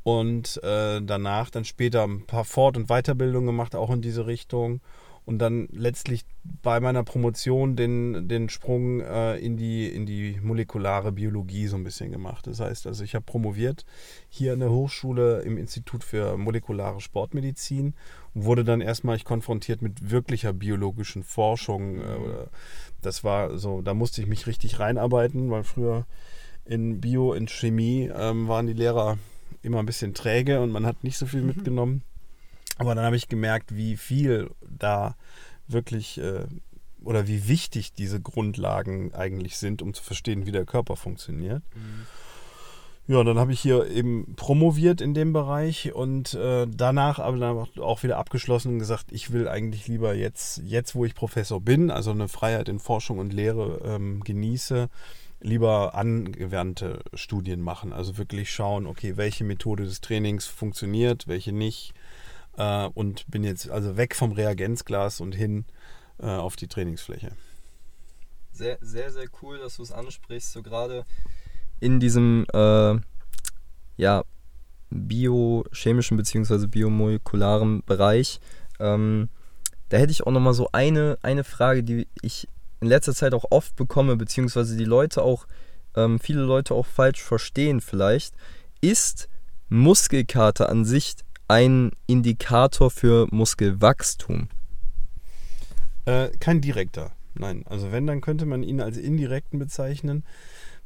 Und 0.03 0.61
äh, 0.63 1.01
danach 1.01 1.49
dann 1.49 1.63
später 1.63 2.03
ein 2.03 2.25
paar 2.25 2.43
Fort- 2.43 2.75
und 2.75 2.87
Weiterbildungen 2.87 3.47
gemacht, 3.47 3.75
auch 3.75 3.89
in 3.89 4.01
diese 4.01 4.25
Richtung 4.25 4.81
und 5.25 5.39
dann 5.39 5.67
letztlich 5.71 6.25
bei 6.61 6.79
meiner 6.79 7.03
Promotion 7.03 7.75
den, 7.75 8.27
den 8.27 8.49
Sprung 8.49 8.99
äh, 8.99 9.37
in, 9.37 9.55
die, 9.55 9.87
in 9.87 10.05
die 10.05 10.39
molekulare 10.41 11.11
Biologie 11.13 11.67
so 11.67 11.77
ein 11.77 11.83
bisschen 11.83 12.11
gemacht. 12.11 12.47
Das 12.47 12.59
heißt, 12.59 12.87
also 12.87 13.03
ich 13.03 13.15
habe 13.15 13.23
promoviert 13.23 13.85
hier 14.29 14.53
an 14.53 14.59
der 14.59 14.71
Hochschule 14.71 15.41
im 15.41 15.57
Institut 15.57 16.03
für 16.03 16.37
molekulare 16.37 16.99
Sportmedizin 16.99 17.93
und 18.33 18.43
wurde 18.43 18.63
dann 18.63 18.81
erstmal 18.81 19.17
konfrontiert 19.19 19.81
mit 19.81 20.11
wirklicher 20.11 20.51
biologischen 20.51 21.23
Forschung. 21.23 21.99
Äh, 21.99 22.47
das 23.01 23.23
war 23.23 23.57
so, 23.57 23.81
da 23.81 23.93
musste 23.93 24.21
ich 24.21 24.27
mich 24.27 24.47
richtig 24.47 24.79
reinarbeiten, 24.79 25.49
weil 25.49 25.63
früher 25.63 26.05
in 26.65 26.99
Bio, 27.01 27.33
in 27.33 27.47
Chemie 27.47 28.09
ähm, 28.13 28.47
waren 28.47 28.67
die 28.67 28.73
Lehrer 28.73 29.17
immer 29.61 29.79
ein 29.79 29.85
bisschen 29.85 30.13
träge 30.13 30.59
und 30.61 30.71
man 30.71 30.85
hat 30.85 31.03
nicht 31.03 31.17
so 31.17 31.25
viel 31.25 31.41
mhm. 31.41 31.47
mitgenommen. 31.47 32.03
Aber 32.77 32.95
dann 32.95 33.05
habe 33.05 33.15
ich 33.15 33.27
gemerkt, 33.27 33.75
wie 33.75 33.97
viel 33.97 34.49
da 34.61 35.15
wirklich 35.67 36.17
äh, 36.19 36.45
oder 37.03 37.27
wie 37.27 37.47
wichtig 37.47 37.93
diese 37.93 38.21
Grundlagen 38.21 39.13
eigentlich 39.13 39.57
sind, 39.57 39.81
um 39.81 39.93
zu 39.93 40.03
verstehen, 40.03 40.45
wie 40.45 40.51
der 40.51 40.65
Körper 40.65 40.95
funktioniert. 40.95 41.63
Mhm. 41.75 42.07
Ja, 43.05 43.21
dann 43.25 43.37
habe 43.37 43.51
ich 43.51 43.59
hier 43.59 43.85
eben 43.87 44.33
promoviert 44.37 45.01
in 45.01 45.13
dem 45.13 45.33
Bereich 45.33 45.93
und 45.93 46.35
äh, 46.35 46.65
danach 46.69 47.19
aber 47.19 47.37
dann 47.37 47.67
auch 47.81 48.01
wieder 48.01 48.17
abgeschlossen 48.17 48.73
und 48.73 48.79
gesagt, 48.79 49.11
ich 49.11 49.33
will 49.33 49.49
eigentlich 49.49 49.89
lieber 49.89 50.15
jetzt, 50.15 50.61
jetzt 50.63 50.95
wo 50.95 51.03
ich 51.03 51.13
Professor 51.13 51.59
bin, 51.59 51.91
also 51.91 52.11
eine 52.11 52.29
Freiheit 52.29 52.69
in 52.69 52.79
Forschung 52.79 53.19
und 53.19 53.33
Lehre 53.33 53.81
ähm, 53.83 54.23
genieße, 54.23 54.87
lieber 55.41 55.95
angewandte 55.95 57.01
Studien 57.13 57.59
machen. 57.59 57.91
Also 57.91 58.17
wirklich 58.17 58.53
schauen, 58.53 58.87
okay, 58.87 59.17
welche 59.17 59.43
Methode 59.43 59.83
des 59.83 59.99
Trainings 59.99 60.45
funktioniert, 60.45 61.27
welche 61.27 61.51
nicht 61.51 61.93
äh, 62.57 62.87
und 62.87 63.29
bin 63.29 63.43
jetzt 63.43 63.69
also 63.69 63.97
weg 63.97 64.15
vom 64.15 64.31
Reagenzglas 64.31 65.21
und 65.21 65.33
hin 65.33 65.65
äh, 66.19 66.27
auf 66.27 66.55
die 66.55 66.67
Trainingsfläche. 66.67 67.31
Sehr, 68.51 68.77
sehr, 68.81 69.11
sehr 69.11 69.25
cool, 69.41 69.59
dass 69.59 69.77
du 69.77 69.83
es 69.83 69.91
ansprichst. 69.91 70.51
So 70.51 70.61
gerade 70.61 71.05
in 71.79 71.99
diesem 71.99 72.45
äh, 72.53 72.95
ja, 73.97 74.23
biochemischen 74.89 76.17
bzw. 76.17 76.67
biomolekularen 76.67 77.83
Bereich. 77.83 78.39
Ähm, 78.79 79.29
da 79.89 79.97
hätte 79.97 80.11
ich 80.11 80.25
auch 80.25 80.31
nochmal 80.31 80.53
so 80.53 80.69
eine, 80.71 81.17
eine 81.21 81.43
Frage, 81.43 81.83
die 81.83 82.07
ich 82.21 82.47
in 82.79 82.87
letzter 82.87 83.13
Zeit 83.13 83.33
auch 83.33 83.45
oft 83.49 83.75
bekomme, 83.75 84.15
beziehungsweise 84.15 84.77
die 84.77 84.85
Leute 84.85 85.21
auch, 85.21 85.47
ähm, 85.95 86.19
viele 86.19 86.41
Leute 86.41 86.73
auch 86.73 86.85
falsch 86.85 87.21
verstehen 87.21 87.81
vielleicht. 87.81 88.35
Ist 88.81 89.29
Muskelkater 89.69 90.69
an 90.69 90.85
sich 90.85 91.15
ein 91.53 91.91
Indikator 92.07 92.89
für 92.89 93.27
Muskelwachstum? 93.29 94.47
Äh, 96.05 96.29
kein 96.39 96.61
direkter, 96.61 97.11
nein. 97.35 97.63
Also 97.67 97.91
wenn, 97.91 98.07
dann 98.07 98.21
könnte 98.21 98.47
man 98.47 98.63
ihn 98.63 98.81
als 98.81 98.97
indirekten 98.97 99.59
bezeichnen, 99.59 100.23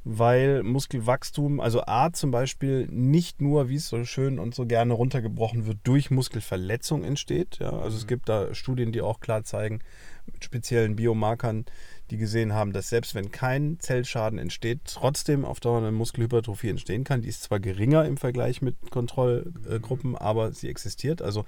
weil 0.04 0.64
Muskelwachstum, 0.64 1.62
also 1.62 1.84
A 1.86 2.12
zum 2.12 2.32
Beispiel, 2.32 2.86
nicht 2.88 3.40
nur, 3.40 3.70
wie 3.70 3.76
es 3.76 3.88
so 3.88 4.04
schön 4.04 4.40
und 4.40 4.56
so 4.56 4.66
gerne 4.66 4.92
runtergebrochen 4.92 5.66
wird, 5.66 5.78
durch 5.86 6.12
Muskelverletzung 6.12 7.06
entsteht. 7.06 7.60
Ja, 7.60 7.70
also 7.70 7.92
mhm. 7.92 8.02
es 8.02 8.08
gibt 8.08 8.28
da 8.28 8.54
Studien, 8.54 8.92
die 8.92 9.00
auch 9.00 9.22
klar 9.22 9.46
zeigen, 9.46 9.80
mit 10.26 10.44
speziellen 10.44 10.98
Biomarkern, 10.98 11.64
die 12.10 12.18
gesehen 12.18 12.54
haben, 12.54 12.74
dass 12.74 12.90
selbst 12.90 13.16
wenn 13.16 13.32
kein 13.32 13.80
Zellschaden 13.80 14.40
entsteht, 14.40 14.82
trotzdem 14.86 15.46
auf 15.46 15.60
Dauer 15.60 15.80
eine 15.80 15.92
Muskelhypertrophie 15.92 16.70
entstehen 16.70 17.04
kann. 17.04 17.22
Die 17.22 17.30
ist 17.30 17.44
zwar 17.44 17.60
geringer 17.60 18.06
im 18.06 18.18
Vergleich 18.18 18.62
mit 18.62 18.76
Kontrollgruppen, 18.92 20.16
aber 20.16 20.52
sie 20.52 20.70
existiert. 20.70 21.22
Also 21.22 21.46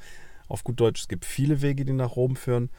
auf 0.47 0.63
gut 0.63 0.79
Deutsch, 0.79 1.01
es 1.01 1.07
gibt 1.07 1.25
viele 1.25 1.61
Wege, 1.61 1.85
die 1.85 1.93
nach 1.93 2.15
Rom 2.15 2.35
führen. 2.35 2.69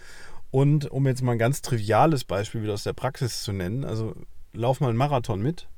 Und 0.51 0.91
um 0.91 1.07
jetzt 1.07 1.23
mal 1.23 1.33
ein 1.33 1.39
ganz 1.39 1.63
triviales 1.63 2.25
Beispiel 2.25 2.63
wieder 2.63 2.75
aus 2.75 2.83
der 2.83 2.93
Praxis 2.93 3.43
zu 3.43 3.53
nennen, 3.53 3.85
also 3.85 4.15
lauf 4.53 4.81
mal 4.81 4.89
einen 4.89 4.99
Marathon 4.99 5.41
mit 5.41 5.69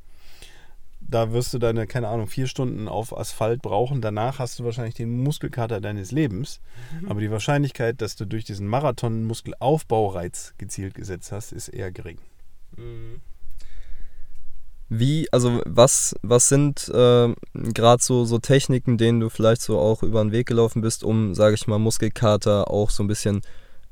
da 1.09 1.33
wirst 1.33 1.53
du 1.55 1.59
deine, 1.59 1.87
keine 1.87 2.09
Ahnung, 2.09 2.27
vier 2.27 2.47
Stunden 2.47 2.89
auf 2.89 3.17
Asphalt 3.17 3.63
brauchen. 3.63 4.01
Danach 4.01 4.39
hast 4.39 4.59
du 4.59 4.65
wahrscheinlich 4.65 4.95
den 4.95 5.23
Muskelkater 5.23 5.81
deines 5.81 6.11
Lebens. 6.11 6.61
Mhm. 7.01 7.09
Aber 7.09 7.21
die 7.21 7.31
Wahrscheinlichkeit, 7.31 8.01
dass 8.01 8.17
du 8.17 8.25
durch 8.25 8.45
diesen 8.45 8.67
Marathon 8.67 9.25
Muskelaufbaureiz 9.25 10.55
gezielt 10.59 10.95
gesetzt 10.95 11.33
hast, 11.33 11.53
ist 11.53 11.69
eher 11.69 11.93
gering. 11.93 12.19
Mhm. 12.77 13.21
Wie, 14.95 15.33
also 15.33 15.63
was, 15.65 16.15
was 16.21 16.51
sind 16.51 16.87
äh, 16.91 17.35
gerade 17.55 18.03
so, 18.03 18.27
so 18.27 18.39
Techniken, 18.39 18.99
denen 18.99 19.21
du 19.21 19.31
vielleicht 19.31 19.63
so 19.63 19.79
auch 19.79 20.03
über 20.03 20.23
den 20.23 20.33
Weg 20.33 20.47
gelaufen 20.47 20.83
bist, 20.83 21.03
um, 21.03 21.35
sage 21.35 21.55
ich 21.55 21.67
mal, 21.67 21.79
Muskelkater 21.79 22.71
auch 22.71 22.91
so 22.91 23.03
ein 23.03 23.07
bisschen 23.07 23.41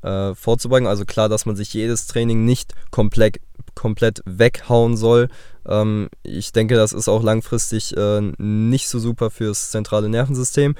äh, 0.03 0.35
vorzubeugen? 0.35 0.87
Also 0.87 1.05
klar, 1.05 1.27
dass 1.27 1.47
man 1.47 1.55
sich 1.55 1.73
jedes 1.73 2.05
Training 2.05 2.45
nicht 2.45 2.75
komplett, 2.91 3.39
komplett 3.75 4.21
weghauen 4.25 4.97
soll, 4.97 5.29
ähm, 5.67 6.09
ich 6.23 6.51
denke, 6.51 6.75
das 6.75 6.93
ist 6.93 7.07
auch 7.07 7.23
langfristig 7.23 7.95
äh, 7.95 8.21
nicht 8.37 8.87
so 8.87 8.99
super 8.99 9.29
fürs 9.29 9.71
zentrale 9.71 10.09
Nervensystem. 10.09 10.75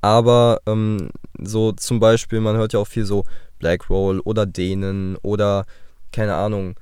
Aber 0.00 0.60
ähm, 0.66 1.10
so 1.40 1.72
zum 1.72 1.98
Beispiel, 1.98 2.40
man 2.40 2.56
hört 2.56 2.74
ja 2.74 2.80
auch 2.80 2.86
viel 2.86 3.06
so 3.06 3.24
Black 3.58 3.88
Roll 3.88 4.20
oder 4.20 4.44
Dehnen 4.44 5.16
oder 5.22 5.64
keine 6.12 6.34
Ahnung, 6.34 6.74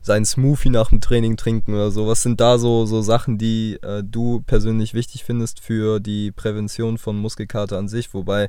seinen 0.00 0.24
Smoothie 0.24 0.70
nach 0.70 0.88
dem 0.88 1.00
Training 1.00 1.36
trinken 1.36 1.74
oder 1.74 1.90
so. 1.90 2.08
Was 2.08 2.22
sind 2.22 2.40
da 2.40 2.58
so, 2.58 2.86
so 2.86 3.02
Sachen, 3.02 3.38
die 3.38 3.78
äh, 3.82 4.02
du 4.04 4.42
persönlich 4.46 4.94
wichtig 4.94 5.24
findest 5.24 5.60
für 5.60 6.00
die 6.00 6.32
Prävention 6.32 6.98
von 6.98 7.16
Muskelkater 7.16 7.78
an 7.78 7.88
sich? 7.88 8.12
Wobei 8.12 8.48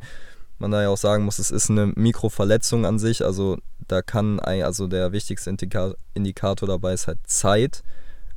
man 0.63 0.71
da 0.71 0.81
ja 0.81 0.89
auch 0.89 0.97
sagen 0.97 1.25
muss, 1.25 1.39
es 1.39 1.51
ist 1.51 1.69
eine 1.69 1.87
Mikroverletzung 1.87 2.85
an 2.85 2.97
sich. 2.97 3.23
Also 3.23 3.57
da 3.87 4.01
kann, 4.01 4.39
ein, 4.39 4.63
also 4.63 4.87
der 4.87 5.11
wichtigste 5.11 5.55
Indikator 6.13 6.67
dabei 6.67 6.93
ist 6.93 7.07
halt 7.07 7.19
Zeit. 7.25 7.83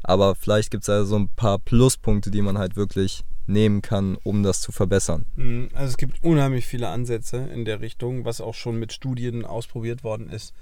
Aber 0.03 0.35
vielleicht 0.35 0.71
gibt 0.71 0.83
es 0.83 0.89
ja 0.89 1.05
so 1.05 1.17
ein 1.17 1.29
paar 1.29 1.59
Pluspunkte, 1.59 2.31
die 2.31 2.43
man 2.43 2.59
halt 2.59 2.77
wirklich 2.77 3.25
nehmen 3.47 3.81
kann, 3.81 4.19
um 4.25 4.43
das 4.43 4.61
zu 4.61 4.73
verbessern. 4.73 5.25
Mhm, 5.37 5.69
also 5.73 5.87
es 5.87 5.97
gibt 5.97 6.23
unheimlich 6.25 6.67
viele 6.67 6.89
Ansätze 6.89 7.37
in 7.37 7.65
der 7.65 7.81
Richtung, 7.81 8.25
was 8.25 8.41
auch 8.41 8.55
schon 8.55 8.77
mit 8.77 8.93
Studien 8.93 9.45
ausprobiert 9.45 10.03
worden 10.03 10.29
ist. 10.29 10.53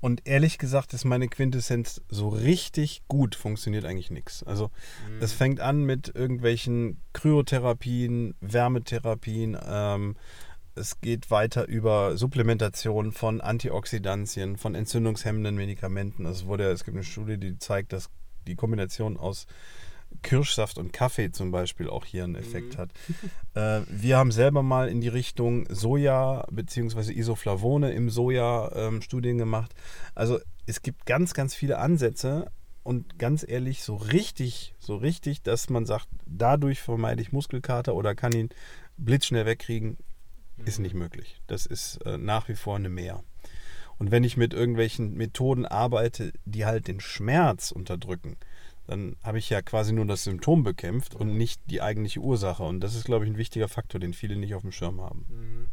Und 0.00 0.22
ehrlich 0.24 0.58
gesagt 0.58 0.94
ist 0.94 1.04
meine 1.04 1.28
Quintessenz, 1.28 2.00
so 2.08 2.28
richtig 2.28 3.02
gut 3.08 3.34
funktioniert 3.34 3.84
eigentlich 3.84 4.10
nichts. 4.10 4.42
Also 4.44 4.70
mhm. 5.08 5.20
es 5.20 5.32
fängt 5.32 5.60
an 5.60 5.84
mit 5.84 6.12
irgendwelchen 6.14 7.00
Kryotherapien, 7.12 8.34
Wärmetherapien, 8.40 9.56
ähm, 9.64 10.16
es 10.74 11.00
geht 11.00 11.30
weiter 11.30 11.68
über 11.68 12.16
Supplementation 12.16 13.12
von 13.12 13.40
Antioxidantien, 13.40 14.56
von 14.56 14.74
entzündungshemmenden 14.74 15.54
Medikamenten. 15.54 16.26
Also 16.26 16.46
wurde, 16.46 16.70
es 16.70 16.84
gibt 16.84 16.96
eine 16.96 17.04
Studie, 17.04 17.38
die 17.38 17.58
zeigt, 17.58 17.92
dass 17.92 18.08
die 18.46 18.56
Kombination 18.56 19.16
aus 19.16 19.46
Kirschsaft 20.22 20.78
und 20.78 20.92
Kaffee 20.92 21.30
zum 21.30 21.50
Beispiel 21.50 21.88
auch 21.88 22.04
hier 22.04 22.24
einen 22.24 22.36
Effekt 22.36 22.74
mhm. 22.74 22.78
hat. 22.78 22.90
Äh, 23.54 23.82
wir 23.86 24.16
haben 24.16 24.32
selber 24.32 24.62
mal 24.62 24.88
in 24.88 25.02
die 25.02 25.08
Richtung 25.08 25.66
Soja 25.68 26.46
bzw. 26.50 27.12
Isoflavone 27.12 27.92
im 27.92 28.08
Soja 28.08 28.72
ähm, 28.74 29.02
Studien 29.02 29.36
gemacht. 29.36 29.74
Also 30.14 30.38
es 30.64 30.80
gibt 30.80 31.04
ganz, 31.04 31.34
ganz 31.34 31.54
viele 31.54 31.76
Ansätze 31.78 32.50
und 32.82 33.18
ganz 33.18 33.44
ehrlich, 33.46 33.82
so 33.82 33.96
richtig, 33.96 34.74
so 34.78 34.96
richtig, 34.96 35.42
dass 35.42 35.68
man 35.68 35.84
sagt, 35.84 36.08
dadurch 36.24 36.80
vermeide 36.80 37.20
ich 37.20 37.32
Muskelkater 37.32 37.94
oder 37.94 38.14
kann 38.14 38.32
ihn 38.32 38.48
blitzschnell 38.96 39.44
wegkriegen, 39.44 39.98
mhm. 40.56 40.66
ist 40.66 40.78
nicht 40.78 40.94
möglich. 40.94 41.40
Das 41.46 41.66
ist 41.66 41.96
äh, 42.06 42.18
nach 42.18 42.48
wie 42.48 42.54
vor 42.54 42.76
eine 42.76 42.88
Mehr. 42.88 43.22
Und 43.98 44.10
wenn 44.10 44.24
ich 44.24 44.36
mit 44.36 44.52
irgendwelchen 44.52 45.14
Methoden 45.14 45.64
arbeite, 45.64 46.32
die 46.44 46.64
halt 46.64 46.88
den 46.88 47.00
Schmerz 47.00 47.70
unterdrücken, 47.70 48.36
dann 48.86 49.16
habe 49.22 49.38
ich 49.38 49.48
ja 49.48 49.62
quasi 49.62 49.92
nur 49.92 50.06
das 50.06 50.24
Symptom 50.24 50.64
bekämpft 50.64 51.14
und 51.14 51.36
nicht 51.36 51.60
die 51.66 51.80
eigentliche 51.80 52.20
Ursache. 52.20 52.64
Und 52.64 52.80
das 52.80 52.96
ist, 52.96 53.04
glaube 53.04 53.24
ich, 53.24 53.30
ein 53.30 53.36
wichtiger 53.36 53.68
Faktor, 53.68 54.00
den 54.00 54.12
viele 54.12 54.36
nicht 54.36 54.54
auf 54.54 54.62
dem 54.62 54.72
Schirm 54.72 55.00
haben. 55.00 55.26
Mhm. 55.28 55.66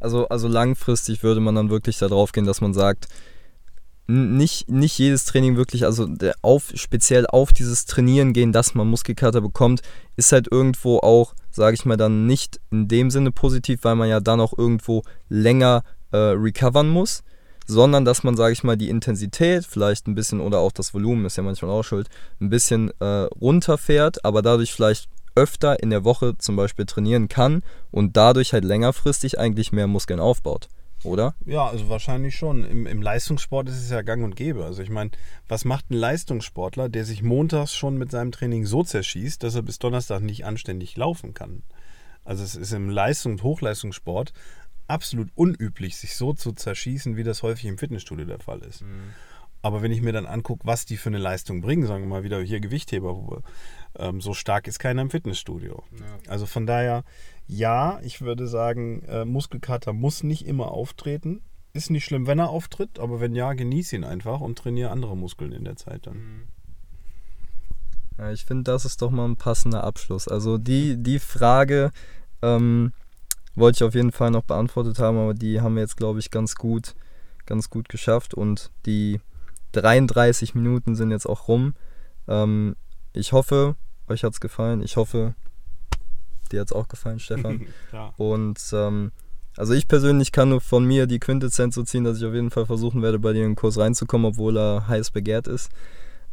Also, 0.00 0.28
also 0.28 0.48
langfristig 0.48 1.22
würde 1.22 1.40
man 1.40 1.56
dann 1.56 1.70
wirklich 1.70 1.98
darauf 1.98 2.32
gehen, 2.32 2.46
dass 2.46 2.60
man 2.60 2.72
sagt, 2.72 3.08
nicht, 4.08 4.70
nicht 4.70 4.98
jedes 4.98 5.26
Training 5.26 5.56
wirklich, 5.56 5.84
also 5.84 6.08
auf, 6.40 6.72
speziell 6.74 7.26
auf 7.26 7.52
dieses 7.52 7.84
Trainieren 7.84 8.32
gehen, 8.32 8.52
dass 8.52 8.74
man 8.74 8.88
Muskelkater 8.88 9.42
bekommt, 9.42 9.82
ist 10.16 10.32
halt 10.32 10.50
irgendwo 10.50 10.98
auch, 10.98 11.34
sage 11.50 11.74
ich 11.74 11.84
mal, 11.84 11.98
dann 11.98 12.26
nicht 12.26 12.58
in 12.70 12.88
dem 12.88 13.10
Sinne 13.10 13.30
positiv, 13.30 13.80
weil 13.84 13.96
man 13.96 14.08
ja 14.08 14.20
dann 14.20 14.40
auch 14.40 14.56
irgendwo 14.56 15.02
länger 15.28 15.82
äh, 16.10 16.16
recovern 16.16 16.88
muss 16.88 17.22
sondern 17.70 18.06
dass 18.06 18.24
man, 18.24 18.34
sage 18.34 18.54
ich 18.54 18.64
mal, 18.64 18.78
die 18.78 18.88
Intensität 18.88 19.66
vielleicht 19.66 20.08
ein 20.08 20.14
bisschen 20.14 20.40
oder 20.40 20.58
auch 20.58 20.72
das 20.72 20.94
Volumen 20.94 21.26
ist 21.26 21.36
ja 21.36 21.42
manchmal 21.42 21.70
auch 21.70 21.82
schuld, 21.82 22.08
ein 22.40 22.48
bisschen 22.48 22.90
äh, 22.98 23.28
runterfährt, 23.40 24.24
aber 24.24 24.40
dadurch 24.40 24.72
vielleicht 24.72 25.10
öfter 25.34 25.80
in 25.82 25.90
der 25.90 26.02
Woche 26.02 26.36
zum 26.38 26.56
Beispiel 26.56 26.86
trainieren 26.86 27.28
kann 27.28 27.62
und 27.90 28.16
dadurch 28.16 28.54
halt 28.54 28.64
längerfristig 28.64 29.38
eigentlich 29.38 29.70
mehr 29.70 29.86
Muskeln 29.86 30.18
aufbaut. 30.18 30.68
Oder? 31.04 31.34
Ja, 31.44 31.66
also 31.66 31.88
wahrscheinlich 31.88 32.36
schon. 32.36 32.64
Im, 32.64 32.86
Im, 32.86 33.02
Leistungssport 33.02 33.68
ist 33.68 33.76
es 33.76 33.90
ja 33.90 34.02
gang 34.02 34.24
und 34.24 34.36
gäbe. 34.36 34.64
Also 34.64 34.82
ich 34.82 34.90
meine, 34.90 35.10
was 35.48 35.64
macht 35.64 35.90
ein 35.90 35.94
Leistungssportler, 35.94 36.88
der 36.88 37.04
sich 37.04 37.22
montags 37.22 37.74
schon 37.74 37.96
mit 37.98 38.10
seinem 38.10 38.32
Training 38.32 38.66
so 38.66 38.82
zerschießt, 38.82 39.42
dass 39.42 39.54
er 39.54 39.62
bis 39.62 39.78
Donnerstag 39.78 40.22
nicht 40.22 40.44
anständig 40.44 40.96
laufen 40.96 41.34
kann? 41.34 41.62
Also 42.24 42.44
es 42.44 42.56
ist 42.56 42.72
im 42.72 42.90
Leistung- 42.90 43.32
und 43.32 43.42
Hochleistungssport 43.42 44.32
absolut 44.86 45.28
unüblich, 45.34 45.96
sich 45.96 46.16
so 46.16 46.32
zu 46.32 46.52
zerschießen, 46.52 47.16
wie 47.16 47.24
das 47.24 47.42
häufig 47.42 47.66
im 47.66 47.78
Fitnessstudio 47.78 48.26
der 48.26 48.40
Fall 48.40 48.60
ist. 48.60 48.82
Mhm. 48.82 49.14
Aber 49.60 49.82
wenn 49.82 49.92
ich 49.92 50.02
mir 50.02 50.12
dann 50.12 50.26
angucke, 50.26 50.66
was 50.66 50.86
die 50.86 50.96
für 50.96 51.08
eine 51.08 51.18
Leistung 51.18 51.60
bringen, 51.60 51.86
sagen 51.86 52.04
wir 52.04 52.08
mal 52.08 52.22
wieder 52.22 52.40
hier 52.40 52.60
Gewichtheber, 52.60 53.42
ähm, 53.98 54.20
so 54.20 54.32
stark 54.32 54.68
ist 54.68 54.78
keiner 54.78 55.02
im 55.02 55.10
Fitnessstudio. 55.10 55.82
Ja. 55.98 56.30
Also 56.30 56.46
von 56.46 56.66
daher, 56.66 57.04
ja, 57.48 57.98
ich 58.02 58.20
würde 58.20 58.46
sagen, 58.46 59.02
äh, 59.04 59.24
Muskelkater 59.24 59.92
muss 59.92 60.22
nicht 60.22 60.46
immer 60.46 60.70
auftreten. 60.70 61.40
Ist 61.72 61.90
nicht 61.90 62.04
schlimm, 62.04 62.26
wenn 62.26 62.38
er 62.38 62.50
auftritt, 62.50 62.98
aber 62.98 63.20
wenn 63.20 63.34
ja, 63.34 63.54
genieße 63.54 63.96
ihn 63.96 64.04
einfach 64.04 64.40
und 64.40 64.58
trainiere 64.58 64.90
andere 64.90 65.16
Muskeln 65.16 65.52
in 65.52 65.64
der 65.64 65.76
Zeit 65.76 66.06
dann. 66.06 66.16
Mhm. 66.16 66.42
Ja, 68.18 68.32
ich 68.32 68.44
finde, 68.44 68.64
das 68.64 68.84
ist 68.84 69.00
doch 69.00 69.10
mal 69.10 69.26
ein 69.26 69.36
passender 69.36 69.84
Abschluss. 69.84 70.28
Also 70.28 70.58
die, 70.58 71.02
die 71.02 71.18
Frage 71.18 71.92
ähm, 72.42 72.92
wollte 73.54 73.76
ich 73.76 73.88
auf 73.88 73.94
jeden 73.94 74.12
Fall 74.12 74.30
noch 74.30 74.42
beantwortet 74.42 74.98
haben, 74.98 75.16
aber 75.16 75.34
die 75.34 75.60
haben 75.60 75.76
wir 75.76 75.82
jetzt, 75.82 75.96
glaube 75.96 76.18
ich, 76.18 76.30
ganz 76.30 76.54
gut, 76.56 76.94
ganz 77.46 77.70
gut 77.70 77.88
geschafft. 77.88 78.34
Und 78.34 78.72
die 78.86 79.20
33 79.72 80.54
Minuten 80.54 80.96
sind 80.96 81.12
jetzt 81.12 81.26
auch 81.26 81.48
rum. 81.48 81.74
Ähm, 82.26 82.76
ich 83.12 83.32
hoffe, 83.32 83.76
euch 84.08 84.24
hat 84.24 84.32
es 84.32 84.40
gefallen. 84.40 84.82
Ich 84.82 84.96
hoffe, 84.96 85.34
dir 86.48 86.60
hat 86.60 86.68
es 86.68 86.72
auch 86.72 86.88
gefallen, 86.88 87.18
Stefan. 87.18 87.66
ja. 87.92 88.12
Und 88.16 88.58
ähm, 88.72 89.12
also 89.56 89.72
ich 89.74 89.88
persönlich 89.88 90.32
kann 90.32 90.50
nur 90.50 90.60
von 90.60 90.84
mir 90.84 91.06
die 91.06 91.18
Quintessenz 91.18 91.74
so 91.74 91.82
ziehen, 91.82 92.04
dass 92.04 92.18
ich 92.18 92.24
auf 92.24 92.34
jeden 92.34 92.50
Fall 92.50 92.66
versuchen 92.66 93.02
werde, 93.02 93.18
bei 93.18 93.32
dir 93.32 93.42
in 93.42 93.50
den 93.50 93.56
Kurs 93.56 93.78
reinzukommen, 93.78 94.26
obwohl 94.26 94.56
er 94.56 94.86
heiß 94.86 95.10
begehrt 95.10 95.48
ist. 95.48 95.70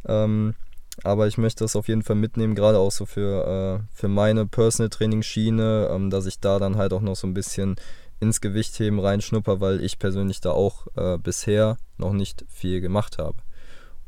Ähm, 0.06 0.54
aber 1.02 1.26
ich 1.26 1.36
möchte 1.36 1.64
das 1.64 1.76
auf 1.76 1.88
jeden 1.88 2.02
Fall 2.02 2.16
mitnehmen, 2.16 2.54
gerade 2.54 2.78
auch 2.78 2.92
so 2.92 3.04
für, 3.04 3.80
äh, 3.82 3.86
für 3.92 4.08
meine 4.08 4.46
Personal 4.46 4.90
Training 4.90 5.22
Schiene, 5.22 5.88
ähm, 5.90 6.10
dass 6.10 6.26
ich 6.26 6.40
da 6.40 6.58
dann 6.58 6.76
halt 6.76 6.92
auch 6.92 7.00
noch 7.00 7.16
so 7.16 7.26
ein 7.26 7.34
bisschen 7.34 7.76
ins 8.20 8.40
Gewichtheben 8.40 8.98
reinschnupper, 8.98 9.60
weil 9.60 9.82
ich 9.82 9.98
persönlich 9.98 10.40
da 10.40 10.52
auch 10.52 10.86
äh, 10.96 11.18
bisher 11.18 11.76
noch 11.98 12.12
nicht 12.12 12.44
viel 12.48 12.80
gemacht 12.80 13.18
habe. 13.18 13.36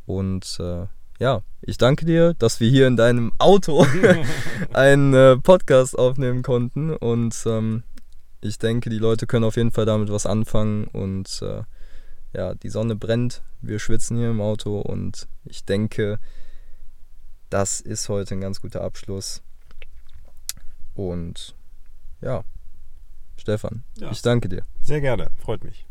Und 0.07 0.59
äh, 0.61 0.87
ja, 1.19 1.43
ich 1.61 1.79
danke 1.79 2.07
dir, 2.07 2.35
dass 2.35 2.61
wir 2.61 2.71
hier 2.71 2.87
in 2.87 2.97
deinem 2.97 3.33
Auto 3.39 3.85
einen 4.73 5.15
äh, 5.15 5.37
Podcast 5.37 5.99
aufnehmen 5.99 6.43
konnten. 6.43 6.95
Und 6.95 7.43
ähm, 7.47 7.83
ich 8.41 8.59
denke, 8.59 8.91
die 8.91 8.99
Leute 8.99 9.27
können 9.27 9.45
auf 9.45 9.57
jeden 9.57 9.73
Fall 9.73 9.85
damit 9.85 10.11
was 10.11 10.27
anfangen. 10.27 10.85
Und 10.87 11.43
äh, 11.43 11.63
ja, 12.33 12.55
die 12.55 12.71
Sonne 12.71 12.95
brennt, 12.95 13.43
wir 13.61 13.79
schwitzen 13.79 14.17
hier 14.17 14.31
im 14.31 14.41
Auto. 14.41 14.81
Und 14.81 15.29
ich 15.45 15.65
denke, 15.65 16.19
das 17.51 17.81
ist 17.81 18.09
heute 18.09 18.35
ein 18.35 18.41
ganz 18.41 18.61
guter 18.61 18.83
Abschluss. 18.83 19.43
Und 20.95 21.57
ja, 22.21 22.45
Stefan, 23.37 23.85
ja. 23.97 24.11
ich 24.11 24.23
danke 24.23 24.49
dir. 24.49 24.65
Sehr 24.83 25.01
gerne, 25.01 25.31
freut 25.39 25.65
mich. 25.65 25.88